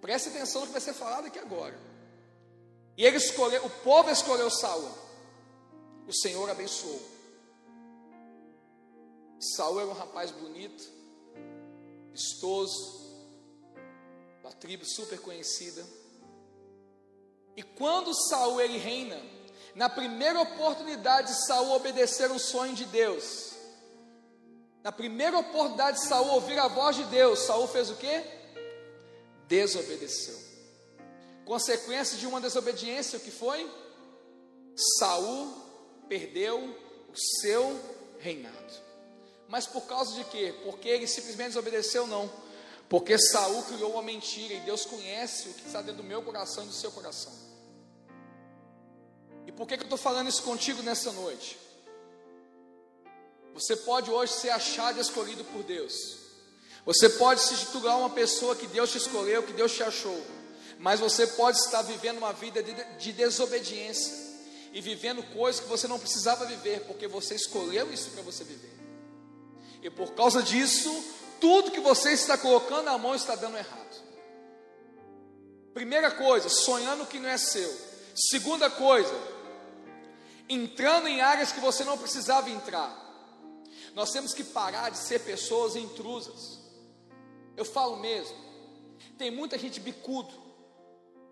Preste 0.00 0.28
atenção 0.28 0.62
no 0.62 0.66
que 0.66 0.72
vai 0.72 0.80
ser 0.80 0.92
falado 0.92 1.26
aqui 1.26 1.38
agora. 1.38 1.78
E 2.96 3.04
ele 3.04 3.16
escolheu, 3.16 3.64
o 3.64 3.70
povo 3.70 4.10
escolheu 4.10 4.50
Saul. 4.50 4.90
O 6.06 6.12
Senhor 6.12 6.48
abençoou. 6.50 7.00
Saul 9.38 9.80
era 9.80 9.88
um 9.90 9.94
rapaz 9.94 10.30
bonito, 10.30 10.84
vistoso, 12.16 13.04
da 14.42 14.50
tribo 14.50 14.86
super 14.86 15.20
conhecida. 15.20 15.84
E 17.54 17.62
quando 17.62 18.14
Saul 18.14 18.58
ele 18.60 18.78
reina, 18.78 19.20
na 19.74 19.90
primeira 19.90 20.40
oportunidade 20.40 21.34
Saul 21.46 21.72
obedecer 21.72 22.30
o 22.30 22.38
sonho 22.38 22.74
de 22.74 22.86
Deus, 22.86 23.52
na 24.82 24.90
primeira 24.90 25.38
oportunidade 25.38 25.98
de 25.98 26.06
Saul 26.06 26.28
ouvir 26.28 26.58
a 26.58 26.68
voz 26.68 26.96
de 26.96 27.04
Deus, 27.04 27.40
Saul 27.40 27.68
fez 27.68 27.90
o 27.90 27.96
que? 27.96 28.24
Desobedeceu. 29.46 30.38
Consequência 31.44 32.16
de 32.16 32.26
uma 32.26 32.40
desobediência, 32.40 33.18
o 33.18 33.22
que 33.22 33.30
foi? 33.30 33.70
Saul 34.98 35.54
perdeu 36.08 36.74
o 37.08 37.16
seu 37.42 37.78
reinado. 38.18 38.85
Mas 39.48 39.66
por 39.66 39.82
causa 39.82 40.14
de 40.14 40.24
quê? 40.24 40.54
Porque 40.64 40.88
ele 40.88 41.06
simplesmente 41.06 41.48
desobedeceu? 41.48 42.06
Não. 42.06 42.30
Porque 42.88 43.18
Saul 43.18 43.62
criou 43.64 43.92
uma 43.92 44.02
mentira 44.02 44.54
e 44.54 44.60
Deus 44.60 44.84
conhece 44.84 45.48
o 45.48 45.54
que 45.54 45.66
está 45.66 45.80
dentro 45.80 46.02
do 46.02 46.04
meu 46.04 46.22
coração 46.22 46.64
e 46.64 46.68
do 46.68 46.72
seu 46.72 46.90
coração. 46.90 47.32
E 49.46 49.52
por 49.52 49.66
que, 49.66 49.76
que 49.76 49.82
eu 49.82 49.86
estou 49.86 49.98
falando 49.98 50.28
isso 50.28 50.42
contigo 50.42 50.82
nessa 50.82 51.12
noite? 51.12 51.58
Você 53.54 53.76
pode 53.76 54.10
hoje 54.10 54.32
ser 54.32 54.50
achado 54.50 54.98
e 54.98 55.00
escolhido 55.00 55.44
por 55.44 55.62
Deus. 55.62 56.18
Você 56.84 57.08
pode 57.08 57.40
se 57.40 57.56
titular 57.56 57.98
uma 57.98 58.10
pessoa 58.10 58.54
que 58.54 58.66
Deus 58.66 58.92
te 58.92 58.98
escolheu, 58.98 59.42
que 59.42 59.52
Deus 59.52 59.72
te 59.72 59.82
achou. 59.82 60.20
Mas 60.78 61.00
você 61.00 61.26
pode 61.26 61.58
estar 61.58 61.82
vivendo 61.82 62.18
uma 62.18 62.32
vida 62.32 62.62
de, 62.62 62.72
de 62.98 63.12
desobediência 63.12 64.12
e 64.72 64.80
vivendo 64.80 65.22
coisas 65.32 65.60
que 65.60 65.68
você 65.68 65.88
não 65.88 65.98
precisava 65.98 66.44
viver, 66.44 66.80
porque 66.80 67.08
você 67.08 67.34
escolheu 67.34 67.92
isso 67.92 68.10
para 68.10 68.22
você 68.22 68.44
viver. 68.44 68.75
E 69.82 69.90
por 69.90 70.12
causa 70.12 70.42
disso, 70.42 70.90
tudo 71.40 71.70
que 71.70 71.80
você 71.80 72.12
está 72.12 72.36
colocando 72.36 72.84
na 72.84 72.98
mão 72.98 73.14
está 73.14 73.34
dando 73.34 73.56
errado. 73.56 73.86
Primeira 75.74 76.10
coisa, 76.10 76.48
sonhando 76.48 77.06
que 77.06 77.18
não 77.18 77.28
é 77.28 77.36
seu. 77.36 77.70
Segunda 78.14 78.70
coisa, 78.70 79.12
entrando 80.48 81.06
em 81.06 81.20
áreas 81.20 81.52
que 81.52 81.60
você 81.60 81.84
não 81.84 81.98
precisava 81.98 82.48
entrar. 82.48 83.04
Nós 83.94 84.10
temos 84.10 84.32
que 84.32 84.44
parar 84.44 84.90
de 84.90 84.98
ser 84.98 85.20
pessoas 85.20 85.76
intrusas. 85.76 86.58
Eu 87.56 87.64
falo 87.64 87.96
mesmo. 87.96 88.36
Tem 89.18 89.30
muita 89.30 89.58
gente 89.58 89.80
bicudo. 89.80 90.32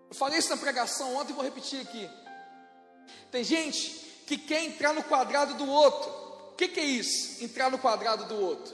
Eu 0.09 0.15
falei 0.15 0.39
isso 0.39 0.49
na 0.49 0.57
pregação 0.57 1.15
ontem 1.15 1.31
e 1.31 1.35
vou 1.35 1.43
repetir 1.43 1.81
aqui. 1.81 2.09
Tem 3.31 3.43
gente 3.43 3.91
que 4.25 4.37
quer 4.37 4.63
entrar 4.63 4.93
no 4.93 5.03
quadrado 5.03 5.55
do 5.55 5.69
outro. 5.69 6.24
O 6.55 6.57
que, 6.57 6.69
que 6.69 6.79
é 6.79 6.85
isso? 6.85 7.43
Entrar 7.43 7.69
no 7.69 7.77
quadrado 7.77 8.23
do 8.27 8.39
outro. 8.39 8.73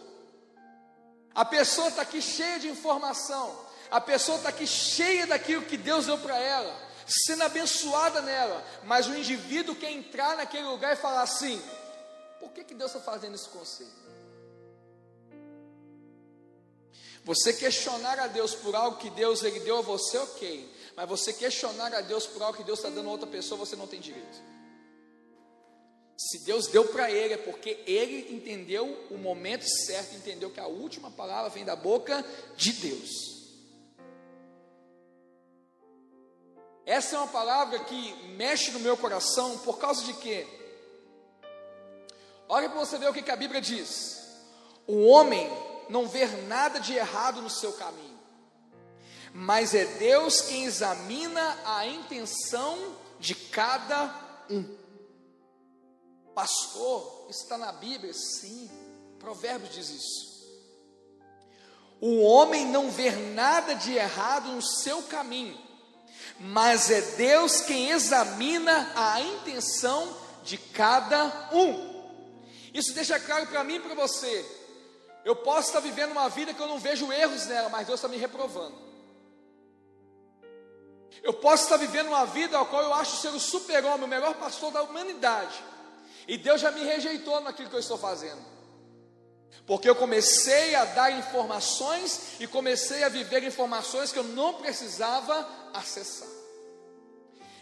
A 1.34 1.44
pessoa 1.44 1.88
está 1.88 2.04
aqui 2.04 2.22
cheia 2.22 2.60
de 2.60 2.68
informação. 2.70 3.58
A 3.90 4.00
pessoa 4.00 4.38
está 4.38 4.50
aqui 4.50 4.68
cheia 4.68 5.26
daquilo 5.26 5.66
que 5.66 5.78
Deus 5.78 6.06
deu 6.06 6.16
para 6.20 6.38
ela, 6.38 6.72
sendo 7.08 7.42
abençoada 7.42 8.22
nela. 8.22 8.64
Mas 8.84 9.08
o 9.08 9.16
indivíduo 9.16 9.74
quer 9.74 9.90
entrar 9.90 10.38
naquele 10.38 10.68
lugar 10.68 10.94
e 10.94 10.96
falar 10.96 11.24
assim: 11.24 11.60
por 12.40 12.52
que, 12.52 12.64
que 12.64 12.76
Deus 12.76 12.94
está 12.94 13.04
fazendo 13.04 13.36
com 13.50 13.58
você? 13.58 13.88
Você 17.24 17.54
questionar 17.54 18.20
a 18.20 18.28
Deus 18.28 18.54
por 18.54 18.76
algo 18.76 18.98
que 18.98 19.10
Deus 19.10 19.42
ele 19.42 19.62
deu 19.62 19.80
a 19.80 19.82
você, 19.82 20.20
ok. 20.20 20.72
Mas 20.96 21.10
você 21.10 21.34
questionar 21.34 21.92
a 21.96 22.02
Deus 22.02 22.28
por 22.28 22.44
algo 22.44 22.56
que 22.56 22.64
Deus 22.64 22.78
está 22.78 22.92
dando 22.92 23.10
a 23.10 23.12
outra 23.12 23.28
pessoa, 23.28 23.58
você 23.58 23.76
não 23.76 23.88
tem 23.88 24.00
direito. 24.00 24.61
Se 26.30 26.38
Deus 26.46 26.68
deu 26.68 26.86
para 26.90 27.10
ele, 27.10 27.34
é 27.34 27.38
porque 27.38 27.80
ele 27.88 28.36
entendeu 28.36 28.86
o 29.10 29.18
momento 29.18 29.68
certo, 29.68 30.16
entendeu 30.16 30.52
que 30.52 30.60
a 30.60 30.68
última 30.68 31.10
palavra 31.10 31.50
vem 31.50 31.66
da 31.66 31.76
boca 31.76 32.24
de 32.56 32.74
Deus. 32.74 33.10
Essa 36.86 37.16
é 37.16 37.20
uma 37.20 37.28
palavra 37.28 37.80
que 37.80 38.14
mexe 38.38 38.70
no 38.70 38.80
meu 38.80 38.96
coração, 38.96 39.58
por 39.60 39.80
causa 39.80 40.04
de 40.04 40.14
quê? 40.14 40.46
Olha 42.48 42.70
para 42.70 42.80
você 42.80 43.00
ver 43.00 43.10
o 43.10 43.14
que, 43.14 43.32
a 43.32 43.36
Bíblia 43.36 43.60
diz. 43.60 44.22
O 44.86 45.08
homem 45.08 45.50
não 45.90 46.08
vê 46.08 46.28
nada 46.48 46.80
de 46.80 46.94
errado 46.94 47.42
no 47.42 47.50
seu 47.50 47.74
caminho. 47.74 48.20
mas 49.34 49.74
é 49.74 49.86
Deus 49.86 50.42
quem 50.42 50.66
examina 50.66 51.58
a 51.66 51.88
intenção 51.88 52.96
de 53.20 53.34
cada 53.34 54.14
um. 54.50 54.81
Pastor, 56.34 57.28
isso 57.30 57.44
está 57.44 57.58
na 57.58 57.72
Bíblia? 57.72 58.14
Sim, 58.14 58.70
Provérbios 59.20 59.74
diz 59.74 59.90
isso. 59.90 60.32
O 62.00 62.22
homem 62.22 62.66
não 62.66 62.90
vê 62.90 63.12
nada 63.12 63.76
de 63.76 63.94
errado 63.94 64.52
no 64.52 64.62
seu 64.62 65.04
caminho, 65.04 65.58
mas 66.40 66.90
é 66.90 67.02
Deus 67.16 67.62
quem 67.62 67.92
examina 67.92 68.92
a 68.96 69.22
intenção 69.22 70.18
de 70.44 70.58
cada 70.58 71.50
um. 71.54 71.92
Isso 72.74 72.94
deixa 72.94 73.20
claro 73.20 73.46
para 73.48 73.64
mim 73.64 73.76
e 73.76 73.80
para 73.80 73.94
você. 73.94 74.44
Eu 75.24 75.36
posso 75.36 75.68
estar 75.68 75.80
vivendo 75.80 76.12
uma 76.12 76.28
vida 76.30 76.54
que 76.54 76.60
eu 76.60 76.68
não 76.68 76.80
vejo 76.80 77.12
erros 77.12 77.46
nela, 77.46 77.70
mas 77.70 77.86
Deus 77.86 78.00
está 78.00 78.08
me 78.08 78.18
reprovando. 78.18 78.76
Eu 81.22 81.34
posso 81.34 81.64
estar 81.64 81.78
vivendo 81.78 82.08
uma 82.08 82.26
vida 82.26 82.60
a 82.60 82.66
qual 82.66 82.82
eu 82.82 82.94
acho 82.96 83.18
ser 83.18 83.30
o 83.30 83.40
super-homem, 83.40 84.06
o 84.06 84.08
melhor 84.08 84.34
pastor 84.36 84.72
da 84.72 84.82
humanidade. 84.82 85.64
E 86.28 86.38
Deus 86.38 86.62
já 86.62 86.72
me 86.72 86.84
rejeitou 86.84 87.42
naquilo 87.42 87.70
que 87.70 87.76
eu 87.76 87.80
estou 87.80 87.98
fazendo. 87.98 88.42
Porque 89.66 89.90
eu 89.90 89.96
comecei 89.96 90.76
a 90.76 90.86
dar 90.86 91.12
informações 91.12 92.40
e 92.40 92.48
comecei 92.48 93.04
a 93.04 93.10
viver 93.10 93.44
informações 93.44 94.12
que 94.12 94.20
eu 94.20 94.24
não 94.24 94.56
precisava 94.56 95.48
acessar. 95.74 96.28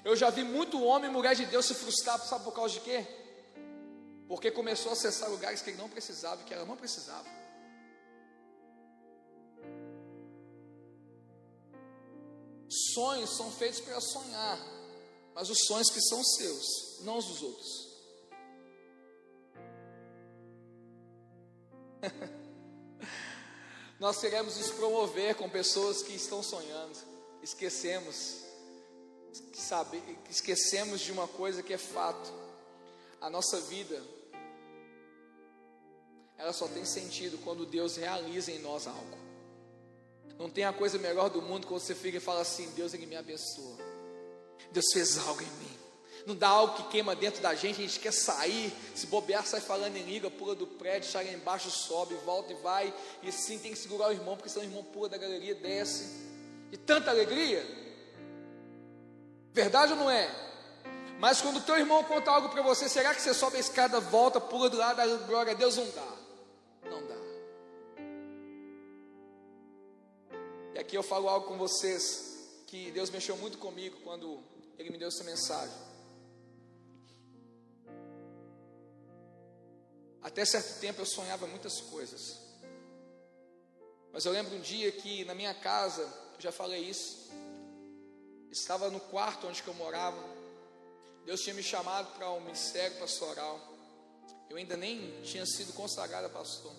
Eu 0.04 0.16
já 0.16 0.30
vi 0.30 0.44
muito 0.44 0.82
homem 0.84 1.10
e 1.10 1.14
mulher 1.14 1.36
de 1.36 1.46
Deus 1.46 1.66
se 1.66 1.74
frustrar, 1.74 2.20
sabe 2.20 2.44
por 2.44 2.54
causa 2.54 2.74
de 2.76 2.80
quê? 2.82 3.06
Porque 4.28 4.50
começou 4.50 4.92
a 4.92 4.94
acessar 4.94 5.30
lugares 5.30 5.62
que 5.62 5.72
ele 5.72 5.78
não 5.78 5.90
precisava, 5.90 6.44
que 6.44 6.54
ela 6.54 6.66
não 6.66 6.78
precisava. 6.78 7.28
Sonhos 12.70 13.36
são 13.36 13.52
feitos 13.52 13.80
para 13.82 14.00
sonhar, 14.00 14.60
mas 15.34 15.50
os 15.50 15.66
sonhos 15.66 15.90
que 15.90 16.00
são 16.02 16.24
seus, 16.24 17.02
não 17.02 17.18
os 17.18 17.26
dos 17.26 17.42
outros. 17.42 17.89
Nós 24.00 24.20
queremos 24.20 24.58
nos 24.58 24.72
promover 24.72 25.36
com 25.36 25.50
pessoas 25.50 26.02
que 26.02 26.14
estão 26.14 26.42
sonhando. 26.42 26.98
Esquecemos, 27.42 28.44
sabe, 29.54 30.02
esquecemos 30.30 31.02
de 31.02 31.12
uma 31.12 31.28
coisa 31.28 31.62
que 31.62 31.74
é 31.74 31.78
fato. 31.78 32.32
A 33.22 33.30
nossa 33.30 33.60
vida, 33.62 34.02
ela 36.38 36.54
só 36.54 36.68
tem 36.68 36.86
sentido 36.86 37.38
quando 37.44 37.66
Deus 37.66 37.98
realiza 37.98 38.52
em 38.52 38.60
nós 38.60 38.88
algo. 38.88 39.18
Não 40.38 40.50
tem 40.50 40.64
a 40.64 40.72
coisa 40.72 40.98
melhor 40.98 41.30
do 41.30 41.42
mundo 41.42 41.68
quando 41.68 41.82
você 41.82 41.94
fica 41.94 42.18
e 42.18 42.22
fala 42.22 42.42
assim: 42.42 42.70
Deus, 42.72 42.94
Ele 42.94 43.06
me 43.06 43.18
abençoa. 43.18 43.78
Deus 44.72 44.86
fez 44.94 45.18
algo 45.18 45.42
em 45.42 45.46
mim. 45.46 45.79
Não 46.30 46.36
dá 46.36 46.48
algo 46.48 46.76
que 46.76 46.84
queima 46.90 47.16
dentro 47.16 47.42
da 47.42 47.56
gente, 47.56 47.80
a 47.80 47.88
gente 47.88 48.00
quer 48.00 48.14
sair, 48.14 48.72
se 48.94 49.08
bobear, 49.08 49.44
sai 49.48 49.60
falando 49.60 49.98
em 49.98 50.04
língua, 50.04 50.30
pula 50.30 50.54
do 50.54 50.68
prédio, 50.68 51.10
chega 51.10 51.32
embaixo, 51.32 51.72
sobe, 51.72 52.14
volta 52.24 52.54
e 52.54 52.56
vai, 52.58 52.94
e 53.24 53.30
assim 53.30 53.58
tem 53.58 53.72
que 53.72 53.78
segurar 53.80 54.10
o 54.10 54.12
irmão, 54.12 54.38
porque 54.38 54.48
senão 54.48 54.64
o 54.64 54.70
irmão 54.70 54.84
pula 54.84 55.10
da 55.10 55.18
galeria, 55.18 55.56
desce, 55.56 56.08
de 56.70 56.78
tanta 56.78 57.10
alegria, 57.10 57.66
verdade 59.52 59.94
ou 59.94 59.98
não 59.98 60.12
é? 60.12 60.30
Mas 61.18 61.42
quando 61.42 61.66
teu 61.66 61.80
irmão 61.80 62.04
conta 62.04 62.30
algo 62.30 62.50
para 62.50 62.62
você, 62.62 62.88
será 62.88 63.16
que 63.16 63.24
você 63.24 63.34
sobe 63.34 63.58
a 63.58 63.60
escada, 63.60 64.00
volta, 64.00 64.40
pula 64.40 64.70
do 64.70 64.78
lado, 64.78 65.26
glória 65.26 65.54
a 65.54 65.56
Deus? 65.56 65.78
Não 65.78 65.90
dá, 65.90 66.14
não 66.92 67.08
dá. 67.08 67.16
E 70.76 70.80
aqui 70.80 70.96
eu 70.96 71.02
falo 71.02 71.28
algo 71.28 71.48
com 71.48 71.58
vocês, 71.58 72.52
que 72.68 72.92
Deus 72.92 73.10
mexeu 73.10 73.36
muito 73.36 73.58
comigo 73.58 73.98
quando 74.04 74.40
Ele 74.78 74.92
me 74.92 74.98
deu 75.00 75.08
essa 75.08 75.24
mensagem. 75.24 75.89
Até 80.22 80.44
certo 80.46 80.80
tempo 80.80 81.02
eu 81.02 81.06
sonhava 81.06 81.48
muitas 81.48 81.80
coisas. 81.82 82.38
Mas 84.12 84.26
eu 84.26 84.32
lembro 84.32 84.56
um 84.56 84.62
dia 84.62 84.92
que 84.92 85.24
na 85.26 85.34
minha 85.34 85.54
casa, 85.54 86.08
já 86.40 86.52
falei 86.52 86.82
isso, 86.82 87.30
estava 88.52 88.90
no 88.90 89.00
quarto 89.00 89.48
onde 89.48 89.64
eu 89.66 89.74
morava. 89.74 90.22
Deus 91.26 91.42
tinha 91.42 91.54
me 91.54 91.64
chamado 91.64 92.14
para 92.16 92.30
um 92.32 92.42
ministério 92.42 92.98
pastoral. 92.98 93.60
Eu 94.50 94.58
ainda 94.58 94.76
nem 94.76 95.22
tinha 95.22 95.46
sido 95.46 95.74
consagrado 95.74 96.26
a 96.26 96.30
pastor. 96.30 96.74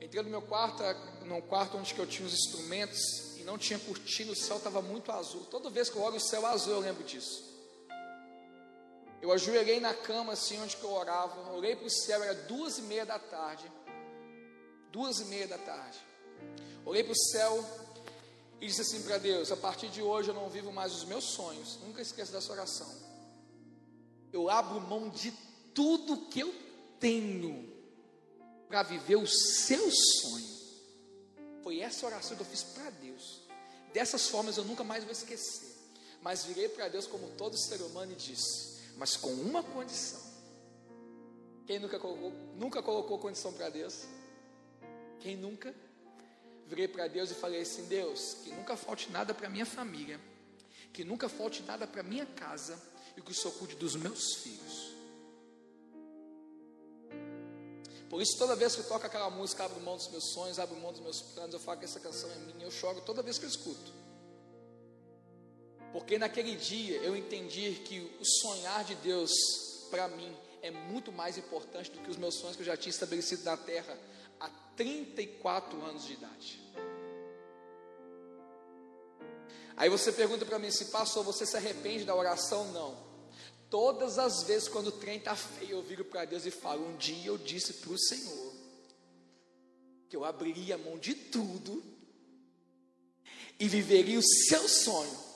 Entrei 0.00 0.22
no 0.22 0.30
meu 0.30 0.42
quarto, 0.42 0.82
no 1.24 1.42
quarto 1.42 1.76
onde 1.76 1.98
eu 1.98 2.06
tinha 2.06 2.26
os 2.26 2.32
instrumentos 2.32 3.36
e 3.36 3.42
não 3.42 3.58
tinha 3.58 3.78
cortina, 3.78 4.32
o 4.32 4.36
céu 4.36 4.56
estava 4.56 4.80
muito 4.80 5.10
azul. 5.10 5.44
Toda 5.46 5.68
vez 5.68 5.90
que 5.90 5.96
eu 5.96 6.02
olho 6.02 6.16
o 6.16 6.20
céu 6.20 6.46
azul, 6.46 6.74
eu 6.74 6.80
lembro 6.80 7.02
disso. 7.02 7.47
Eu 9.20 9.32
ajoelhei 9.32 9.80
na 9.80 9.92
cama, 9.92 10.32
assim, 10.32 10.60
onde 10.60 10.76
eu 10.80 10.90
orava. 10.90 11.50
Olhei 11.52 11.74
para 11.74 11.86
o 11.86 11.90
céu, 11.90 12.22
era 12.22 12.34
duas 12.34 12.78
e 12.78 12.82
meia 12.82 13.04
da 13.04 13.18
tarde. 13.18 13.70
Duas 14.92 15.20
e 15.20 15.24
meia 15.24 15.46
da 15.46 15.58
tarde. 15.58 15.98
Olhei 16.84 17.02
para 17.02 17.12
o 17.12 17.16
céu 17.16 17.64
e 18.60 18.66
disse 18.66 18.80
assim 18.80 19.02
para 19.02 19.18
Deus: 19.18 19.50
A 19.50 19.56
partir 19.56 19.88
de 19.88 20.00
hoje 20.00 20.28
eu 20.30 20.34
não 20.34 20.48
vivo 20.48 20.72
mais 20.72 20.94
os 20.94 21.04
meus 21.04 21.24
sonhos. 21.24 21.78
Nunca 21.84 22.00
esqueça 22.00 22.32
dessa 22.32 22.52
oração. 22.52 22.88
Eu 24.32 24.48
abro 24.48 24.80
mão 24.80 25.08
de 25.08 25.32
tudo 25.74 26.28
que 26.28 26.40
eu 26.40 26.54
tenho 27.00 27.72
para 28.68 28.82
viver 28.82 29.16
o 29.16 29.26
seu 29.26 29.90
sonho. 29.90 30.58
Foi 31.62 31.80
essa 31.80 32.06
oração 32.06 32.36
que 32.36 32.42
eu 32.42 32.46
fiz 32.46 32.62
para 32.62 32.90
Deus. 32.90 33.40
Dessas 33.92 34.28
formas 34.28 34.56
eu 34.56 34.64
nunca 34.64 34.84
mais 34.84 35.02
vou 35.02 35.12
esquecer. 35.12 35.76
Mas 36.22 36.44
virei 36.44 36.68
para 36.68 36.88
Deus 36.88 37.06
como 37.06 37.28
todo 37.32 37.56
ser 37.56 37.80
humano 37.82 38.12
e 38.12 38.16
disse: 38.16 38.77
mas 38.98 39.16
com 39.16 39.30
uma 39.30 39.62
condição. 39.62 40.20
Quem 41.66 41.78
nunca 41.78 41.98
colocou, 41.98 42.32
nunca 42.56 42.82
colocou 42.82 43.18
condição 43.18 43.52
para 43.52 43.70
Deus? 43.70 44.04
Quem 45.20 45.36
nunca? 45.36 45.74
Virei 46.66 46.88
para 46.88 47.06
Deus 47.06 47.30
e 47.30 47.34
falei 47.34 47.62
assim: 47.62 47.84
Deus, 47.86 48.38
que 48.42 48.50
nunca 48.50 48.76
falte 48.76 49.10
nada 49.10 49.32
para 49.32 49.48
minha 49.48 49.64
família, 49.64 50.20
que 50.92 51.04
nunca 51.04 51.28
falte 51.28 51.62
nada 51.62 51.86
para 51.86 52.02
minha 52.02 52.26
casa 52.26 52.80
e 53.16 53.22
que 53.22 53.30
o 53.30 53.34
Senhor 53.34 53.54
cuide 53.54 53.76
dos 53.76 53.94
meus 53.94 54.34
filhos. 54.34 54.98
Por 58.10 58.22
isso, 58.22 58.38
toda 58.38 58.56
vez 58.56 58.74
que 58.74 58.80
eu 58.80 58.88
toco 58.88 59.06
aquela 59.06 59.28
música, 59.30 59.64
abro 59.64 59.80
mão 59.80 59.96
dos 59.96 60.08
meus 60.08 60.32
sonhos, 60.32 60.58
abro 60.58 60.74
mão 60.76 60.92
dos 60.92 61.02
meus 61.02 61.20
planos, 61.20 61.52
eu 61.52 61.60
falo 61.60 61.78
que 61.78 61.84
essa 61.84 62.00
canção 62.00 62.30
é 62.30 62.36
minha, 62.36 62.64
eu 62.64 62.70
choro 62.70 63.02
toda 63.02 63.22
vez 63.22 63.38
que 63.38 63.44
eu 63.44 63.48
escuto. 63.48 63.92
Porque 65.92 66.18
naquele 66.18 66.54
dia 66.54 66.98
eu 66.98 67.16
entendi 67.16 67.72
que 67.84 68.00
o 68.20 68.24
sonhar 68.24 68.84
de 68.84 68.94
Deus 68.96 69.30
para 69.90 70.08
mim 70.08 70.34
é 70.60 70.70
muito 70.70 71.10
mais 71.10 71.38
importante 71.38 71.90
do 71.90 72.00
que 72.00 72.10
os 72.10 72.16
meus 72.16 72.34
sonhos 72.34 72.56
que 72.56 72.62
eu 72.62 72.66
já 72.66 72.76
tinha 72.76 72.90
estabelecido 72.90 73.44
na 73.44 73.56
terra 73.56 73.96
há 74.38 74.48
34 74.76 75.82
anos 75.82 76.04
de 76.04 76.12
idade. 76.12 76.60
Aí 79.76 79.88
você 79.88 80.12
pergunta 80.12 80.44
para 80.44 80.58
mim 80.58 80.70
se 80.70 80.86
pastor, 80.86 81.24
você 81.24 81.46
se 81.46 81.56
arrepende 81.56 82.04
da 82.04 82.14
oração? 82.14 82.70
Não. 82.72 83.08
Todas 83.70 84.18
as 84.18 84.42
vezes 84.42 84.68
quando 84.68 84.88
o 84.88 84.92
trem 84.92 85.18
está 85.18 85.36
feio, 85.36 85.72
eu 85.72 85.82
viro 85.82 86.04
para 86.04 86.24
Deus 86.24 86.44
e 86.44 86.50
falo: 86.50 86.86
Um 86.86 86.96
dia 86.96 87.28
eu 87.28 87.38
disse 87.38 87.74
para 87.74 87.92
o 87.92 87.98
Senhor 87.98 88.54
que 90.08 90.16
eu 90.16 90.24
abriria 90.24 90.74
a 90.74 90.78
mão 90.78 90.98
de 90.98 91.14
tudo 91.14 91.82
e 93.60 93.68
viveria 93.68 94.18
o 94.18 94.22
seu 94.22 94.66
sonho 94.68 95.27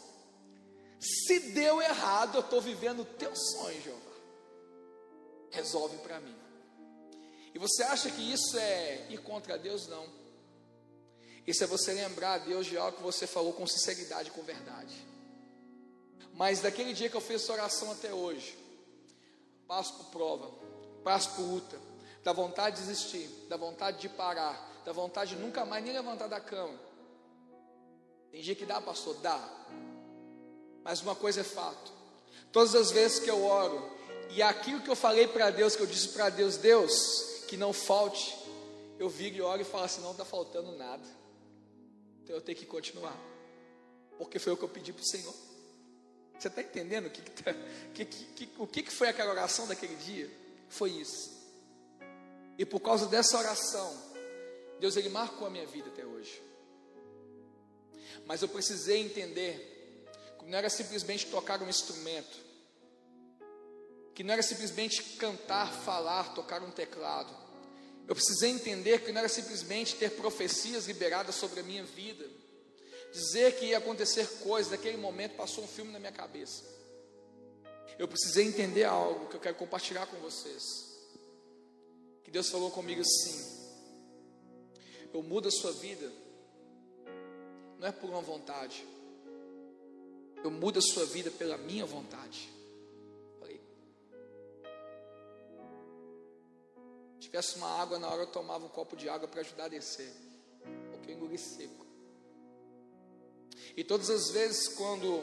se 1.02 1.40
deu 1.50 1.82
errado, 1.82 2.36
eu 2.36 2.40
estou 2.42 2.60
vivendo 2.60 3.00
o 3.00 3.04
teu 3.04 3.34
sonho, 3.34 3.82
Jeová. 3.82 4.12
Resolve 5.50 5.98
para 5.98 6.20
mim. 6.20 6.34
E 7.52 7.58
você 7.58 7.82
acha 7.82 8.08
que 8.08 8.32
isso 8.32 8.56
é 8.56 9.08
ir 9.10 9.18
contra 9.18 9.58
Deus? 9.58 9.88
Não. 9.88 10.06
Isso 11.44 11.64
é 11.64 11.66
você 11.66 11.92
lembrar 11.92 12.34
a 12.34 12.38
Deus 12.38 12.66
de 12.66 12.78
algo 12.78 12.96
que 12.96 13.02
você 13.02 13.26
falou 13.26 13.52
com 13.52 13.66
sinceridade 13.66 14.30
com 14.30 14.42
verdade. 14.42 14.94
Mas 16.34 16.60
daquele 16.60 16.94
dia 16.94 17.10
que 17.10 17.16
eu 17.16 17.20
fiz 17.20 17.42
essa 17.42 17.52
oração 17.52 17.90
até 17.90 18.14
hoje, 18.14 18.56
passo 19.66 19.94
por 19.94 20.06
prova, 20.06 20.50
passo 21.02 21.34
por 21.34 21.42
luta, 21.42 21.78
da 22.22 22.32
vontade 22.32 22.76
de 22.76 22.86
desistir, 22.86 23.28
da 23.48 23.56
vontade 23.56 23.98
de 23.98 24.08
parar, 24.08 24.82
da 24.84 24.92
vontade 24.92 25.34
de 25.34 25.42
nunca 25.42 25.64
mais 25.64 25.84
nem 25.84 25.92
levantar 25.92 26.28
da 26.28 26.40
cama. 26.40 26.78
Tem 28.30 28.40
dia 28.40 28.54
que 28.54 28.64
dá, 28.64 28.80
pastor? 28.80 29.16
Dá. 29.16 29.36
Mas 30.84 31.00
uma 31.00 31.14
coisa 31.14 31.40
é 31.40 31.44
fato: 31.44 31.92
todas 32.50 32.74
as 32.74 32.90
vezes 32.90 33.18
que 33.18 33.30
eu 33.30 33.44
oro, 33.44 33.90
e 34.30 34.42
aquilo 34.42 34.80
que 34.80 34.90
eu 34.90 34.96
falei 34.96 35.26
para 35.26 35.50
Deus, 35.50 35.76
que 35.76 35.82
eu 35.82 35.86
disse 35.86 36.08
para 36.08 36.28
Deus, 36.28 36.56
Deus, 36.56 37.44
que 37.48 37.56
não 37.56 37.72
falte, 37.72 38.36
eu 38.98 39.08
viro 39.08 39.36
e 39.36 39.42
oro 39.42 39.60
e 39.60 39.64
falo 39.64 39.84
assim: 39.84 40.00
não 40.00 40.12
está 40.12 40.24
faltando 40.24 40.72
nada, 40.72 41.06
então 42.22 42.34
eu 42.34 42.40
tenho 42.40 42.58
que 42.58 42.66
continuar, 42.66 43.18
porque 44.18 44.38
foi 44.38 44.52
o 44.52 44.56
que 44.56 44.64
eu 44.64 44.68
pedi 44.68 44.92
para 44.92 45.02
o 45.02 45.06
Senhor. 45.06 45.34
Você 46.38 46.48
está 46.48 46.60
entendendo 46.60 47.06
o 47.06 47.10
que, 47.10 47.22
que, 47.22 47.42
tá, 47.42 47.54
que, 47.94 48.04
que, 48.04 48.50
o 48.58 48.66
que, 48.66 48.82
que 48.82 48.90
foi 48.90 49.08
aquela 49.08 49.30
oração 49.30 49.66
daquele 49.68 49.94
dia? 49.94 50.28
Foi 50.68 50.90
isso. 50.90 51.30
E 52.58 52.64
por 52.64 52.80
causa 52.80 53.06
dessa 53.06 53.38
oração, 53.38 53.96
Deus 54.80 54.96
ele 54.96 55.08
marcou 55.08 55.46
a 55.46 55.50
minha 55.50 55.66
vida 55.66 55.88
até 55.88 56.04
hoje. 56.04 56.42
Mas 58.26 58.42
eu 58.42 58.48
precisei 58.48 59.00
entender 59.00 59.71
que 60.42 60.50
não 60.50 60.58
era 60.58 60.68
simplesmente 60.68 61.26
tocar 61.26 61.62
um 61.62 61.68
instrumento, 61.68 62.38
que 64.14 64.24
não 64.24 64.32
era 64.32 64.42
simplesmente 64.42 65.02
cantar, 65.16 65.72
falar, 65.72 66.34
tocar 66.34 66.62
um 66.62 66.70
teclado. 66.70 67.32
Eu 68.08 68.14
precisei 68.14 68.50
entender 68.50 69.02
que 69.04 69.12
não 69.12 69.20
era 69.20 69.28
simplesmente 69.28 69.96
ter 69.96 70.10
profecias 70.10 70.86
liberadas 70.86 71.36
sobre 71.36 71.60
a 71.60 71.62
minha 71.62 71.84
vida, 71.84 72.28
dizer 73.12 73.56
que 73.56 73.66
ia 73.66 73.78
acontecer 73.78 74.26
coisas, 74.40 74.72
naquele 74.72 74.96
momento 74.96 75.36
passou 75.36 75.64
um 75.64 75.68
filme 75.68 75.92
na 75.92 75.98
minha 75.98 76.12
cabeça. 76.12 76.64
Eu 77.98 78.08
precisei 78.08 78.46
entender 78.46 78.84
algo 78.84 79.28
que 79.28 79.36
eu 79.36 79.40
quero 79.40 79.54
compartilhar 79.54 80.06
com 80.06 80.16
vocês. 80.16 80.62
Que 82.24 82.30
Deus 82.30 82.48
falou 82.48 82.70
comigo 82.70 83.00
assim: 83.00 83.70
Eu 85.12 85.22
mudo 85.22 85.48
a 85.48 85.52
sua 85.52 85.72
vida, 85.72 86.10
não 87.78 87.86
é 87.86 87.92
por 87.92 88.10
uma 88.10 88.22
vontade, 88.22 88.84
eu 90.42 90.50
mudo 90.50 90.78
a 90.78 90.82
sua 90.82 91.04
vida 91.06 91.30
pela 91.30 91.56
minha 91.56 91.86
vontade. 91.86 92.48
Falei, 93.38 93.60
se 97.14 97.20
tivesse 97.20 97.56
uma 97.56 97.80
água 97.80 97.98
na 97.98 98.08
hora, 98.08 98.22
eu 98.22 98.26
tomava 98.26 98.64
um 98.64 98.68
copo 98.68 98.96
de 98.96 99.08
água 99.08 99.28
para 99.28 99.40
ajudar 99.40 99.64
a 99.64 99.68
descer, 99.68 100.12
porque 100.90 101.10
eu 101.10 101.14
engoli 101.14 101.38
seco. 101.38 101.86
E 103.76 103.84
todas 103.84 104.10
as 104.10 104.30
vezes 104.30 104.68
quando 104.68 105.22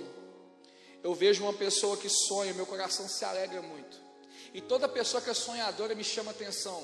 eu 1.03 1.13
vejo 1.13 1.43
uma 1.43 1.53
pessoa 1.53 1.97
que 1.97 2.09
sonha, 2.09 2.53
meu 2.53 2.65
coração 2.65 3.07
se 3.07 3.23
alegra 3.23 3.61
muito. 3.61 3.99
E 4.53 4.61
toda 4.61 4.87
pessoa 4.87 5.21
que 5.21 5.29
é 5.29 5.33
sonhadora 5.33 5.93
me 5.93 6.03
chama 6.03 6.31
atenção. 6.31 6.81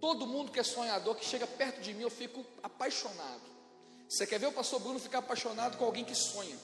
Todo 0.00 0.26
mundo 0.26 0.52
que 0.52 0.60
é 0.60 0.62
sonhador, 0.62 1.14
que 1.16 1.24
chega 1.24 1.46
perto 1.46 1.80
de 1.80 1.92
mim, 1.92 2.02
eu 2.02 2.10
fico 2.10 2.44
apaixonado. 2.62 3.42
Você 4.08 4.26
quer 4.26 4.38
ver 4.38 4.46
o 4.46 4.52
pastor 4.52 4.80
Bruno 4.80 4.98
ficar 4.98 5.18
apaixonado 5.18 5.76
com 5.76 5.84
alguém 5.84 6.04
que 6.04 6.14
sonha? 6.14 6.56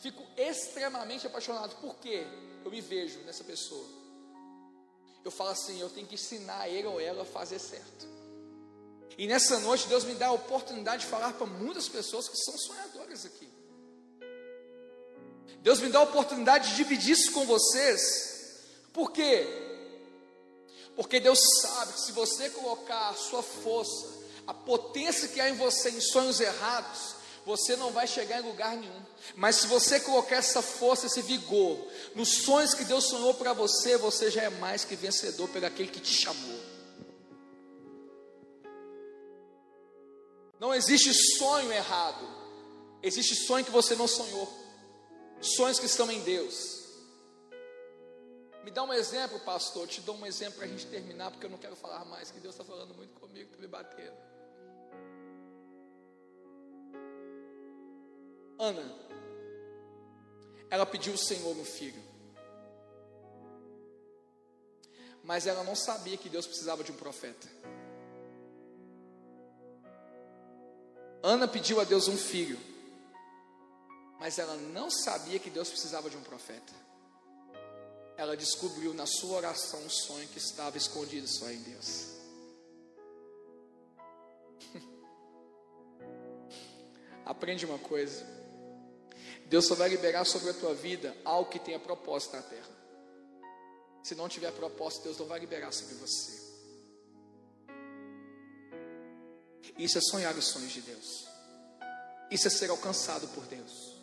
Fico 0.00 0.26
extremamente 0.36 1.26
apaixonado. 1.26 1.76
Por 1.76 1.96
quê? 1.96 2.26
Eu 2.64 2.70
me 2.70 2.80
vejo 2.80 3.18
nessa 3.20 3.44
pessoa. 3.44 3.86
Eu 5.24 5.30
falo 5.30 5.50
assim, 5.50 5.78
eu 5.78 5.90
tenho 5.90 6.06
que 6.06 6.14
ensinar 6.14 6.68
ele 6.68 6.86
ou 6.86 6.98
ela 6.98 7.22
a 7.22 7.26
fazer 7.26 7.58
certo. 7.58 8.08
E 9.18 9.26
nessa 9.26 9.58
noite 9.60 9.86
Deus 9.86 10.04
me 10.04 10.14
dá 10.14 10.28
a 10.28 10.32
oportunidade 10.32 11.02
de 11.04 11.08
falar 11.10 11.34
para 11.34 11.46
muitas 11.46 11.88
pessoas 11.88 12.26
que 12.26 12.36
são 12.38 12.56
sonhadoras 12.56 13.26
aqui. 13.26 13.48
Deus 15.60 15.80
me 15.80 15.90
dá 15.90 15.98
a 15.98 16.04
oportunidade 16.04 16.70
de 16.70 16.76
dividir 16.76 17.12
isso 17.12 17.32
com 17.32 17.44
vocês. 17.44 18.64
Por 18.94 19.12
quê? 19.12 19.46
Porque 20.96 21.20
Deus 21.20 21.38
sabe 21.60 21.92
que 21.92 22.00
se 22.00 22.12
você 22.12 22.48
colocar 22.48 23.10
a 23.10 23.14
sua 23.14 23.42
força, 23.42 24.08
a 24.46 24.54
potência 24.54 25.28
que 25.28 25.40
há 25.40 25.50
em 25.50 25.54
você 25.54 25.90
em 25.90 26.00
sonhos 26.00 26.40
errados, 26.40 27.16
você 27.44 27.76
não 27.76 27.90
vai 27.90 28.06
chegar 28.06 28.40
em 28.40 28.46
lugar 28.46 28.76
nenhum. 28.76 29.02
Mas 29.34 29.56
se 29.56 29.66
você 29.66 30.00
colocar 30.00 30.36
essa 30.36 30.62
força, 30.62 31.06
esse 31.06 31.22
vigor 31.22 31.78
nos 32.14 32.28
sonhos 32.42 32.74
que 32.74 32.84
Deus 32.84 33.04
sonhou 33.04 33.34
para 33.34 33.52
você, 33.52 33.96
você 33.96 34.30
já 34.30 34.42
é 34.42 34.50
mais 34.50 34.84
que 34.84 34.96
vencedor 34.96 35.48
pelo 35.48 35.66
aquele 35.66 35.90
que 35.90 36.00
te 36.00 36.12
chamou. 36.12 36.60
Não 40.58 40.74
existe 40.74 41.12
sonho 41.38 41.72
errado. 41.72 42.40
Existe 43.02 43.34
sonho 43.34 43.64
que 43.64 43.70
você 43.70 43.94
não 43.94 44.06
sonhou 44.06 44.60
sonhos 45.40 45.78
que 45.78 45.86
estão 45.86 46.10
em 46.10 46.20
Deus. 46.22 46.80
Me 48.62 48.70
dá 48.70 48.82
um 48.82 48.92
exemplo, 48.92 49.40
pastor. 49.40 49.88
te 49.88 50.00
dou 50.00 50.16
um 50.16 50.26
exemplo 50.26 50.58
para 50.58 50.66
a 50.66 50.68
gente 50.68 50.86
terminar, 50.86 51.30
porque 51.30 51.46
eu 51.46 51.50
não 51.50 51.58
quero 51.58 51.74
falar 51.76 52.04
mais, 52.04 52.30
que 52.30 52.40
Deus 52.40 52.54
está 52.54 52.64
falando 52.64 52.94
muito 52.94 53.18
comigo, 53.18 53.50
está 53.50 53.60
me 53.60 53.66
batendo. 53.66 54.29
Ana, 58.62 58.94
ela 60.68 60.84
pediu 60.84 61.14
o 61.14 61.18
Senhor 61.18 61.56
um 61.56 61.64
filho, 61.64 62.02
mas 65.24 65.46
ela 65.46 65.64
não 65.64 65.74
sabia 65.74 66.18
que 66.18 66.28
Deus 66.28 66.46
precisava 66.46 66.84
de 66.84 66.92
um 66.92 66.96
profeta. 66.96 67.48
Ana 71.22 71.48
pediu 71.48 71.80
a 71.80 71.84
Deus 71.84 72.06
um 72.06 72.18
filho, 72.18 72.60
mas 74.18 74.38
ela 74.38 74.54
não 74.56 74.90
sabia 74.90 75.38
que 75.38 75.48
Deus 75.48 75.70
precisava 75.70 76.10
de 76.10 76.18
um 76.18 76.22
profeta. 76.22 76.74
Ela 78.18 78.36
descobriu 78.36 78.92
na 78.92 79.06
sua 79.06 79.38
oração 79.38 79.80
um 79.80 79.88
sonho 79.88 80.28
que 80.28 80.36
estava 80.36 80.76
escondido 80.76 81.26
só 81.26 81.50
em 81.50 81.62
Deus. 81.62 82.08
Aprende 87.24 87.64
uma 87.64 87.78
coisa. 87.78 88.39
Deus 89.46 89.66
só 89.66 89.74
vai 89.74 89.88
liberar 89.88 90.24
sobre 90.24 90.50
a 90.50 90.54
tua 90.54 90.74
vida 90.74 91.16
algo 91.24 91.50
que 91.50 91.58
tenha 91.58 91.78
propósito 91.78 92.36
na 92.36 92.42
terra. 92.42 92.70
Se 94.02 94.14
não 94.14 94.28
tiver 94.28 94.52
propósito, 94.52 95.04
Deus 95.04 95.18
não 95.18 95.26
vai 95.26 95.38
liberar 95.40 95.72
sobre 95.72 95.94
você. 95.96 96.40
Isso 99.78 99.98
é 99.98 100.00
sonhar 100.00 100.36
os 100.36 100.46
sonhos 100.46 100.72
de 100.72 100.80
Deus. 100.82 101.26
Isso 102.30 102.46
é 102.46 102.50
ser 102.50 102.70
alcançado 102.70 103.26
por 103.28 103.44
Deus. 103.46 103.96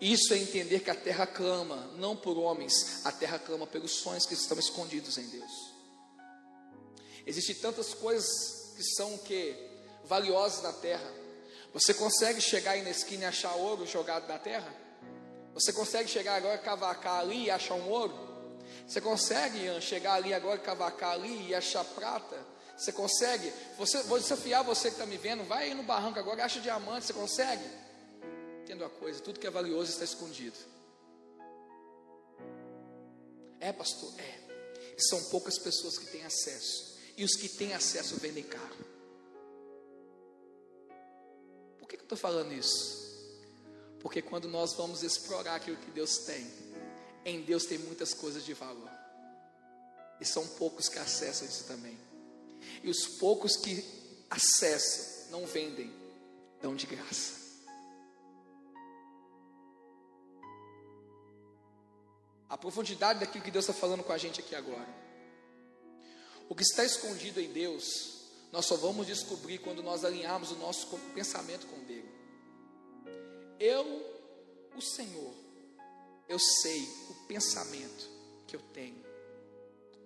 Isso 0.00 0.32
é 0.32 0.38
entender 0.38 0.80
que 0.80 0.90
a 0.90 0.94
terra 0.94 1.26
clama, 1.26 1.88
não 1.98 2.16
por 2.16 2.38
homens, 2.38 3.04
a 3.04 3.12
terra 3.12 3.38
clama 3.38 3.66
pelos 3.66 3.92
sonhos 3.92 4.24
que 4.24 4.34
estão 4.34 4.58
escondidos 4.58 5.18
em 5.18 5.26
Deus. 5.28 5.50
Existem 7.26 7.56
tantas 7.56 7.92
coisas 7.92 8.72
que 8.76 8.82
são 8.82 9.18
que 9.18 9.54
valiosas 10.04 10.62
na 10.62 10.72
terra. 10.72 11.12
Você 11.72 11.94
consegue 11.94 12.40
chegar 12.40 12.72
aí 12.72 12.82
na 12.82 12.90
esquina 12.90 13.24
e 13.24 13.26
achar 13.26 13.54
ouro 13.54 13.86
jogado 13.86 14.26
na 14.28 14.38
terra? 14.38 14.74
Você 15.54 15.72
consegue 15.72 16.08
chegar 16.08 16.36
agora 16.36 16.56
e 16.56 16.64
cavacar 16.64 17.20
ali 17.20 17.44
e 17.44 17.50
achar 17.50 17.74
um 17.74 17.88
ouro? 17.88 18.28
Você 18.86 19.00
consegue 19.00 19.80
chegar 19.80 20.14
ali 20.14 20.34
agora 20.34 20.56
e 20.56 20.62
cavacar 20.62 21.12
ali 21.12 21.48
e 21.48 21.54
achar 21.54 21.84
prata? 21.84 22.38
Você 22.76 22.92
consegue? 22.92 23.52
Você, 23.78 24.02
vou 24.04 24.18
desafiar 24.18 24.64
você 24.64 24.88
que 24.88 24.94
está 24.94 25.06
me 25.06 25.16
vendo, 25.16 25.44
vai 25.44 25.64
aí 25.64 25.74
no 25.74 25.82
barranco 25.82 26.18
agora 26.18 26.44
acha 26.44 26.60
diamante, 26.60 27.06
você 27.06 27.12
consegue? 27.12 27.80
entendo 28.70 28.84
a 28.84 28.90
coisa, 28.90 29.20
tudo 29.20 29.40
que 29.40 29.46
é 29.46 29.50
valioso 29.50 29.90
está 29.90 30.04
escondido. 30.04 30.56
É, 33.58 33.72
pastor? 33.72 34.14
É. 34.18 34.40
São 34.96 35.24
poucas 35.24 35.58
pessoas 35.58 35.98
que 35.98 36.06
têm 36.06 36.24
acesso. 36.24 36.96
E 37.16 37.24
os 37.24 37.34
que 37.34 37.48
têm 37.48 37.74
acesso 37.74 38.16
vendem 38.16 38.44
caro. 38.44 38.89
Estou 42.14 42.18
falando 42.18 42.52
isso? 42.52 42.98
Porque 44.00 44.20
quando 44.20 44.48
nós 44.48 44.72
vamos 44.74 45.02
explorar 45.02 45.56
aquilo 45.56 45.76
que 45.76 45.90
Deus 45.90 46.18
tem, 46.18 46.50
em 47.24 47.42
Deus 47.42 47.64
tem 47.66 47.78
muitas 47.78 48.12
coisas 48.12 48.44
de 48.44 48.54
valor. 48.54 48.90
E 50.20 50.24
são 50.24 50.46
poucos 50.46 50.88
que 50.88 50.98
acessam 50.98 51.46
isso 51.46 51.64
também. 51.64 51.98
E 52.82 52.90
os 52.90 53.06
poucos 53.06 53.56
que 53.56 53.84
acessam, 54.28 55.30
não 55.30 55.46
vendem, 55.46 55.92
dão 56.60 56.74
de 56.74 56.86
graça. 56.86 57.40
a 62.50 62.58
profundidade 62.58 63.20
daquilo 63.20 63.44
que 63.44 63.50
Deus 63.52 63.64
está 63.64 63.72
falando 63.72 64.02
com 64.02 64.12
a 64.12 64.18
gente 64.18 64.40
aqui 64.40 64.56
agora. 64.56 64.88
O 66.48 66.54
que 66.54 66.64
está 66.64 66.84
escondido 66.84 67.40
em 67.40 67.52
Deus, 67.52 68.24
nós 68.50 68.66
só 68.66 68.76
vamos 68.76 69.06
descobrir 69.06 69.58
quando 69.58 69.84
nós 69.84 70.04
alinharmos 70.04 70.50
o 70.50 70.56
nosso 70.56 70.88
pensamento 71.14 71.68
com 71.68 71.78
dele. 71.84 71.99
Eu, 73.60 73.84
o 74.74 74.80
Senhor, 74.80 75.34
eu 76.26 76.38
sei 76.38 76.82
o 77.10 77.14
pensamento 77.28 78.08
que 78.46 78.56
eu 78.56 78.60
tenho 78.72 79.04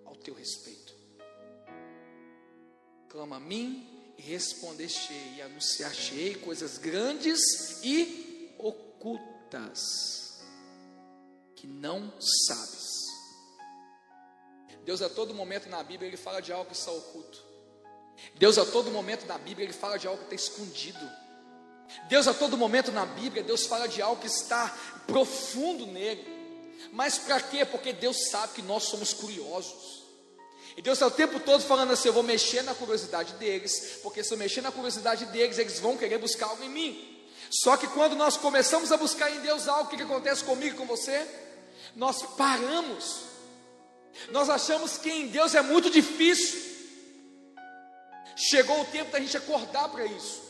ao 0.03 0.13
teu 0.17 0.33
respeito. 0.33 0.93
Clama 3.07 3.37
a 3.37 3.39
mim 3.39 4.13
e 4.17 4.21
respondeste 4.21 5.13
e 5.13 5.41
anunciar-te 5.41 6.35
coisas 6.43 6.77
grandes 6.77 7.39
e 7.81 8.53
ocultas 8.57 10.43
que 11.55 11.65
não 11.65 12.11
sabes. 12.19 13.05
Deus 14.83 15.01
a 15.01 15.09
todo 15.09 15.33
momento 15.33 15.69
na 15.69 15.81
Bíblia 15.81 16.09
ele 16.09 16.17
fala 16.17 16.41
de 16.41 16.51
algo 16.51 16.69
que 16.69 16.75
está 16.75 16.91
oculto. 16.91 17.41
Deus 18.35 18.57
a 18.57 18.65
todo 18.65 18.91
momento 18.91 19.25
na 19.25 19.37
Bíblia 19.37 19.65
ele 19.65 19.73
fala 19.73 19.97
de 19.97 20.07
algo 20.07 20.25
que 20.25 20.35
está 20.35 20.35
escondido. 20.35 21.24
Deus 22.07 22.27
a 22.27 22.33
todo 22.33 22.57
momento 22.57 22.91
na 22.91 23.05
Bíblia 23.05 23.43
Deus 23.43 23.65
fala 23.65 23.87
de 23.87 24.01
algo 24.01 24.21
que 24.21 24.27
está 24.27 24.75
profundo 25.07 25.85
nele. 25.87 26.33
Mas 26.91 27.17
para 27.17 27.39
quê? 27.41 27.65
Porque 27.65 27.93
Deus 27.93 28.29
sabe 28.29 28.53
que 28.53 28.61
nós 28.61 28.83
somos 28.83 29.13
curiosos. 29.13 30.03
E 30.77 30.81
Deus 30.81 30.97
está 30.97 31.07
o 31.07 31.11
tempo 31.11 31.39
todo 31.39 31.63
falando 31.63 31.93
assim: 31.93 32.07
eu 32.09 32.13
vou 32.13 32.23
mexer 32.23 32.61
na 32.63 32.75
curiosidade 32.75 33.33
deles, 33.33 33.99
porque 34.03 34.23
se 34.23 34.33
eu 34.33 34.37
mexer 34.37 34.61
na 34.61 34.71
curiosidade 34.71 35.25
deles, 35.27 35.57
eles 35.57 35.79
vão 35.79 35.97
querer 35.97 36.17
buscar 36.17 36.47
algo 36.47 36.63
em 36.63 36.69
mim. 36.69 37.11
Só 37.49 37.77
que 37.77 37.87
quando 37.87 38.15
nós 38.15 38.35
começamos 38.37 38.91
a 38.91 38.97
buscar 38.97 39.31
em 39.31 39.39
Deus 39.39 39.67
algo, 39.67 39.85
o 39.85 39.87
que, 39.87 39.97
que 39.97 40.03
acontece 40.03 40.43
comigo 40.43 40.75
e 40.75 40.77
com 40.77 40.85
você? 40.85 41.25
nós 41.95 42.21
paramos. 42.35 43.21
Nós 44.29 44.49
achamos 44.49 44.97
que 44.97 45.09
em 45.09 45.27
Deus 45.27 45.55
é 45.55 45.61
muito 45.61 45.89
difícil. 45.89 46.73
Chegou 48.35 48.81
o 48.81 48.85
tempo 48.85 49.11
da 49.11 49.19
gente 49.19 49.37
acordar 49.37 49.89
para 49.89 50.05
isso. 50.05 50.43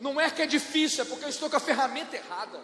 Não 0.00 0.20
é 0.20 0.30
que 0.30 0.42
é 0.42 0.46
difícil, 0.46 1.04
é 1.04 1.06
porque 1.06 1.24
eu 1.24 1.28
estou 1.28 1.48
com 1.48 1.56
a 1.56 1.60
ferramenta 1.60 2.16
errada. 2.16 2.60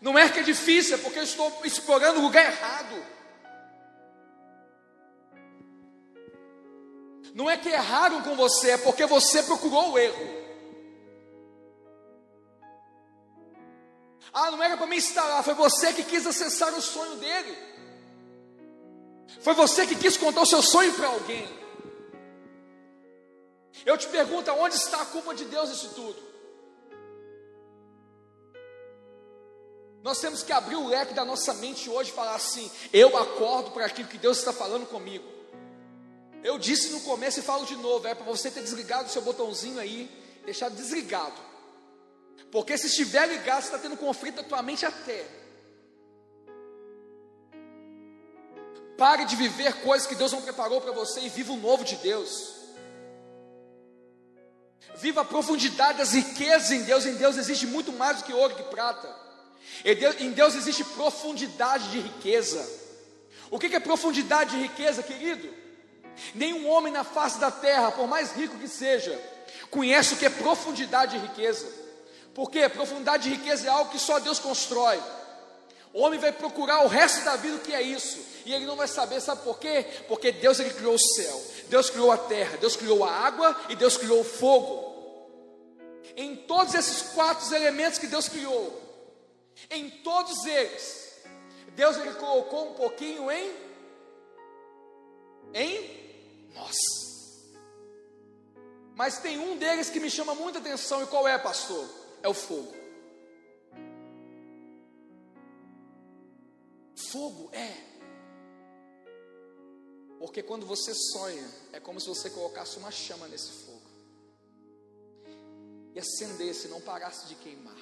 Não 0.00 0.18
é 0.18 0.28
que 0.28 0.40
é 0.40 0.42
difícil, 0.42 0.96
é 0.96 0.98
porque 0.98 1.18
eu 1.18 1.24
estou 1.24 1.60
explorando 1.64 2.20
o 2.20 2.22
lugar 2.22 2.44
errado. 2.44 3.16
Não 7.34 7.50
é 7.50 7.56
que 7.56 7.68
erraram 7.68 8.22
com 8.22 8.34
você, 8.34 8.72
é 8.72 8.78
porque 8.78 9.04
você 9.06 9.42
procurou 9.42 9.92
o 9.92 9.98
erro. 9.98 10.36
Ah, 14.32 14.50
não 14.50 14.62
era 14.62 14.76
para 14.76 14.86
mim 14.86 14.96
estar 14.96 15.24
lá, 15.24 15.42
foi 15.42 15.54
você 15.54 15.92
que 15.92 16.02
quis 16.02 16.26
acessar 16.26 16.74
o 16.74 16.82
sonho 16.82 17.16
dele. 17.16 17.56
Foi 19.40 19.54
você 19.54 19.86
que 19.86 19.94
quis 19.94 20.16
contar 20.16 20.42
o 20.42 20.46
seu 20.46 20.62
sonho 20.62 20.92
para 20.94 21.08
alguém. 21.08 21.55
Eu 23.84 23.96
te 23.98 24.08
pergunto, 24.08 24.50
onde 24.52 24.76
está 24.76 25.02
a 25.02 25.06
culpa 25.06 25.34
de 25.34 25.44
Deus 25.44 25.68
nisso 25.68 25.90
tudo? 25.94 26.26
Nós 30.02 30.20
temos 30.20 30.44
que 30.44 30.52
abrir 30.52 30.76
o 30.76 30.86
leque 30.86 31.14
da 31.14 31.24
nossa 31.24 31.52
mente 31.54 31.90
hoje 31.90 32.10
e 32.10 32.14
falar 32.14 32.36
assim: 32.36 32.70
eu 32.92 33.16
acordo 33.16 33.72
para 33.72 33.86
aquilo 33.86 34.08
que 34.08 34.18
Deus 34.18 34.38
está 34.38 34.52
falando 34.52 34.86
comigo. 34.86 35.24
Eu 36.44 36.60
disse 36.60 36.90
no 36.90 37.00
começo 37.00 37.40
e 37.40 37.42
falo 37.42 37.66
de 37.66 37.74
novo: 37.74 38.06
é 38.06 38.14
para 38.14 38.24
você 38.24 38.48
ter 38.48 38.62
desligado 38.62 39.08
o 39.08 39.12
seu 39.12 39.22
botãozinho 39.22 39.80
aí, 39.80 40.08
deixar 40.44 40.68
desligado. 40.68 41.34
Porque 42.52 42.78
se 42.78 42.86
estiver 42.86 43.26
ligado, 43.26 43.62
você 43.62 43.68
está 43.68 43.78
tendo 43.78 43.96
conflito 43.96 44.36
na 44.36 44.44
tua 44.44 44.62
mente 44.62 44.86
até. 44.86 45.26
Pare 48.96 49.24
de 49.24 49.34
viver 49.36 49.82
coisas 49.82 50.06
que 50.06 50.14
Deus 50.14 50.32
não 50.32 50.40
preparou 50.40 50.80
para 50.80 50.92
você 50.92 51.20
e 51.20 51.28
viva 51.28 51.52
o 51.52 51.56
novo 51.56 51.84
de 51.84 51.96
Deus. 51.96 52.54
Viva 54.94 55.22
a 55.22 55.24
profundidade 55.24 55.98
das 55.98 56.12
riquezas 56.12 56.70
em 56.70 56.82
Deus. 56.82 57.04
Em 57.04 57.14
Deus 57.14 57.36
existe 57.36 57.66
muito 57.66 57.92
mais 57.92 58.18
do 58.18 58.24
que 58.24 58.32
ouro 58.32 58.54
e 58.58 58.62
prata. 58.64 59.14
Em 59.84 60.30
Deus 60.30 60.54
existe 60.54 60.84
profundidade 60.84 61.90
de 61.90 62.00
riqueza. 62.00 62.66
O 63.50 63.58
que 63.58 63.74
é 63.74 63.80
profundidade 63.80 64.56
de 64.56 64.62
riqueza, 64.62 65.02
querido? 65.02 65.48
Nenhum 66.34 66.68
homem 66.68 66.92
na 66.92 67.04
face 67.04 67.38
da 67.38 67.50
terra, 67.50 67.92
por 67.92 68.08
mais 68.08 68.32
rico 68.32 68.58
que 68.58 68.68
seja, 68.68 69.20
conhece 69.70 70.14
o 70.14 70.16
que 70.16 70.26
é 70.26 70.30
profundidade 70.30 71.18
de 71.18 71.26
riqueza. 71.26 71.66
Porque 72.34 72.68
profundidade 72.68 73.24
de 73.24 73.36
riqueza 73.36 73.66
é 73.66 73.70
algo 73.70 73.90
que 73.90 73.98
só 73.98 74.18
Deus 74.18 74.38
constrói. 74.38 75.00
O 75.92 76.00
homem 76.00 76.20
vai 76.20 76.32
procurar 76.32 76.84
o 76.84 76.88
resto 76.88 77.24
da 77.24 77.36
vida 77.36 77.56
o 77.56 77.60
que 77.60 77.72
é 77.72 77.80
isso, 77.80 78.18
e 78.44 78.52
ele 78.52 78.66
não 78.66 78.76
vai 78.76 78.86
saber, 78.86 79.18
sabe 79.18 79.42
por 79.42 79.58
quê? 79.58 79.86
Porque 80.06 80.30
Deus 80.30 80.60
ele 80.60 80.68
criou 80.68 80.94
o 80.94 80.98
céu, 80.98 81.42
Deus 81.68 81.90
criou 81.90 82.10
a 82.10 82.18
terra, 82.18 82.56
Deus 82.56 82.76
criou 82.76 83.04
a 83.04 83.10
água 83.10 83.56
e 83.68 83.76
Deus 83.76 83.96
criou 83.96 84.20
o 84.20 84.24
fogo. 84.24 84.86
Em 86.16 86.36
todos 86.36 86.74
esses 86.74 87.12
quatro 87.12 87.54
elementos 87.54 87.98
que 87.98 88.06
Deus 88.06 88.28
criou, 88.28 88.80
em 89.70 89.90
todos 89.90 90.44
eles, 90.46 91.12
Deus 91.74 91.96
ele 91.96 92.14
colocou 92.14 92.70
um 92.70 92.74
pouquinho 92.74 93.30
em 93.30 93.66
em 95.52 96.50
nós. 96.54 96.76
Mas 98.94 99.18
tem 99.18 99.38
um 99.38 99.56
deles 99.58 99.90
que 99.90 100.00
me 100.00 100.10
chama 100.10 100.34
muita 100.34 100.58
atenção 100.58 101.02
e 101.02 101.06
qual 101.06 101.28
é, 101.28 101.36
pastor? 101.38 101.86
É 102.22 102.28
o 102.28 102.34
fogo. 102.34 102.74
Fogo 106.94 107.50
é. 107.52 107.95
Porque 110.18 110.42
quando 110.42 110.66
você 110.66 110.94
sonha, 110.94 111.48
é 111.72 111.80
como 111.80 112.00
se 112.00 112.08
você 112.08 112.30
colocasse 112.30 112.78
uma 112.78 112.90
chama 112.90 113.28
nesse 113.28 113.50
fogo 113.64 113.76
e 115.94 115.98
acendesse, 115.98 116.68
não 116.68 116.80
parasse 116.80 117.26
de 117.26 117.34
queimar. 117.36 117.76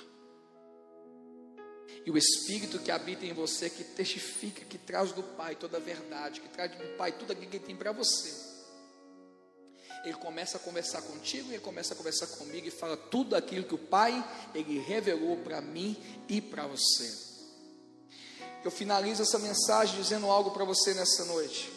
E 2.06 2.10
o 2.10 2.18
Espírito 2.18 2.78
que 2.78 2.90
habita 2.90 3.24
em 3.24 3.32
você, 3.32 3.68
que 3.68 3.82
testifica, 3.82 4.64
que 4.64 4.78
traz 4.78 5.10
do 5.12 5.22
Pai 5.22 5.56
toda 5.56 5.78
a 5.78 5.80
verdade, 5.80 6.40
que 6.40 6.48
traz 6.48 6.70
do 6.70 6.96
Pai 6.96 7.12
tudo 7.12 7.32
aquilo 7.32 7.50
que 7.50 7.56
Ele 7.56 7.64
tem 7.64 7.76
para 7.76 7.92
você. 7.92 8.54
Ele 10.04 10.14
começa 10.14 10.58
a 10.58 10.60
conversar 10.60 11.00
contigo, 11.02 11.50
ele 11.50 11.60
começa 11.60 11.94
a 11.94 11.96
conversar 11.96 12.26
comigo 12.26 12.68
e 12.68 12.70
fala 12.70 12.94
tudo 12.94 13.34
aquilo 13.34 13.64
que 13.64 13.74
o 13.74 13.78
Pai 13.78 14.22
ele 14.54 14.78
revelou 14.78 15.38
para 15.38 15.62
mim 15.62 15.96
e 16.28 16.42
para 16.42 16.66
você. 16.66 17.10
Eu 18.62 18.70
finalizo 18.70 19.22
essa 19.22 19.38
mensagem 19.38 19.96
dizendo 19.96 20.26
algo 20.26 20.50
para 20.50 20.64
você 20.64 20.92
nessa 20.92 21.24
noite. 21.24 21.72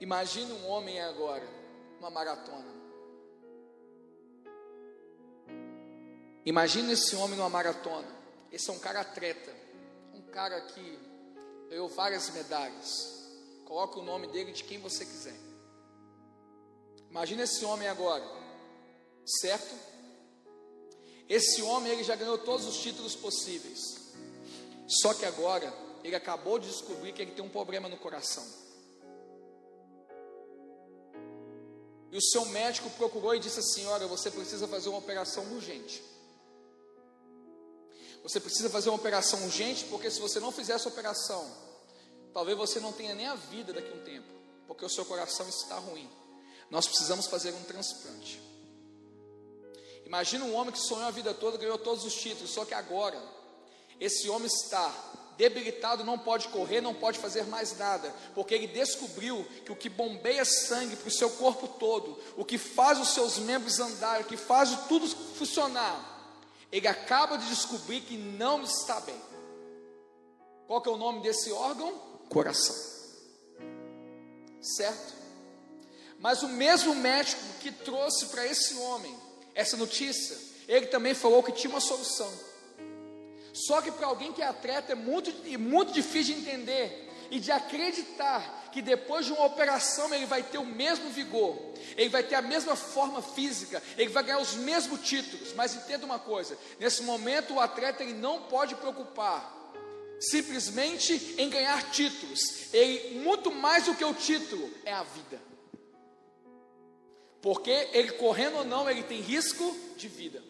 Imagine 0.00 0.52
um 0.52 0.68
homem 0.68 1.00
agora, 1.00 1.46
uma 1.98 2.10
maratona. 2.10 2.74
Imagine 6.44 6.92
esse 6.92 7.16
homem 7.16 7.36
numa 7.36 7.48
maratona. 7.48 8.06
Esse 8.52 8.70
é 8.70 8.72
um 8.72 8.78
cara 8.78 9.00
atleta, 9.00 9.54
um 10.14 10.22
cara 10.22 10.60
que 10.60 10.98
ganhou 11.68 11.88
várias 11.88 12.30
medalhas. 12.30 13.26
Coloque 13.64 13.98
o 13.98 14.02
nome 14.02 14.28
dele 14.28 14.52
de 14.52 14.62
quem 14.62 14.78
você 14.78 15.04
quiser. 15.04 15.34
Imagine 17.10 17.42
esse 17.42 17.64
homem 17.64 17.88
agora, 17.88 18.24
certo? 19.24 19.74
Esse 21.28 21.62
homem 21.62 21.92
ele 21.92 22.04
já 22.04 22.14
ganhou 22.14 22.38
todos 22.38 22.66
os 22.66 22.78
títulos 22.78 23.16
possíveis. 23.16 24.12
Só 24.86 25.14
que 25.14 25.24
agora 25.24 25.72
ele 26.04 26.14
acabou 26.14 26.58
de 26.58 26.68
descobrir 26.68 27.12
que 27.12 27.22
ele 27.22 27.32
tem 27.32 27.44
um 27.44 27.48
problema 27.48 27.88
no 27.88 27.96
coração. 27.96 28.44
E 32.10 32.16
o 32.16 32.22
seu 32.22 32.44
médico 32.46 32.88
procurou 32.90 33.34
e 33.34 33.38
disse 33.38 33.58
assim: 33.58 33.86
Olha, 33.86 34.06
você 34.06 34.30
precisa 34.30 34.66
fazer 34.68 34.88
uma 34.88 34.98
operação 34.98 35.44
urgente. 35.52 36.02
Você 38.22 38.40
precisa 38.40 38.68
fazer 38.68 38.88
uma 38.88 38.96
operação 38.96 39.44
urgente, 39.44 39.84
porque 39.84 40.10
se 40.10 40.20
você 40.20 40.40
não 40.40 40.50
fizer 40.50 40.72
essa 40.72 40.88
operação, 40.88 41.48
talvez 42.32 42.58
você 42.58 42.80
não 42.80 42.92
tenha 42.92 43.14
nem 43.14 43.26
a 43.26 43.36
vida 43.36 43.72
daqui 43.72 43.90
a 43.90 43.94
um 43.94 44.02
tempo, 44.02 44.26
porque 44.66 44.84
o 44.84 44.88
seu 44.88 45.04
coração 45.04 45.48
está 45.48 45.78
ruim. 45.78 46.10
Nós 46.68 46.88
precisamos 46.88 47.26
fazer 47.26 47.52
um 47.52 47.62
transplante. 47.62 48.42
Imagina 50.04 50.44
um 50.44 50.54
homem 50.54 50.72
que 50.72 50.80
sonhou 50.80 51.06
a 51.06 51.10
vida 51.10 51.32
toda, 51.34 51.56
ganhou 51.56 51.78
todos 51.78 52.04
os 52.04 52.14
títulos, 52.14 52.50
só 52.50 52.64
que 52.64 52.74
agora 52.74 53.20
esse 53.98 54.28
homem 54.28 54.46
está 54.46 54.92
debilitado, 55.36 56.04
não 56.04 56.18
pode 56.18 56.48
correr, 56.48 56.80
não 56.80 56.94
pode 56.94 57.18
fazer 57.18 57.44
mais 57.46 57.76
nada, 57.78 58.14
porque 58.34 58.54
ele 58.54 58.66
descobriu 58.66 59.46
que 59.64 59.72
o 59.72 59.76
que 59.76 59.88
bombeia 59.88 60.44
sangue 60.44 60.96
para 60.96 61.08
o 61.08 61.12
seu 61.12 61.30
corpo 61.30 61.68
todo, 61.68 62.18
o 62.36 62.44
que 62.44 62.58
faz 62.58 62.98
os 62.98 63.08
seus 63.08 63.38
membros 63.38 63.78
andar, 63.78 64.20
o 64.20 64.24
que 64.24 64.36
faz 64.36 64.86
tudo 64.88 65.06
funcionar, 65.08 66.14
ele 66.72 66.88
acaba 66.88 67.36
de 67.36 67.46
descobrir 67.48 68.00
que 68.00 68.16
não 68.16 68.62
está 68.62 69.00
bem. 69.00 69.20
Qual 70.66 70.80
que 70.80 70.88
é 70.88 70.92
o 70.92 70.96
nome 70.96 71.22
desse 71.22 71.52
órgão? 71.52 71.92
Coração. 72.28 72.74
Certo? 74.60 75.14
Mas 76.18 76.42
o 76.42 76.48
mesmo 76.48 76.94
médico 76.94 77.42
que 77.60 77.70
trouxe 77.70 78.26
para 78.26 78.46
esse 78.46 78.74
homem 78.74 79.16
essa 79.54 79.76
notícia, 79.76 80.36
ele 80.66 80.86
também 80.86 81.14
falou 81.14 81.42
que 81.42 81.52
tinha 81.52 81.70
uma 81.70 81.80
solução. 81.80 82.30
Só 83.56 83.80
que 83.80 83.90
para 83.90 84.06
alguém 84.06 84.34
que 84.34 84.42
é 84.42 84.46
atleta 84.46 84.92
é 84.92 84.94
muito, 84.94 85.32
muito 85.58 85.90
difícil 85.90 86.34
de 86.34 86.40
entender 86.42 87.10
e 87.30 87.40
de 87.40 87.50
acreditar 87.50 88.68
que 88.70 88.82
depois 88.82 89.24
de 89.24 89.32
uma 89.32 89.46
operação 89.46 90.12
ele 90.12 90.26
vai 90.26 90.42
ter 90.42 90.58
o 90.58 90.66
mesmo 90.66 91.08
vigor, 91.08 91.56
ele 91.96 92.10
vai 92.10 92.22
ter 92.22 92.34
a 92.34 92.42
mesma 92.42 92.76
forma 92.76 93.22
física, 93.22 93.82
ele 93.96 94.10
vai 94.10 94.22
ganhar 94.22 94.40
os 94.40 94.56
mesmos 94.56 95.00
títulos. 95.00 95.54
Mas 95.54 95.74
entenda 95.74 96.04
uma 96.04 96.18
coisa: 96.18 96.58
nesse 96.78 97.02
momento 97.02 97.54
o 97.54 97.60
atleta 97.60 98.02
ele 98.02 98.12
não 98.12 98.42
pode 98.42 98.74
preocupar 98.74 99.54
simplesmente 100.20 101.36
em 101.38 101.48
ganhar 101.48 101.90
títulos. 101.90 102.74
Ele 102.74 103.20
muito 103.20 103.50
mais 103.50 103.86
do 103.86 103.94
que 103.94 104.04
o 104.04 104.12
título 104.12 104.70
é 104.84 104.92
a 104.92 105.02
vida. 105.02 105.40
Porque 107.40 107.88
ele 107.94 108.12
correndo 108.12 108.58
ou 108.58 108.64
não, 108.66 108.90
ele 108.90 109.02
tem 109.02 109.22
risco 109.22 109.74
de 109.96 110.08
vida. 110.08 110.42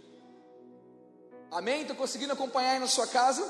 Amém? 1.51 1.83
Estão 1.83 1.97
conseguindo 1.97 2.33
acompanhar 2.33 2.73
aí 2.73 2.79
na 2.79 2.87
sua 2.87 3.07
casa? 3.07 3.49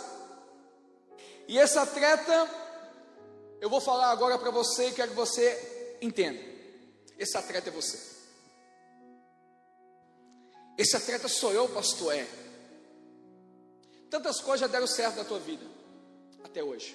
E 1.49 1.59
esse 1.59 1.79
atleta, 1.79 2.51
eu 3.61 3.71
vou 3.71 3.81
falar 3.81 4.11
agora 4.11 4.39
para 4.39 4.51
você 4.51 4.89
e 4.89 4.93
quero 4.93 5.11
que 5.11 5.17
você 5.17 5.97
entenda. 6.01 6.41
Esse 7.19 7.37
atleta 7.37 7.69
é 7.69 7.73
você. 7.73 7.99
Esse 10.77 10.97
atleta 10.97 11.29
sou 11.29 11.53
eu, 11.53 11.69
pastor, 11.69 12.15
é. 12.15 12.27
Tantas 14.11 14.41
coisas 14.41 14.61
já 14.61 14.67
deram 14.67 14.87
certo 14.87 15.17
na 15.17 15.25
tua 15.25 15.39
vida, 15.39 15.65
até 16.45 16.63
hoje. 16.63 16.95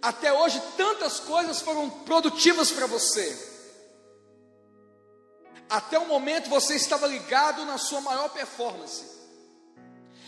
Até 0.00 0.32
hoje, 0.32 0.60
tantas 0.76 1.20
coisas 1.20 1.60
foram 1.60 1.88
produtivas 1.88 2.72
para 2.72 2.86
você. 2.86 3.51
Até 5.72 5.98
o 5.98 6.04
momento 6.04 6.50
você 6.50 6.74
estava 6.74 7.06
ligado 7.06 7.64
na 7.64 7.78
sua 7.78 8.02
maior 8.02 8.28
performance. 8.28 9.06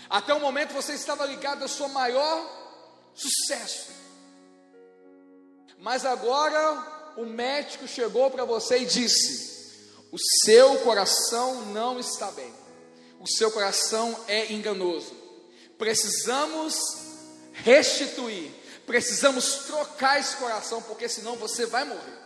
Até 0.09 0.33
o 0.33 0.41
momento 0.41 0.73
você 0.73 0.95
estava 0.95 1.27
ligado 1.27 1.61
na 1.61 1.69
sua 1.69 1.89
maior 1.89 2.65
Sucesso. 3.15 3.93
Mas 5.79 6.07
agora 6.07 7.15
o 7.17 7.27
médico 7.27 7.87
chegou 7.87 8.31
para 8.31 8.45
você 8.47 8.79
e 8.79 8.87
disse: 8.87 9.93
o 10.11 10.19
seu 10.19 10.79
coração 10.79 11.67
não 11.67 12.01
está 12.01 12.31
bem, 12.33 12.53
o 13.21 13.29
seu 13.29 13.53
coração 13.53 14.19
é 14.27 14.51
enganoso. 14.51 15.15
Precisamos 15.79 16.75
restituir, 17.53 18.51
precisamos 18.87 19.67
trocar 19.67 20.19
esse 20.19 20.37
coração, 20.37 20.83
porque 20.83 21.07
senão 21.07 21.37
você 21.37 21.67
vai 21.67 21.85
morrer. 21.85 22.19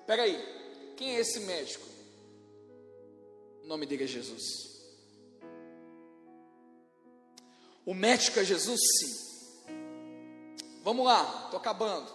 Espera 0.00 0.22
aí, 0.22 0.57
quem 0.98 1.14
é 1.14 1.20
esse 1.20 1.38
médico? 1.40 1.86
O 3.62 3.68
nome 3.68 3.86
dele 3.86 4.02
é 4.02 4.06
Jesus. 4.08 4.42
O 7.86 7.94
médico 7.94 8.40
é 8.40 8.44
Jesus, 8.44 8.80
sim. 8.98 9.72
Vamos 10.82 11.06
lá, 11.06 11.44
estou 11.44 11.60
acabando. 11.60 12.12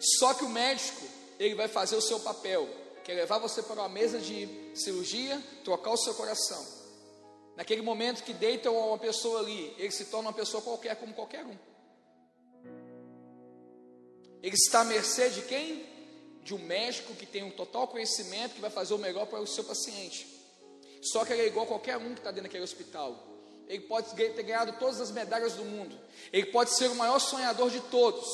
Só 0.00 0.32
que 0.32 0.42
o 0.42 0.48
médico, 0.48 1.06
ele 1.38 1.54
vai 1.54 1.68
fazer 1.68 1.96
o 1.96 2.00
seu 2.00 2.18
papel, 2.18 2.66
que 3.04 3.12
é 3.12 3.14
levar 3.14 3.36
você 3.36 3.62
para 3.62 3.82
uma 3.82 3.88
mesa 3.88 4.18
de 4.18 4.48
cirurgia, 4.74 5.38
trocar 5.62 5.90
o 5.90 5.98
seu 5.98 6.14
coração. 6.14 6.66
Naquele 7.56 7.82
momento 7.82 8.24
que 8.24 8.32
deitam 8.32 8.74
uma 8.74 8.96
pessoa 8.96 9.40
ali, 9.40 9.74
ele 9.76 9.90
se 9.90 10.06
torna 10.06 10.30
uma 10.30 10.34
pessoa 10.34 10.62
qualquer, 10.62 10.96
como 10.96 11.12
qualquer 11.12 11.44
um. 11.44 11.58
Ele 14.42 14.56
está 14.56 14.80
à 14.80 14.84
mercê 14.84 15.28
de 15.28 15.42
quem? 15.42 15.99
De 16.42 16.54
um 16.54 16.58
médico 16.58 17.14
que 17.14 17.26
tem 17.26 17.42
um 17.42 17.50
total 17.50 17.86
conhecimento, 17.86 18.54
que 18.54 18.60
vai 18.60 18.70
fazer 18.70 18.94
o 18.94 18.98
melhor 18.98 19.26
para 19.26 19.40
o 19.40 19.46
seu 19.46 19.64
paciente. 19.64 20.26
Só 21.02 21.24
que 21.24 21.32
ele 21.32 21.42
é 21.42 21.46
igual 21.46 21.64
a 21.64 21.68
qualquer 21.68 21.96
um 21.96 22.14
que 22.14 22.20
está 22.20 22.30
dentro 22.30 22.44
daquele 22.44 22.64
hospital. 22.64 23.16
Ele 23.66 23.82
pode 23.82 24.14
ter 24.14 24.42
ganhado 24.42 24.72
todas 24.78 25.00
as 25.00 25.10
medalhas 25.10 25.54
do 25.54 25.64
mundo. 25.64 25.96
Ele 26.32 26.46
pode 26.46 26.70
ser 26.70 26.88
o 26.90 26.94
maior 26.94 27.18
sonhador 27.18 27.70
de 27.70 27.80
todos. 27.82 28.28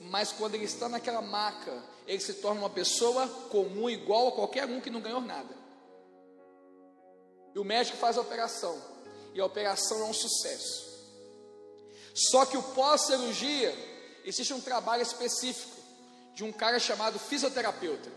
Mas 0.00 0.32
quando 0.32 0.54
ele 0.54 0.64
está 0.64 0.88
naquela 0.88 1.20
maca, 1.20 1.82
ele 2.06 2.20
se 2.20 2.34
torna 2.34 2.60
uma 2.60 2.70
pessoa 2.70 3.26
comum, 3.50 3.90
igual 3.90 4.28
a 4.28 4.32
qualquer 4.32 4.64
um 4.66 4.80
que 4.80 4.90
não 4.90 5.00
ganhou 5.00 5.20
nada. 5.20 5.54
E 7.54 7.58
o 7.58 7.64
médico 7.64 7.96
faz 7.96 8.16
a 8.16 8.20
operação. 8.20 8.80
E 9.34 9.40
a 9.40 9.44
operação 9.44 10.00
é 10.02 10.04
um 10.04 10.14
sucesso. 10.14 10.86
Só 12.14 12.46
que 12.46 12.56
o 12.56 12.62
pós-cirurgia 12.62 13.74
existe 14.24 14.54
um 14.54 14.60
trabalho 14.60 15.02
específico 15.02 15.75
de 16.36 16.44
um 16.44 16.52
cara 16.52 16.78
chamado 16.78 17.18
fisioterapeuta. 17.18 18.10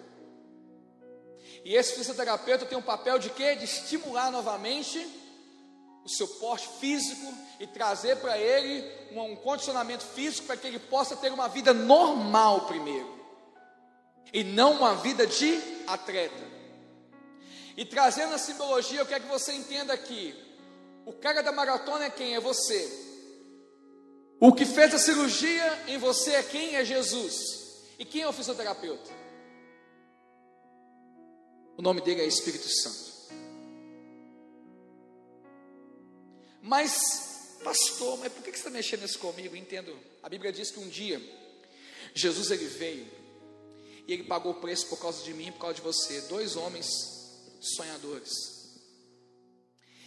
E 1.64 1.74
esse 1.74 1.94
fisioterapeuta 1.94 2.66
tem 2.66 2.78
um 2.78 2.82
papel 2.82 3.18
de 3.18 3.30
quê? 3.30 3.56
De 3.56 3.64
estimular 3.64 4.30
novamente 4.30 5.00
o 6.04 6.10
seu 6.10 6.28
porte 6.28 6.68
físico 6.82 7.34
e 7.62 7.66
trazer 7.66 8.18
para 8.18 8.38
ele 8.38 8.86
um, 9.14 9.22
um 9.22 9.36
condicionamento 9.38 10.04
físico 10.04 10.48
para 10.48 10.58
que 10.58 10.68
ele 10.68 10.80
possa 10.80 11.16
ter 11.16 11.32
uma 11.32 11.48
vida 11.48 11.74
normal 11.74 12.68
primeiro. 12.68 13.08
E 14.34 14.44
não 14.44 14.74
uma 14.74 14.96
vida 14.96 15.26
de 15.26 15.58
atleta. 15.88 16.44
E 17.78 17.86
trazendo 17.86 18.36
a 18.36 18.38
simbologia, 18.38 19.00
eu 19.00 19.06
quero 19.06 19.24
que 19.24 19.30
você 19.30 19.54
entenda 19.54 19.94
aqui. 19.94 20.36
O 21.06 21.14
cara 21.14 21.42
da 21.42 21.54
maratona 21.54 22.04
é 22.04 22.10
quem? 22.10 22.36
É 22.36 22.40
você. 22.42 22.86
O 24.42 24.52
que 24.52 24.66
fez 24.66 24.94
a 24.94 25.00
cirurgia 25.00 25.84
em 25.88 25.98
você 25.98 26.32
é 26.32 26.44
quem? 26.44 26.76
É 26.76 26.84
Jesus. 26.84 27.69
E 28.00 28.06
quem 28.06 28.22
é 28.22 28.28
o 28.28 28.32
fisioterapeuta? 28.32 29.12
O 31.78 31.82
nome 31.82 32.00
dele 32.00 32.22
é 32.22 32.26
Espírito 32.26 32.68
Santo. 32.70 33.10
Mas, 36.62 37.58
pastor, 37.62 38.18
mas 38.20 38.32
por 38.32 38.42
que 38.42 38.52
você 38.52 38.58
está 38.58 38.70
mexendo 38.70 39.04
isso 39.04 39.20
comigo? 39.20 39.54
Entendo. 39.54 40.00
A 40.24 40.30
Bíblia 40.30 40.52
diz 40.52 40.72
que 40.72 40.80
um 40.80 40.88
dia 40.88 41.22
Jesus 42.14 42.52
ele 42.52 42.66
veio 42.66 43.06
e 44.08 44.14
ele 44.14 44.24
pagou 44.24 44.54
o 44.54 44.62
preço 44.62 44.88
por 44.88 45.00
causa 45.00 45.22
de 45.24 45.34
mim 45.34 45.48
e 45.48 45.52
por 45.52 45.60
causa 45.60 45.76
de 45.76 45.82
você. 45.82 46.22
Dois 46.22 46.56
homens 46.56 46.88
sonhadores. 47.60 48.32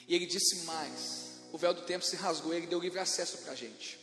E 0.08 0.14
ele 0.14 0.24
disse 0.24 0.64
mais: 0.64 1.42
o 1.52 1.58
véu 1.58 1.74
do 1.74 1.82
tempo 1.82 2.06
se 2.06 2.16
rasgou, 2.16 2.54
ele 2.54 2.66
deu 2.66 2.80
livre 2.80 2.98
acesso 2.98 3.36
para 3.38 3.52
a 3.52 3.54
gente 3.54 4.01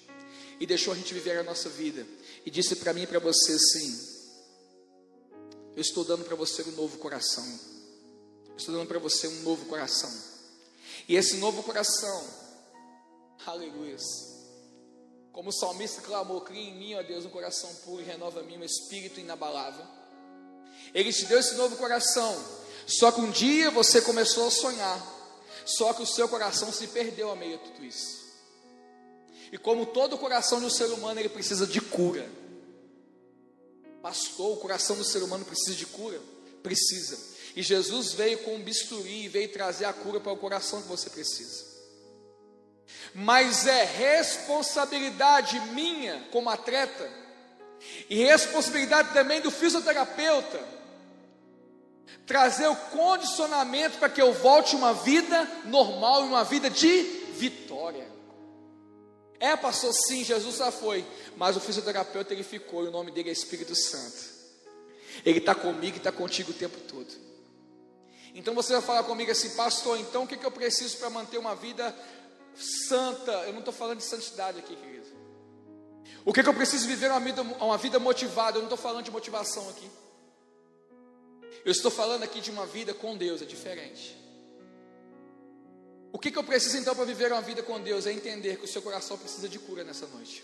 e 0.60 0.66
deixou 0.66 0.94
a 0.94 0.96
gente 0.96 1.14
viver 1.14 1.38
a 1.38 1.44
nossa 1.44 1.70
vida. 1.70 2.06
E 2.46 2.52
disse 2.52 2.76
para 2.76 2.94
mim 2.94 3.04
e 3.04 3.08
para 3.08 3.20
você 3.20 3.54
assim: 3.54 4.00
Eu 5.76 5.82
estou 5.82 6.04
dando 6.04 6.26
para 6.26 6.36
você 6.36 6.62
um 6.64 6.72
novo 6.72 6.98
coração. 6.98 7.46
Estou 8.58 8.76
dando 8.76 8.88
para 8.88 9.00
você 9.00 9.28
um 9.28 9.42
novo 9.44 9.66
coração. 9.66 10.12
E 11.08 11.16
esse 11.16 11.38
novo 11.38 11.64
coração, 11.64 12.28
aleluia. 13.46 13.98
Como 15.32 15.50
o 15.50 15.54
salmista 15.54 16.02
clamou: 16.02 16.42
Cria 16.42 16.70
em 16.70 16.78
mim, 16.78 16.96
ó 16.96 17.04
Deus, 17.04 17.26
um 17.26 17.30
coração 17.30 17.74
puro 17.86 18.02
e 18.02 18.06
renova 18.06 18.42
em 18.42 18.48
mim 18.48 18.58
um 18.58 18.64
espírito 18.64 19.20
inabalável. 19.20 19.86
Ele 20.94 21.14
te 21.14 21.26
deu 21.26 21.40
esse 21.40 21.56
novo 21.56 21.78
coração. 21.78 22.60
Só 22.86 23.12
que 23.12 23.22
um 23.22 23.30
dia 23.30 23.70
você 23.70 24.02
começou 24.02 24.48
a 24.48 24.52
sonhar. 24.52 25.20
Só 25.66 25.94
que 25.94 26.02
o 26.02 26.08
seu 26.08 26.28
coração 26.28 26.74
se 26.74 26.88
perdeu 26.88 27.30
a 27.30 27.36
meio 27.36 27.60
de 27.60 27.64
tudo 27.66 27.86
isso. 27.86 28.19
E 29.52 29.58
como 29.58 29.86
todo 29.86 30.14
o 30.14 30.18
coração 30.18 30.60
do 30.60 30.70
ser 30.70 30.86
humano, 30.86 31.20
ele 31.20 31.30
precisa 31.30 31.66
de 31.66 31.82
cura. 31.82 32.30
Pastor, 34.02 34.54
o 34.54 34.58
coração 34.58 34.96
do 34.96 35.04
ser 35.04 35.24
humano 35.24 35.44
precisa 35.44 35.76
de 35.76 35.86
cura? 35.86 36.20
Precisa. 36.64 37.18
E 37.56 37.62
Jesus 37.62 38.14
veio 38.14 38.40
com 38.40 38.56
um 38.56 38.64
bisturi 38.64 39.26
e 39.26 39.28
veio 39.28 39.52
trazer 39.52 39.86
a 39.86 39.94
cura 39.94 40.20
para 40.20 40.32
o 40.32 40.38
coração 40.38 40.82
que 40.82 40.88
você 40.88 41.10
precisa. 41.10 41.66
Mas 43.14 43.66
é 43.66 43.84
responsabilidade 43.84 45.60
minha 45.72 46.28
como 46.32 46.50
atleta 46.50 47.10
e 48.10 48.24
responsabilidade 48.24 49.14
também 49.14 49.42
do 49.42 49.52
fisioterapeuta 49.52 50.80
trazer 52.30 52.68
o 52.68 52.76
condicionamento 52.76 53.98
para 53.98 54.08
que 54.08 54.22
eu 54.22 54.32
volte 54.32 54.76
uma 54.76 54.94
vida 54.94 55.50
normal 55.66 56.26
e 56.26 56.28
uma 56.28 56.44
vida 56.44 56.70
de 56.70 57.02
vitória. 57.34 58.08
É, 59.40 59.56
pastor, 59.56 59.94
sim, 59.94 60.24
Jesus 60.24 60.58
já 60.58 60.72
foi. 60.72 61.06
Mas 61.38 61.56
o 61.56 61.60
fisioterapeuta 61.60 62.34
ele 62.34 62.44
ficou, 62.44 62.84
e 62.84 62.88
o 62.88 62.92
nome 62.92 63.12
dele 63.12 63.30
é 63.30 63.32
Espírito 63.32 63.74
Santo. 63.76 64.40
Ele 65.26 65.40
está 65.40 65.56
comigo 65.56 65.96
e 65.96 65.98
está 65.98 66.12
contigo 66.12 66.52
o 66.52 66.54
tempo 66.54 66.78
todo. 66.82 67.08
Então 68.36 68.54
você 68.54 68.74
vai 68.74 68.82
falar 68.82 69.04
comigo 69.04 69.32
assim, 69.32 69.50
pastor, 69.52 70.00
então 70.00 70.24
o 70.24 70.28
que, 70.28 70.38
que 70.38 70.46
eu 70.46 70.52
preciso 70.52 70.98
para 70.98 71.10
manter 71.10 71.38
uma 71.38 71.56
vida 71.56 71.96
santa? 72.56 73.32
Eu 73.46 73.54
não 73.54 73.60
estou 73.60 73.74
falando 73.74 73.98
de 73.98 74.04
santidade 74.04 74.60
aqui, 74.60 74.76
querido. 74.76 75.08
O 76.26 76.34
que, 76.34 76.44
que 76.44 76.50
eu 76.50 76.54
preciso 76.54 76.88
viver 76.88 77.10
uma 77.10 77.20
vida, 77.20 77.42
uma 77.42 77.78
vida 77.78 77.98
motivada? 77.98 78.58
Eu 78.58 78.62
não 78.62 78.68
estou 78.68 78.78
falando 78.78 79.06
de 79.06 79.12
motivação 79.12 79.68
aqui. 79.70 79.90
Eu 81.66 81.72
estou 81.72 81.90
falando 81.90 82.24
aqui 82.24 82.42
de 82.42 82.52
uma 82.52 82.66
vida 82.66 82.94
com 82.94 83.18
Deus, 83.18 83.42
é 83.42 83.46
diferente. 83.46 84.19
O 86.12 86.18
que, 86.18 86.32
que 86.32 86.38
eu 86.38 86.44
preciso 86.44 86.78
então 86.78 86.96
para 86.96 87.06
viver 87.06 87.32
uma 87.32 87.42
vida 87.42 87.62
com 87.62 87.80
Deus? 87.80 88.06
É 88.06 88.12
entender 88.12 88.58
que 88.58 88.66
o 88.66 88.68
seu 88.68 88.82
coração 88.82 89.18
precisa 89.18 89.48
de 89.48 89.60
cura 89.60 89.84
nessa 89.84 90.08
noite. 90.08 90.44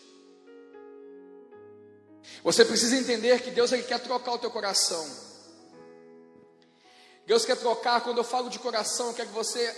Você 2.43 2.63
precisa 2.65 2.95
entender 2.95 3.41
que 3.41 3.51
Deus 3.51 3.71
ele 3.71 3.83
quer 3.83 3.99
trocar 3.99 4.33
o 4.33 4.37
teu 4.37 4.51
coração. 4.51 5.05
Deus 7.25 7.45
quer 7.45 7.57
trocar, 7.57 8.01
quando 8.01 8.19
eu 8.19 8.23
falo 8.23 8.49
de 8.49 8.59
coração, 8.59 9.07
eu 9.07 9.13
quero 9.13 9.29
que 9.29 9.35
você 9.35 9.75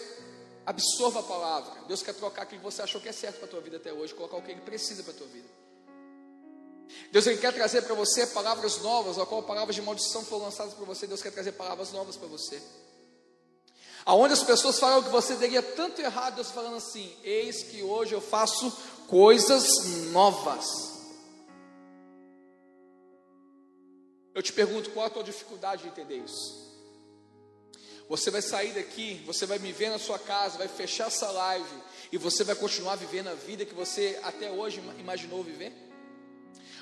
absorva 0.65 1.21
a 1.21 1.23
palavra. 1.23 1.85
Deus 1.87 2.01
quer 2.01 2.13
trocar 2.13 2.41
aquilo 2.41 2.59
que 2.59 2.65
você 2.65 2.81
achou 2.81 2.99
que 2.99 3.07
é 3.07 3.13
certo 3.13 3.37
para 3.37 3.45
a 3.45 3.49
tua 3.49 3.61
vida 3.61 3.77
até 3.77 3.93
hoje, 3.93 4.13
colocar 4.13 4.35
o 4.37 4.41
que 4.41 4.51
Ele 4.51 4.61
precisa 4.61 5.01
para 5.03 5.13
a 5.13 5.15
tua 5.15 5.27
vida. 5.27 5.47
Deus 7.11 7.25
ele 7.27 7.37
quer 7.37 7.53
trazer 7.53 7.81
para 7.83 7.95
você 7.95 8.27
palavras 8.27 8.81
novas, 8.81 9.17
ou 9.17 9.25
qual 9.25 9.43
palavras 9.43 9.75
de 9.75 9.81
maldição 9.81 10.23
foram 10.23 10.45
lançadas 10.45 10.73
para 10.73 10.85
você, 10.85 11.07
Deus 11.07 11.21
quer 11.21 11.31
trazer 11.31 11.53
palavras 11.53 11.91
novas 11.91 12.15
para 12.15 12.27
você. 12.27 12.61
Aonde 14.07 14.31
as 14.31 14.41
pessoas 14.41 14.79
falam 14.79 15.03
que 15.03 15.09
você 15.09 15.35
daria 15.35 15.61
tanto 15.61 16.01
errado, 16.01 16.35
Deus 16.35 16.49
falando 16.49 16.77
assim: 16.77 17.13
Eis 17.25 17.61
que 17.61 17.83
hoje 17.83 18.13
eu 18.13 18.21
faço 18.21 18.71
coisas 19.05 19.67
novas. 20.13 20.65
Eu 24.33 24.41
te 24.41 24.53
pergunto, 24.53 24.91
qual 24.91 25.07
a 25.07 25.09
tua 25.09 25.23
dificuldade 25.25 25.81
de 25.81 25.89
entender 25.89 26.23
isso? 26.23 26.65
Você 28.07 28.31
vai 28.31 28.41
sair 28.41 28.71
daqui, 28.71 29.21
você 29.25 29.45
vai 29.45 29.59
me 29.59 29.73
ver 29.73 29.89
na 29.89 29.99
sua 29.99 30.17
casa, 30.17 30.57
vai 30.57 30.69
fechar 30.69 31.07
essa 31.07 31.29
live 31.29 31.83
e 32.09 32.17
você 32.17 32.45
vai 32.45 32.55
continuar 32.55 32.95
vivendo 32.95 33.27
a 33.27 33.33
vida 33.33 33.65
que 33.65 33.73
você 33.73 34.17
até 34.23 34.49
hoje 34.49 34.81
imaginou 34.97 35.43
viver? 35.43 35.73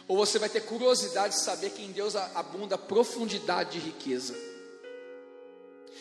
Ou 0.07 0.15
você 0.15 0.37
vai 0.37 0.47
ter 0.49 0.61
curiosidade 0.61 1.33
de 1.33 1.41
saber 1.41 1.71
que 1.71 1.81
em 1.81 1.91
Deus 1.91 2.15
abunda 2.15 2.77
profundidade 2.77 3.79
de 3.79 3.79
riqueza? 3.79 4.54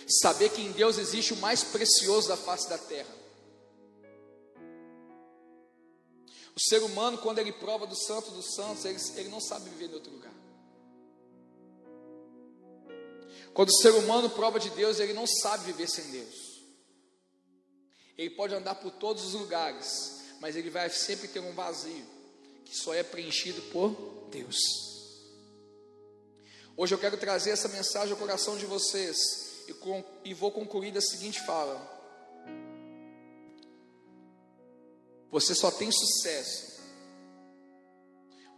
Saber 0.07 0.50
que 0.50 0.61
em 0.61 0.72
Deus 0.72 0.98
existe 0.98 1.32
o 1.32 1.36
mais 1.36 1.64
precioso 1.64 2.28
da 2.28 2.36
face 2.36 2.68
da 2.68 2.78
terra. 2.78 3.14
O 6.55 6.61
ser 6.61 6.82
humano, 6.82 7.18
quando 7.18 7.38
ele 7.38 7.52
prova 7.52 7.86
do 7.86 7.96
santo 7.96 8.30
dos 8.30 8.55
santos, 8.55 8.84
ele, 8.84 8.98
ele 9.16 9.28
não 9.28 9.40
sabe 9.40 9.68
viver 9.70 9.90
em 9.90 9.94
outro 9.94 10.12
lugar. 10.12 10.32
Quando 13.52 13.70
o 13.70 13.76
ser 13.76 13.90
humano 13.90 14.30
prova 14.30 14.61
de 14.61 14.70
Deus, 14.70 15.00
ele 15.00 15.12
não 15.12 15.26
sabe 15.26 15.64
viver 15.64 15.88
sem 15.88 16.11
Deus. 16.11 16.62
Ele 18.16 18.30
pode 18.30 18.55
andar 18.55 18.76
por 18.76 18.92
todos 18.92 19.24
os 19.24 19.34
lugares, 19.34 20.22
mas 20.40 20.55
ele 20.55 20.70
vai 20.70 20.88
sempre 20.90 21.26
ter 21.26 21.40
um 21.40 21.52
vazio 21.52 22.05
que 22.64 22.76
só 22.76 22.94
é 22.94 23.02
preenchido 23.02 23.61
por 23.70 23.90
Deus. 24.30 24.57
Hoje 26.76 26.94
eu 26.94 26.98
quero 26.98 27.16
trazer 27.16 27.50
essa 27.50 27.68
mensagem 27.68 28.12
ao 28.12 28.18
coração 28.18 28.57
de 28.57 28.66
vocês 28.66 29.43
e, 29.68 29.74
com, 29.74 30.04
e 30.24 30.34
vou 30.34 30.50
concluir 30.50 30.92
da 30.92 31.00
seguinte 31.00 31.40
fala: 31.44 31.80
Você 35.30 35.54
só 35.54 35.70
tem 35.70 35.90
sucesso, 35.90 36.80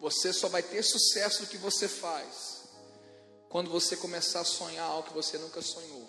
você 0.01 0.33
só 0.33 0.49
vai 0.49 0.63
ter 0.63 0.83
sucesso 0.83 1.43
no 1.43 1.49
que 1.49 1.57
você 1.57 1.89
faz 1.89 2.65
quando 3.49 3.71
você 3.71 3.97
começar 3.97 4.41
a 4.41 4.45
sonhar 4.45 4.85
algo 4.85 5.09
que 5.09 5.15
você 5.15 5.39
nunca 5.39 5.63
sonhou. 5.63 6.09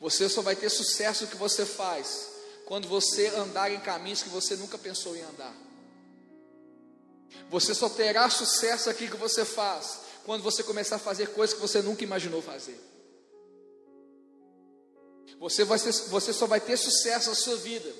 Você 0.00 0.28
só 0.28 0.42
vai 0.42 0.54
ter 0.54 0.70
sucesso 0.70 1.24
no 1.24 1.30
que 1.30 1.36
você 1.36 1.66
faz 1.66 2.28
quando 2.66 2.86
você 2.86 3.28
andar 3.28 3.70
em 3.70 3.80
caminhos 3.80 4.22
que 4.22 4.28
você 4.28 4.54
nunca 4.54 4.78
pensou 4.78 5.16
em 5.16 5.22
andar. 5.22 5.54
Você 7.50 7.74
só 7.74 7.88
terá 7.88 8.28
sucesso 8.30 8.90
aqui 8.90 9.08
que 9.08 9.16
você 9.16 9.44
faz 9.44 10.00
quando 10.28 10.42
você 10.42 10.62
começar 10.62 10.96
a 10.96 10.98
fazer 10.98 11.28
coisas 11.28 11.54
que 11.54 11.62
você 11.62 11.80
nunca 11.80 12.04
imaginou 12.04 12.42
fazer. 12.42 12.78
Você, 15.38 15.64
vai 15.64 15.78
você 15.78 16.34
só 16.34 16.46
vai 16.46 16.60
ter 16.60 16.76
sucesso 16.76 17.30
na 17.30 17.34
sua 17.34 17.56
vida 17.56 17.90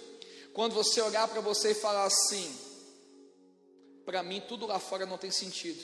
quando 0.53 0.75
você 0.75 1.01
olhar 1.01 1.27
para 1.27 1.41
você 1.41 1.71
e 1.71 1.75
falar 1.75 2.05
assim: 2.05 2.55
para 4.05 4.23
mim 4.23 4.43
tudo 4.47 4.67
lá 4.67 4.79
fora 4.79 5.07
não 5.07 5.17
tem 5.17 5.31
sentido, 5.31 5.83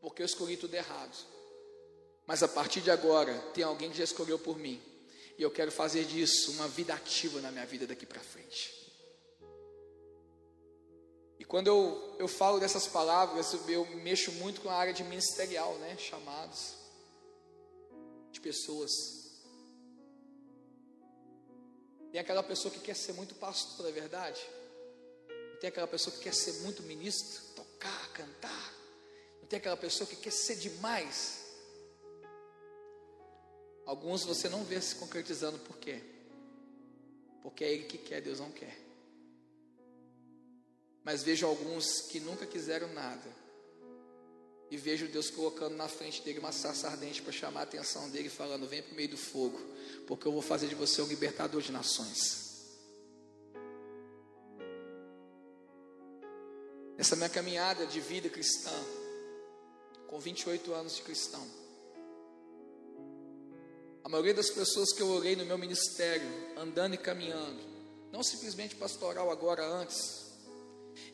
porque 0.00 0.22
eu 0.22 0.26
escolhi 0.26 0.56
tudo 0.56 0.72
errado. 0.72 1.14
Mas 2.26 2.42
a 2.42 2.48
partir 2.48 2.80
de 2.80 2.90
agora, 2.90 3.38
tem 3.52 3.62
alguém 3.62 3.90
que 3.90 3.98
já 3.98 4.04
escolheu 4.04 4.38
por 4.38 4.58
mim. 4.58 4.80
E 5.36 5.42
eu 5.42 5.50
quero 5.50 5.70
fazer 5.70 6.06
disso 6.06 6.52
uma 6.52 6.66
vida 6.66 6.94
ativa 6.94 7.42
na 7.42 7.52
minha 7.52 7.66
vida 7.66 7.86
daqui 7.86 8.06
para 8.06 8.20
frente. 8.20 8.81
E 11.42 11.44
quando 11.44 11.66
eu, 11.66 12.14
eu 12.20 12.28
falo 12.28 12.60
dessas 12.60 12.86
palavras, 12.86 13.52
eu, 13.66 13.84
mexo 13.96 14.30
muito 14.30 14.60
com 14.60 14.70
a 14.70 14.74
área 14.74 14.92
de 14.92 15.02
ministerial, 15.02 15.74
né? 15.78 15.96
Chamados 15.98 16.74
de 18.30 18.40
pessoas. 18.40 18.92
Tem 22.12 22.20
aquela 22.20 22.44
pessoa 22.44 22.72
que 22.72 22.78
quer 22.78 22.94
ser 22.94 23.14
muito 23.14 23.34
pastor, 23.34 23.88
é 23.88 23.90
verdade? 23.90 24.40
Tem 25.60 25.66
aquela 25.66 25.88
pessoa 25.88 26.14
que 26.14 26.22
quer 26.22 26.32
ser 26.32 26.60
muito 26.60 26.84
ministro, 26.84 27.42
tocar, 27.56 28.12
cantar. 28.12 28.74
Não 29.40 29.48
tem 29.48 29.56
aquela 29.56 29.76
pessoa 29.76 30.06
que 30.06 30.14
quer 30.14 30.30
ser 30.30 30.54
demais. 30.54 31.44
Alguns 33.84 34.24
você 34.24 34.48
não 34.48 34.62
vê 34.62 34.80
se 34.80 34.94
concretizando, 34.94 35.58
por 35.58 35.76
quê? 35.78 36.00
Porque 37.42 37.64
é 37.64 37.72
Ele 37.72 37.82
que 37.82 37.98
quer, 37.98 38.20
Deus 38.20 38.38
não 38.38 38.52
quer. 38.52 38.91
Mas 41.04 41.22
vejo 41.22 41.46
alguns 41.46 42.02
que 42.02 42.20
nunca 42.20 42.46
quiseram 42.46 42.92
nada. 42.92 43.42
E 44.70 44.76
vejo 44.76 45.06
Deus 45.08 45.30
colocando 45.30 45.76
na 45.76 45.86
frente 45.86 46.22
dele 46.22 46.38
uma 46.38 46.52
sarça 46.52 46.88
ardente 46.88 47.20
para 47.20 47.32
chamar 47.32 47.60
a 47.60 47.62
atenção 47.64 48.08
dele, 48.08 48.30
falando: 48.30 48.66
Vem 48.66 48.82
para 48.82 48.92
o 48.92 48.96
meio 48.96 49.10
do 49.10 49.18
fogo, 49.18 49.60
porque 50.06 50.26
eu 50.26 50.32
vou 50.32 50.40
fazer 50.40 50.68
de 50.68 50.74
você 50.74 51.02
um 51.02 51.06
libertador 51.06 51.60
de 51.60 51.70
nações. 51.70 52.42
Essa 56.96 57.16
minha 57.16 57.28
caminhada 57.28 57.84
de 57.84 58.00
vida 58.00 58.30
cristã, 58.30 58.70
com 60.06 60.18
28 60.20 60.72
anos 60.72 60.96
de 60.96 61.02
cristão, 61.02 61.46
a 64.04 64.08
maioria 64.08 64.34
das 64.34 64.50
pessoas 64.50 64.92
que 64.92 65.02
eu 65.02 65.08
orei 65.08 65.36
no 65.36 65.44
meu 65.44 65.58
ministério, 65.58 66.26
andando 66.56 66.94
e 66.94 66.98
caminhando, 66.98 67.60
não 68.10 68.22
simplesmente 68.22 68.74
pastoral 68.74 69.30
agora 69.30 69.66
antes, 69.66 70.21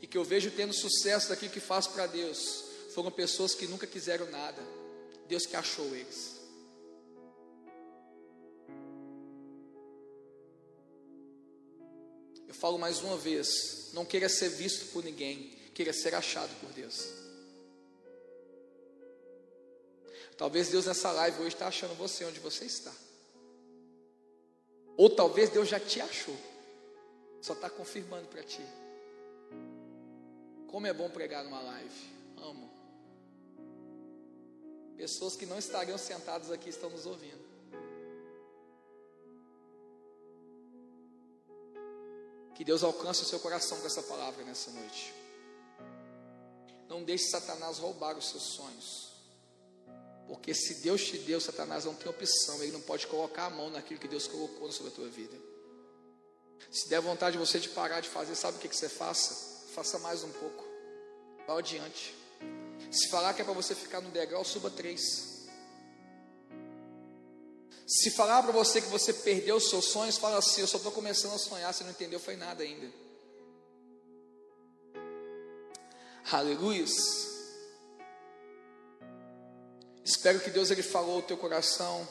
e 0.01 0.07
que 0.07 0.17
eu 0.17 0.25
vejo 0.25 0.51
tendo 0.51 0.73
sucesso 0.73 1.29
daquilo 1.29 1.53
que 1.53 1.61
faz 1.61 1.87
para 1.87 2.07
Deus, 2.07 2.65
foram 2.95 3.11
pessoas 3.11 3.55
que 3.55 3.67
nunca 3.67 3.87
quiseram 3.87 4.31
nada, 4.31 4.61
Deus 5.27 5.47
que 5.47 5.57
achou 5.57 5.87
eles. 5.95 6.37
Eu 12.47 12.55
falo 12.55 12.79
mais 12.79 13.01
uma 13.01 13.17
vez: 13.17 13.91
não 13.93 14.05
queira 14.05 14.29
ser 14.29 14.49
visto 14.49 14.93
por 14.93 15.05
ninguém, 15.05 15.51
queira 15.75 15.93
ser 15.93 16.15
achado 16.15 16.51
por 16.61 16.71
Deus. 16.73 17.07
Talvez 20.37 20.69
Deus 20.69 20.87
nessa 20.87 21.11
live 21.11 21.41
hoje 21.41 21.55
está 21.55 21.67
achando 21.67 21.97
você 21.97 22.25
onde 22.25 22.39
você 22.39 22.65
está. 22.65 22.95
Ou 24.97 25.11
talvez 25.11 25.51
Deus 25.51 25.69
já 25.69 25.81
te 25.81 26.01
achou. 26.01 26.37
Só 27.43 27.53
está 27.53 27.69
confirmando 27.69 28.29
para 28.29 28.43
ti. 28.43 28.63
Como 30.69 30.87
é 30.87 30.93
bom 30.93 31.09
pregar 31.11 31.43
numa 31.45 31.61
live. 31.61 32.11
Amo. 32.37 32.71
Pessoas 34.97 35.35
que 35.35 35.47
não 35.47 35.59
estariam 35.59 35.97
sentadas 35.97 36.51
aqui 36.51 36.69
estão 36.69 36.91
nos 36.91 37.07
ouvindo. 37.07 37.49
Que 42.55 42.65
Deus 42.65 42.83
alcance 42.83 43.23
o 43.23 43.25
seu 43.25 43.39
coração 43.39 43.79
com 43.81 43.87
essa 43.87 44.03
palavra 44.03 44.45
nessa 44.45 44.71
noite. 44.73 45.15
Não 46.89 47.03
deixe 47.03 47.29
Satanás 47.29 47.79
roubar 47.79 48.19
os 48.19 48.29
seus 48.29 48.43
sonhos. 48.43 49.09
Porque 50.27 50.53
se 50.53 50.83
Deus 50.83 51.03
te 51.03 51.17
deu, 51.19 51.41
Satanás 51.41 51.87
não 51.87 51.95
tem 51.95 52.11
opção, 52.11 52.63
ele 52.63 52.73
não 52.73 52.81
pode 52.83 53.07
colocar 53.07 53.47
a 53.47 53.51
mão 53.51 53.71
naquilo 53.71 54.01
que 54.01 54.09
Deus 54.09 54.27
colocou 54.27 54.71
sobre 54.71 54.93
a 54.93 54.95
tua 54.95 55.09
vida. 55.09 55.37
Se 56.71 56.89
der 56.89 57.01
vontade 57.01 57.33
de 57.33 57.39
você 57.39 57.59
de 57.59 57.71
parar 57.71 58.01
de 58.01 58.09
fazer, 58.09 58.35
sabe 58.35 58.59
o 58.59 58.61
que, 58.61 58.69
que 58.69 58.77
você 58.77 58.89
faça? 58.89 59.58
Faça 59.79 59.97
mais 60.01 60.25
um 60.25 60.33
pouco. 60.33 60.65
Vá 61.47 61.57
adiante. 61.57 62.13
Se 62.91 63.09
falar 63.11 63.33
que 63.33 63.43
é 63.43 63.45
para 63.45 63.55
você 63.55 63.77
ficar 63.77 64.01
no 64.01 64.11
degrau, 64.11 64.45
suba 64.45 64.69
três. 64.69 65.47
Se 67.87 68.11
falar 68.11 68.43
para 68.43 68.51
você 68.51 68.83
que 68.83 68.89
você 68.89 69.13
perdeu 69.13 69.55
os 69.55 69.71
seus 69.71 69.85
sonhos, 69.85 70.19
fala 70.19 70.39
assim: 70.39 70.63
Eu 70.63 70.67
só 70.67 70.79
estou 70.79 70.91
começando 70.91 71.35
a 71.35 71.39
sonhar, 71.39 71.73
você 71.73 71.85
não 71.85 71.93
entendeu, 71.93 72.19
foi 72.19 72.35
nada 72.35 72.65
ainda. 72.65 72.93
Aleluia. 76.33 76.85
Espero 80.05 80.41
que 80.41 80.51
Deus 80.51 80.73
ele 80.73 80.83
falou 80.83 81.19
ao 81.19 81.23
teu 81.23 81.37
coração. 81.37 82.07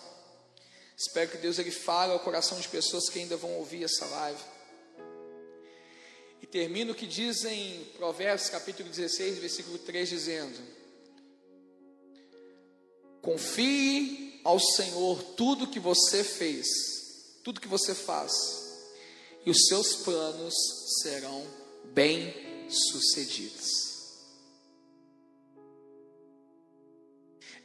Espero 0.98 1.32
que 1.32 1.38
Deus 1.38 1.60
ele 1.60 1.72
fale 1.72 2.14
ao 2.14 2.20
coração 2.22 2.58
de 2.62 2.70
pessoas 2.70 3.10
que 3.10 3.20
ainda 3.20 3.36
vão 3.36 3.52
ouvir 3.56 3.84
essa 3.84 4.06
live. 4.06 4.57
E 6.48 6.50
termino 6.50 6.94
o 6.94 6.96
que 6.96 7.06
diz 7.06 7.44
em 7.44 7.84
Provérbios 7.98 8.50
capítulo 8.50 8.88
16, 8.90 9.38
versículo 9.40 9.78
3, 9.80 10.08
dizendo: 10.08 10.58
Confie 13.22 14.40
ao 14.46 14.58
Senhor 14.58 15.22
tudo 15.36 15.68
que 15.68 15.80
você 15.80 16.24
fez, 16.24 16.68
tudo 17.44 17.60
que 17.60 17.68
você 17.68 17.94
faz, 17.94 18.32
e 19.46 19.52
os 19.52 19.68
seus 19.68 19.98
planos 19.98 20.54
serão 21.02 21.46
bem 21.94 22.34
sucedidos. 22.70 23.98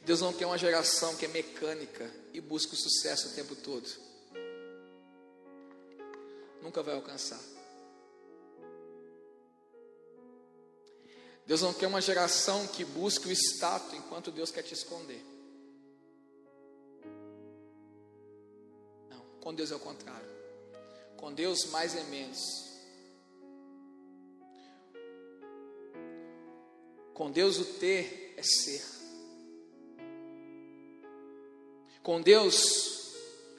Deus 0.05 0.19
não 0.19 0.33
quer 0.33 0.45
uma 0.45 0.57
geração 0.57 1.15
que 1.15 1.23
é 1.23 1.29
mecânica 1.29 2.11
e 2.33 2.41
busca 2.41 2.73
o 2.73 2.77
sucesso 2.77 3.29
o 3.29 3.31
tempo 3.31 3.55
todo. 3.55 3.89
Nunca 6.61 6.83
vai 6.83 6.95
alcançar. 6.95 7.52
Deus 11.45 11.61
não 11.61 11.73
quer 11.73 11.87
uma 11.87 12.01
geração 12.01 12.65
que 12.67 12.85
busque 12.85 13.27
o 13.27 13.31
status 13.31 13.93
enquanto 13.93 14.31
Deus 14.31 14.49
quer 14.49 14.63
te 14.63 14.73
esconder. 14.73 15.21
Não, 19.09 19.19
com 19.41 19.53
Deus 19.53 19.71
é 19.71 19.75
o 19.75 19.79
contrário. 19.79 20.29
Com 21.17 21.33
Deus 21.33 21.65
mais 21.65 21.95
é 21.95 22.03
menos. 22.03 22.39
Com 27.13 27.29
Deus 27.29 27.59
o 27.59 27.65
ter 27.65 28.33
é 28.37 28.43
ser. 28.43 28.83
Com 32.01 32.21
Deus, 32.21 33.15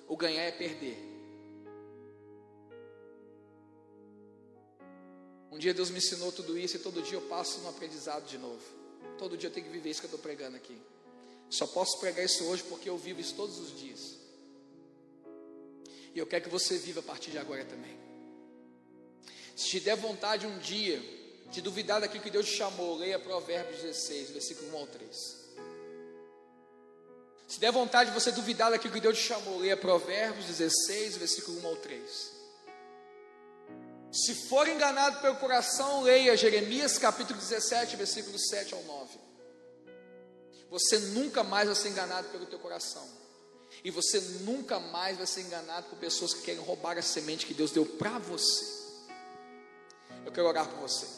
o 0.07 0.17
ganhar 0.17 0.43
é 0.43 0.53
perder. 0.53 1.14
Um 5.55 5.59
dia 5.59 5.73
Deus 5.73 5.89
me 5.89 5.99
ensinou 5.99 6.33
tudo 6.33 6.59
isso 6.59 6.75
e 6.75 6.81
todo 6.81 7.01
dia 7.01 7.17
eu 7.17 7.23
passo 7.23 7.61
no 7.61 7.69
aprendizado 7.69 8.27
de 8.27 8.37
novo. 8.37 8.61
Todo 9.17 9.37
dia 9.37 9.49
eu 9.49 9.53
tenho 9.53 9.65
que 9.65 9.73
viver 9.73 9.89
isso 9.89 10.01
que 10.01 10.07
eu 10.07 10.09
estou 10.09 10.19
pregando 10.19 10.57
aqui. 10.57 10.77
Só 11.49 11.65
posso 11.65 12.01
pregar 12.01 12.25
isso 12.25 12.43
hoje 12.47 12.65
porque 12.65 12.91
eu 12.91 12.99
vivo 12.99 13.21
isso 13.21 13.37
todos 13.37 13.61
os 13.61 13.79
dias. 13.79 14.17
E 16.13 16.19
eu 16.19 16.27
quero 16.27 16.43
que 16.43 16.51
você 16.51 16.77
viva 16.77 16.99
a 16.99 17.03
partir 17.05 17.31
de 17.31 17.39
agora 17.39 17.65
também. 17.65 17.97
Se 19.55 19.69
te 19.69 19.79
der 19.79 19.97
vontade 19.97 20.45
um 20.45 20.59
dia 20.59 21.01
de 21.53 21.63
duvidar 21.63 22.01
daquilo 22.01 22.25
que 22.25 22.31
Deus 22.31 22.47
te 22.47 22.57
chamou, 22.57 22.99
leia 22.99 23.21
Provérbios 23.21 23.81
16, 23.81 24.31
versículo 24.31 24.73
1 24.73 24.77
ao 24.77 24.87
3. 24.89 25.45
Se 27.47 27.61
der 27.61 27.71
vontade 27.71 28.11
de 28.11 28.19
você 28.19 28.33
duvidar 28.33 28.73
daquilo 28.73 28.93
que 28.93 29.01
Deus 29.01 29.17
te 29.17 29.23
chamou, 29.23 29.61
leia 29.61 29.77
Provérbios 29.77 30.47
16, 30.47 31.17
versículo 31.17 31.61
1 31.61 31.67
ao 31.69 31.77
3. 31.77 32.34
Se 34.15 34.33
for 34.33 34.69
enganado 34.69 35.21
pelo 35.21 35.35
coração, 35.35 36.03
leia 36.03 36.37
Jeremias 36.37 36.99
capítulo 36.99 37.37
17, 37.37 37.97
versículo 37.97 38.39
7 38.39 38.73
ao 38.73 38.83
9. 38.85 39.19
Você 40.71 40.99
nunca 40.99 41.43
mais 41.43 41.67
vai 41.67 41.75
ser 41.75 41.89
enganado 41.89 42.29
pelo 42.29 42.47
teu 42.47 42.61
coração. 42.61 43.05
E 43.83 43.91
você 43.91 44.21
nunca 44.45 44.79
mais 44.79 45.17
vai 45.17 45.27
ser 45.27 45.41
enganado 45.41 45.89
por 45.89 45.99
pessoas 45.99 46.33
que 46.33 46.43
querem 46.43 46.61
roubar 46.61 46.97
a 46.97 47.03
semente 47.03 47.45
que 47.45 47.55
Deus 47.55 47.73
deu 47.73 47.85
para 47.85 48.21
você. 48.21 48.65
Eu 50.25 50.31
quero 50.31 50.47
orar 50.47 50.69
por 50.69 50.79
você. 50.79 51.09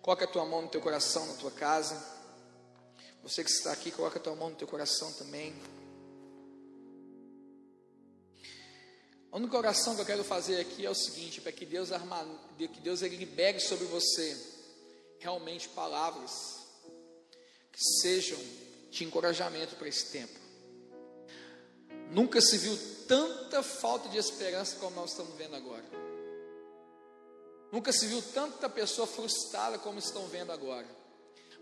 Coloca 0.00 0.24
a 0.24 0.28
tua 0.28 0.46
mão 0.46 0.62
no 0.62 0.68
teu 0.68 0.80
coração, 0.80 1.26
na 1.26 1.34
tua 1.34 1.50
casa. 1.50 2.02
Você 3.22 3.44
que 3.44 3.50
está 3.50 3.70
aqui, 3.70 3.90
coloca 3.90 4.18
a 4.18 4.22
tua 4.22 4.34
mão 4.34 4.48
no 4.48 4.56
teu 4.56 4.66
coração 4.66 5.12
também. 5.12 5.54
A 9.34 9.36
única 9.36 9.58
oração 9.58 9.96
que 9.96 10.00
eu 10.00 10.06
quero 10.06 10.22
fazer 10.22 10.60
aqui 10.60 10.86
é 10.86 10.90
o 10.90 10.94
seguinte, 10.94 11.40
para 11.40 11.50
que 11.50 11.66
Deus 11.66 11.90
arma, 11.90 12.24
que 12.56 12.80
Deus 12.80 13.02
ele 13.02 13.16
libere 13.16 13.58
sobre 13.58 13.84
você 13.86 14.40
realmente 15.18 15.68
palavras 15.70 16.30
que 17.72 17.80
sejam 18.00 18.38
de 18.92 19.02
encorajamento 19.02 19.74
para 19.74 19.88
esse 19.88 20.12
tempo. 20.12 20.38
Nunca 22.12 22.40
se 22.40 22.56
viu 22.58 22.78
tanta 23.08 23.60
falta 23.60 24.08
de 24.08 24.18
esperança 24.18 24.76
como 24.76 24.94
nós 24.94 25.10
estamos 25.10 25.34
vendo 25.34 25.56
agora. 25.56 25.84
Nunca 27.72 27.92
se 27.92 28.06
viu 28.06 28.22
tanta 28.22 28.68
pessoa 28.68 29.04
frustrada 29.04 29.80
como 29.80 29.98
estão 29.98 30.28
vendo 30.28 30.52
agora 30.52 31.02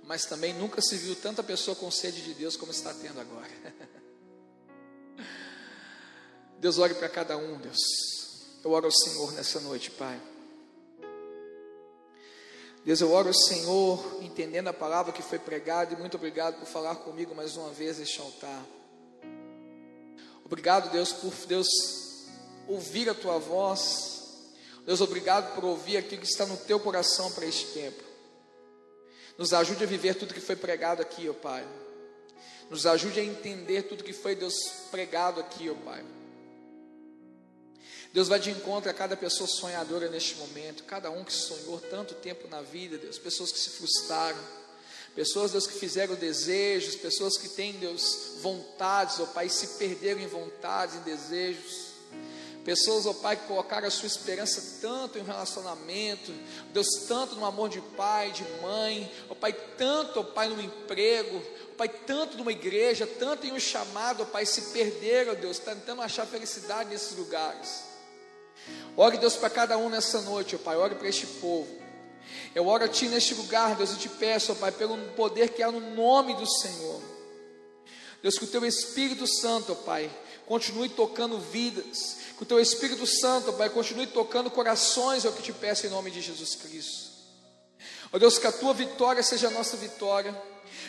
mas 0.04 0.24
também 0.24 0.52
nunca 0.52 0.82
se 0.82 0.96
viu 0.96 1.14
tanta 1.14 1.44
pessoa 1.44 1.76
com 1.76 1.88
sede 1.88 2.22
de 2.22 2.34
Deus 2.34 2.56
como 2.56 2.72
está 2.72 2.92
tendo 2.92 3.20
agora. 3.20 3.48
Deus 6.62 6.78
olhe 6.78 6.94
para 6.94 7.08
cada 7.08 7.36
um, 7.36 7.58
Deus. 7.58 7.80
Eu 8.62 8.70
oro 8.70 8.86
ao 8.86 8.92
Senhor 8.92 9.32
nessa 9.32 9.58
noite, 9.58 9.90
Pai. 9.90 10.22
Deus, 12.84 13.00
eu 13.00 13.10
oro 13.10 13.26
ao 13.26 13.34
Senhor, 13.34 14.20
entendendo 14.22 14.68
a 14.68 14.72
palavra 14.72 15.12
que 15.12 15.24
foi 15.24 15.40
pregada, 15.40 15.92
e 15.92 15.96
muito 15.96 16.16
obrigado 16.16 16.60
por 16.60 16.68
falar 16.68 16.94
comigo 16.94 17.34
mais 17.34 17.56
uma 17.56 17.70
vez 17.70 17.98
neste 17.98 18.20
altar. 18.20 18.64
Obrigado, 20.44 20.88
Deus, 20.92 21.12
por 21.12 21.34
Deus 21.48 21.66
ouvir 22.68 23.10
a 23.10 23.14
tua 23.14 23.40
voz. 23.40 24.52
Deus, 24.86 25.00
obrigado 25.00 25.56
por 25.56 25.64
ouvir 25.64 25.96
aquilo 25.96 26.20
que 26.20 26.28
está 26.28 26.46
no 26.46 26.56
teu 26.56 26.78
coração 26.78 27.32
para 27.32 27.44
este 27.44 27.72
tempo. 27.72 28.04
Nos 29.36 29.52
ajude 29.52 29.82
a 29.82 29.86
viver 29.88 30.14
tudo 30.14 30.32
que 30.32 30.40
foi 30.40 30.54
pregado 30.54 31.02
aqui, 31.02 31.28
ó 31.28 31.32
Pai. 31.32 31.66
Nos 32.70 32.86
ajude 32.86 33.18
a 33.18 33.24
entender 33.24 33.82
tudo 33.82 34.04
que 34.04 34.12
foi 34.12 34.36
Deus 34.36 34.54
pregado 34.92 35.40
aqui, 35.40 35.68
ó 35.68 35.74
Pai. 35.74 36.21
Deus 38.12 38.28
vai 38.28 38.38
de 38.38 38.50
encontro 38.50 38.90
a 38.90 38.94
cada 38.94 39.16
pessoa 39.16 39.48
sonhadora 39.48 40.10
neste 40.10 40.36
momento, 40.36 40.84
cada 40.84 41.10
um 41.10 41.24
que 41.24 41.32
sonhou 41.32 41.80
tanto 41.80 42.14
tempo 42.14 42.46
na 42.46 42.60
vida, 42.60 42.98
Deus, 42.98 43.18
pessoas 43.18 43.50
que 43.50 43.58
se 43.58 43.70
frustraram, 43.70 44.38
pessoas, 45.14 45.52
Deus, 45.52 45.66
que 45.66 45.78
fizeram 45.78 46.14
desejos, 46.14 46.94
pessoas 46.94 47.38
que 47.38 47.48
têm, 47.48 47.72
Deus, 47.72 48.34
vontades, 48.42 49.18
ó 49.18 49.24
Pai, 49.26 49.48
se 49.48 49.78
perderam 49.78 50.20
em 50.20 50.26
vontades, 50.26 50.96
em 50.96 51.00
desejos. 51.00 51.92
Pessoas, 52.66 53.06
ó 53.06 53.14
Pai, 53.14 53.34
que 53.34 53.46
colocaram 53.46 53.88
a 53.88 53.90
sua 53.90 54.06
esperança 54.06 54.78
tanto 54.82 55.18
em 55.18 55.22
um 55.22 55.24
relacionamento, 55.24 56.32
Deus, 56.70 56.86
tanto 57.08 57.34
no 57.34 57.46
amor 57.46 57.70
de 57.70 57.80
pai, 57.96 58.30
de 58.30 58.44
mãe, 58.60 59.10
ó 59.30 59.34
Pai, 59.34 59.54
tanto, 59.78 60.20
ó 60.20 60.22
Pai, 60.22 60.48
no 60.48 60.60
emprego, 60.60 61.42
Pai, 61.78 61.88
tanto 61.88 62.36
numa 62.36 62.52
igreja, 62.52 63.06
tanto 63.06 63.46
em 63.46 63.52
um 63.52 63.58
chamado, 63.58 64.22
ó 64.22 64.26
Pai, 64.26 64.44
se 64.44 64.72
perderam, 64.72 65.34
Deus, 65.34 65.58
tentando 65.58 66.02
achar 66.02 66.26
felicidade 66.26 66.90
nesses 66.90 67.16
lugares. 67.16 67.91
Ore, 68.96 69.18
Deus, 69.18 69.36
para 69.36 69.50
cada 69.50 69.78
um 69.78 69.88
nessa 69.88 70.20
noite, 70.22 70.56
ó 70.56 70.58
Pai, 70.58 70.76
ore 70.76 70.94
para 70.94 71.08
este 71.08 71.26
povo. 71.26 71.68
Eu 72.54 72.66
oro 72.66 72.84
a 72.84 72.88
Ti 72.88 73.08
neste 73.08 73.34
lugar, 73.34 73.74
Deus, 73.74 73.90
eu 73.90 73.96
te 73.96 74.08
peço, 74.08 74.52
ó 74.52 74.54
Pai, 74.54 74.70
pelo 74.72 74.96
poder 75.12 75.50
que 75.50 75.62
há 75.62 75.70
no 75.70 75.80
nome 75.94 76.34
do 76.34 76.46
Senhor. 76.46 77.00
Deus, 78.22 78.38
que 78.38 78.44
o 78.44 78.48
Teu 78.48 78.64
Espírito 78.64 79.26
Santo, 79.26 79.72
ó 79.72 79.74
Pai, 79.74 80.10
continue 80.46 80.88
tocando 80.88 81.38
vidas, 81.38 82.18
que 82.36 82.42
o 82.42 82.46
teu 82.46 82.60
Espírito 82.60 83.06
Santo, 83.06 83.52
Pai, 83.52 83.70
continue 83.70 84.06
tocando 84.06 84.50
corações, 84.50 85.24
é 85.24 85.28
o 85.28 85.32
que 85.32 85.42
te 85.42 85.52
peço 85.52 85.86
em 85.86 85.90
nome 85.90 86.10
de 86.10 86.20
Jesus 86.20 86.54
Cristo. 86.56 87.12
Ó 88.12 88.18
Deus, 88.18 88.38
que 88.38 88.46
a 88.46 88.52
tua 88.52 88.74
vitória 88.74 89.22
seja 89.22 89.48
a 89.48 89.50
nossa 89.50 89.76
vitória, 89.76 90.36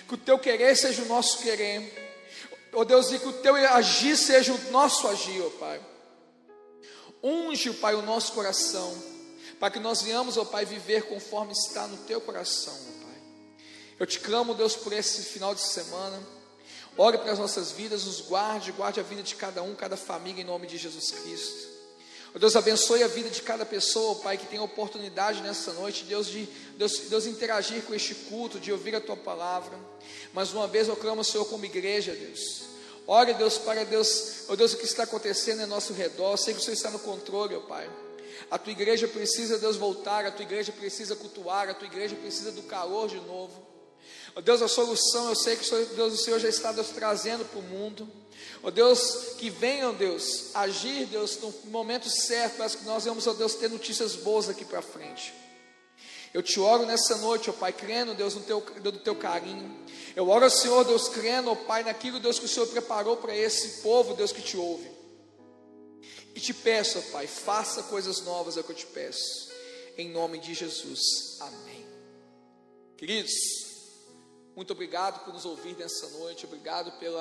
que 0.07 0.15
o 0.15 0.17
teu 0.17 0.37
querer 0.37 0.75
seja 0.75 1.03
o 1.03 1.05
nosso 1.05 1.37
querer, 1.39 2.27
ó 2.73 2.83
Deus, 2.83 3.11
e 3.11 3.19
que 3.19 3.27
o 3.27 3.33
teu 3.33 3.55
agir 3.55 4.17
seja 4.17 4.53
o 4.53 4.71
nosso 4.71 5.07
agir, 5.07 5.41
ó 5.41 5.49
Pai. 5.51 5.79
Unge, 7.23 7.71
Pai, 7.73 7.95
o 7.95 8.01
nosso 8.01 8.33
coração, 8.33 8.93
para 9.57 9.71
que 9.71 9.79
nós 9.79 10.01
venhamos, 10.01 10.35
ó 10.35 10.43
Pai, 10.43 10.65
viver 10.65 11.03
conforme 11.03 11.53
está 11.53 11.87
no 11.87 11.95
teu 11.97 12.19
coração, 12.19 12.73
ó 12.73 13.05
Pai. 13.05 13.21
Eu 13.97 14.05
te 14.05 14.19
clamo, 14.19 14.53
Deus, 14.53 14.75
por 14.75 14.91
esse 14.91 15.21
final 15.23 15.55
de 15.55 15.61
semana. 15.61 16.21
Ore 16.97 17.17
para 17.17 17.31
as 17.31 17.39
nossas 17.39 17.71
vidas, 17.71 18.03
nos 18.05 18.21
guarde, 18.21 18.71
guarde 18.73 18.99
a 18.99 19.03
vida 19.03 19.23
de 19.23 19.35
cada 19.35 19.63
um, 19.63 19.73
cada 19.73 19.95
família, 19.97 20.41
em 20.41 20.45
nome 20.45 20.67
de 20.67 20.77
Jesus 20.77 21.11
Cristo. 21.11 21.73
Oh, 22.35 22.39
Deus 22.39 22.55
abençoe 22.55 23.03
a 23.03 23.07
vida 23.07 23.29
de 23.29 23.41
cada 23.41 23.65
pessoa, 23.65 24.15
Pai, 24.15 24.37
que 24.37 24.45
tem 24.45 24.59
a 24.59 24.63
oportunidade 24.63 25.41
nessa 25.41 25.71
noite, 25.73 26.03
Deus, 26.03 26.27
de 26.27 26.47
Deus, 26.77 26.99
Deus 27.09 27.25
interagir 27.25 27.83
com 27.83 27.93
este 27.93 28.13
culto, 28.13 28.59
de 28.59 28.71
ouvir 28.71 28.95
a 28.95 29.01
Tua 29.01 29.15
palavra. 29.15 29.77
Mais 30.33 30.51
uma 30.51 30.67
vez 30.67 30.87
eu 30.87 30.95
clamo, 30.95 31.23
Senhor, 31.23 31.45
como 31.45 31.63
igreja, 31.65 32.11
Deus. 32.13 32.72
Ore, 33.05 33.33
Deus, 33.33 33.57
para 33.57 33.83
Deus, 33.83 34.45
oh 34.47 34.55
Deus, 34.55 34.73
o 34.73 34.77
que 34.77 34.85
está 34.85 35.03
acontecendo 35.03 35.61
ao 35.61 35.67
nosso 35.67 35.93
redor. 35.93 36.37
Sei 36.37 36.53
que 36.53 36.59
o 36.59 36.63
Senhor 36.63 36.75
está 36.75 36.89
no 36.89 36.99
controle, 36.99 37.55
ó 37.55 37.59
Pai. 37.61 37.89
A 38.49 38.57
tua 38.57 38.71
igreja 38.71 39.07
precisa, 39.07 39.57
Deus, 39.57 39.75
voltar, 39.75 40.25
a 40.25 40.31
tua 40.31 40.43
igreja 40.43 40.71
precisa 40.71 41.15
cultuar, 41.15 41.69
a 41.69 41.73
tua 41.73 41.87
igreja 41.87 42.15
precisa 42.15 42.51
do 42.51 42.63
calor 42.63 43.09
de 43.09 43.17
novo. 43.17 43.73
Ó 44.35 44.39
oh 44.39 44.41
Deus, 44.41 44.61
a 44.61 44.67
solução 44.67 45.29
eu 45.29 45.35
sei 45.35 45.55
que 45.55 45.69
Deus, 45.95 46.13
o 46.13 46.17
Senhor 46.17 46.39
já 46.39 46.49
está 46.49 46.71
Deus, 46.71 46.89
trazendo 46.89 47.45
para 47.45 47.59
o 47.59 47.63
mundo. 47.63 48.09
Ó 48.63 48.67
oh 48.67 48.71
Deus, 48.71 49.35
que 49.37 49.49
venham, 49.49 49.93
Deus, 49.93 50.55
agir, 50.55 51.05
Deus, 51.05 51.37
no 51.37 51.53
momento 51.65 52.09
certo, 52.09 52.57
para 52.57 52.69
que 52.69 52.83
nós 52.85 53.05
vamos, 53.05 53.27
ó 53.27 53.31
oh 53.31 53.33
Deus, 53.33 53.55
ter 53.55 53.69
notícias 53.69 54.15
boas 54.15 54.49
aqui 54.49 54.65
para 54.65 54.81
frente. 54.81 55.33
Eu 56.33 56.41
te 56.41 56.59
oro 56.59 56.85
nessa 56.85 57.17
noite, 57.17 57.49
ó 57.49 57.53
Pai, 57.53 57.71
crendo, 57.71 58.15
Deus, 58.15 58.33
no 58.33 58.41
teu, 58.41 58.59
do 58.59 58.91
teu 58.93 59.15
carinho. 59.15 59.85
Eu 60.15 60.27
oro 60.27 60.45
ao 60.45 60.49
Senhor, 60.49 60.83
Deus, 60.83 61.07
crendo, 61.07 61.51
ó 61.51 61.55
Pai, 61.55 61.83
naquilo, 61.83 62.19
Deus, 62.19 62.39
que 62.39 62.45
o 62.45 62.49
Senhor 62.49 62.65
preparou 62.67 63.17
para 63.17 63.35
esse 63.35 63.81
povo, 63.81 64.15
Deus, 64.15 64.31
que 64.31 64.41
te 64.41 64.57
ouve. 64.57 64.91
E 66.33 66.39
te 66.39 66.53
peço, 66.53 66.97
ó 66.97 67.01
Pai, 67.11 67.27
faça 67.27 67.83
coisas 67.83 68.21
novas, 68.21 68.57
é 68.57 68.61
o 68.61 68.63
que 68.63 68.71
eu 68.71 68.75
te 68.75 68.87
peço. 68.87 69.51
Em 69.95 70.09
nome 70.09 70.39
de 70.39 70.55
Jesus. 70.55 71.37
Amém. 71.39 71.85
Queridos, 72.97 73.33
muito 74.55 74.73
obrigado 74.73 75.23
por 75.23 75.33
nos 75.33 75.45
ouvir 75.45 75.77
nessa 75.77 76.07
noite. 76.17 76.45
Obrigado 76.45 76.91
pelo 76.93 77.19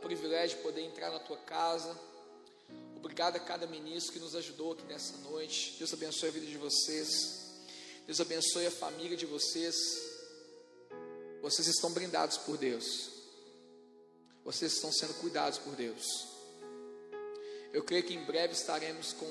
privilégio 0.00 0.56
de 0.56 0.62
poder 0.62 0.82
entrar 0.82 1.10
na 1.10 1.18
tua 1.18 1.36
casa. 1.36 1.94
Obrigado 2.96 3.36
a 3.36 3.40
cada 3.40 3.66
ministro 3.66 4.14
que 4.14 4.18
nos 4.18 4.34
ajudou 4.34 4.72
aqui 4.72 4.84
nessa 4.84 5.18
noite. 5.18 5.76
Deus 5.78 5.92
abençoe 5.92 6.30
a 6.30 6.32
vida 6.32 6.46
de 6.46 6.56
vocês. 6.56 7.43
Deus 8.06 8.20
abençoe 8.20 8.66
a 8.66 8.70
família 8.70 9.16
de 9.16 9.24
vocês. 9.24 9.76
Vocês 11.40 11.66
estão 11.68 11.90
brindados 11.90 12.36
por 12.38 12.58
Deus. 12.58 13.10
Vocês 14.44 14.74
estão 14.74 14.92
sendo 14.92 15.14
cuidados 15.14 15.58
por 15.58 15.74
Deus. 15.74 16.28
Eu 17.72 17.82
creio 17.82 18.04
que 18.04 18.14
em 18.14 18.24
breve 18.24 18.52
estaremos 18.52 19.14
com 19.14 19.26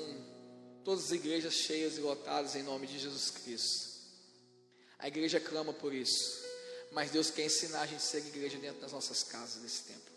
todas 0.84 1.04
as 1.04 1.12
igrejas 1.12 1.54
cheias 1.54 1.96
e 1.96 2.00
lotadas 2.00 2.56
em 2.56 2.64
nome 2.64 2.86
de 2.86 2.98
Jesus 2.98 3.30
Cristo. 3.30 3.94
A 4.98 5.06
igreja 5.06 5.38
clama 5.38 5.72
por 5.72 5.94
isso. 5.94 6.42
Mas 6.90 7.10
Deus 7.10 7.30
quer 7.30 7.46
ensinar 7.46 7.82
a 7.82 7.86
gente 7.86 7.98
a 7.98 8.00
ser 8.00 8.26
igreja 8.26 8.58
dentro 8.58 8.80
das 8.80 8.92
nossas 8.92 9.22
casas 9.22 9.62
nesse 9.62 9.84
tempo. 9.84 10.10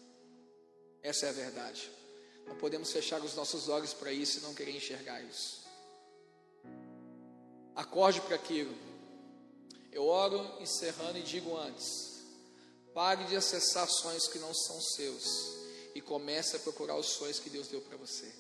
Essa 1.03 1.27
é 1.27 1.29
a 1.29 1.34
verdade. 1.34 1.91
Não 2.47 2.55
podemos 2.55 2.91
fechar 2.91 3.21
os 3.21 3.35
nossos 3.35 3.69
olhos 3.69 3.93
para 3.93 4.11
isso 4.11 4.39
e 4.39 4.41
não 4.41 4.53
querer 4.53 4.75
enxergar 4.75 5.21
isso. 5.21 5.66
Acorde 7.77 8.19
para 8.21 8.35
aquilo. 8.35 8.75
Eu 9.91 10.07
oro 10.07 10.43
encerrando 10.59 11.19
e 11.19 11.21
digo 11.21 11.55
antes: 11.55 12.23
pare 12.91 13.23
de 13.25 13.35
acessar 13.35 13.87
sonhos 13.87 14.27
que 14.27 14.39
não 14.39 14.51
são 14.51 14.81
seus 14.81 15.23
e 15.93 16.01
comece 16.01 16.55
a 16.55 16.59
procurar 16.59 16.97
os 16.97 17.05
sonhos 17.05 17.39
que 17.39 17.51
Deus 17.51 17.67
deu 17.67 17.79
para 17.81 17.95
você. 17.97 18.33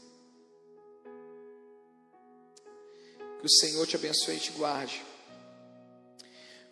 Que 3.39 3.45
o 3.45 3.49
Senhor 3.49 3.85
te 3.85 3.95
abençoe 3.95 4.37
e 4.37 4.39
te 4.39 4.51
guarde. 4.53 5.05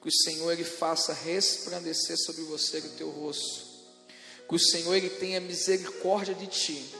Que 0.01 0.09
o 0.09 0.11
Senhor 0.11 0.51
ele 0.51 0.63
faça 0.63 1.13
resplandecer 1.13 2.17
sobre 2.17 2.41
você 2.45 2.79
o 2.79 2.97
teu 2.97 3.11
rosto. 3.11 3.63
Que 4.49 4.55
o 4.55 4.59
Senhor 4.59 4.95
ele 4.95 5.11
tenha 5.11 5.39
misericórdia 5.39 6.33
de 6.33 6.47
ti. 6.47 6.95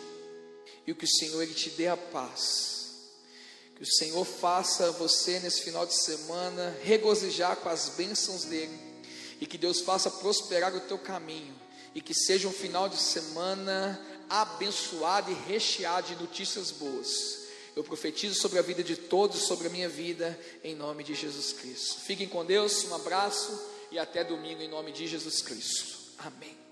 E 0.86 0.94
que 0.94 1.06
o 1.06 1.08
Senhor 1.08 1.42
ele 1.42 1.56
te 1.56 1.72
dê 1.72 1.88
a 1.88 1.98
paz. 1.98 2.75
Que 3.76 3.84
o 3.84 3.86
Senhor 3.86 4.24
faça 4.26 4.92
você 4.92 5.40
nesse 5.40 5.62
final 5.62 5.86
de 5.86 5.94
semana 5.94 6.76
regozijar 6.84 7.58
com 7.58 7.70
as 7.70 7.90
bênçãos 7.90 8.46
dele. 8.46 8.80
E 9.42 9.46
que 9.46 9.58
Deus 9.58 9.82
faça 9.82 10.10
prosperar 10.10 10.74
o 10.76 10.80
teu 10.82 10.98
caminho. 10.98 11.54
e 11.96 12.02
que 12.02 12.14
seja 12.14 12.48
um 12.50 12.52
final 12.52 12.90
de 12.90 12.98
semana 12.98 14.00
abençoado 14.30 15.32
e 15.32 15.34
recheado 15.34 16.08
de 16.08 16.16
notícias 16.18 16.70
boas. 16.70 17.46
Eu 17.74 17.86
profetizo 17.86 18.36
sobre 18.36 18.60
a 18.60 18.62
vida 18.62 18.84
de 18.84 18.98
todos, 18.98 19.44
sobre 19.44 19.68
a 19.68 19.70
minha 19.70 19.88
vida, 19.88 20.38
em 20.62 20.76
nome 20.76 21.06
de 21.06 21.16
Jesus 21.16 21.54
Cristo. 21.54 22.02
Fiquem 22.02 22.28
com 22.28 22.44
Deus, 22.44 22.84
um 22.86 22.96
abraço 22.96 23.58
e 23.92 23.98
até 23.98 24.26
domingo, 24.26 24.62
em 24.62 24.68
nome 24.68 24.92
de 24.92 25.08
Jesus 25.08 25.42
Cristo. 25.42 25.96
Amém. 26.18 26.65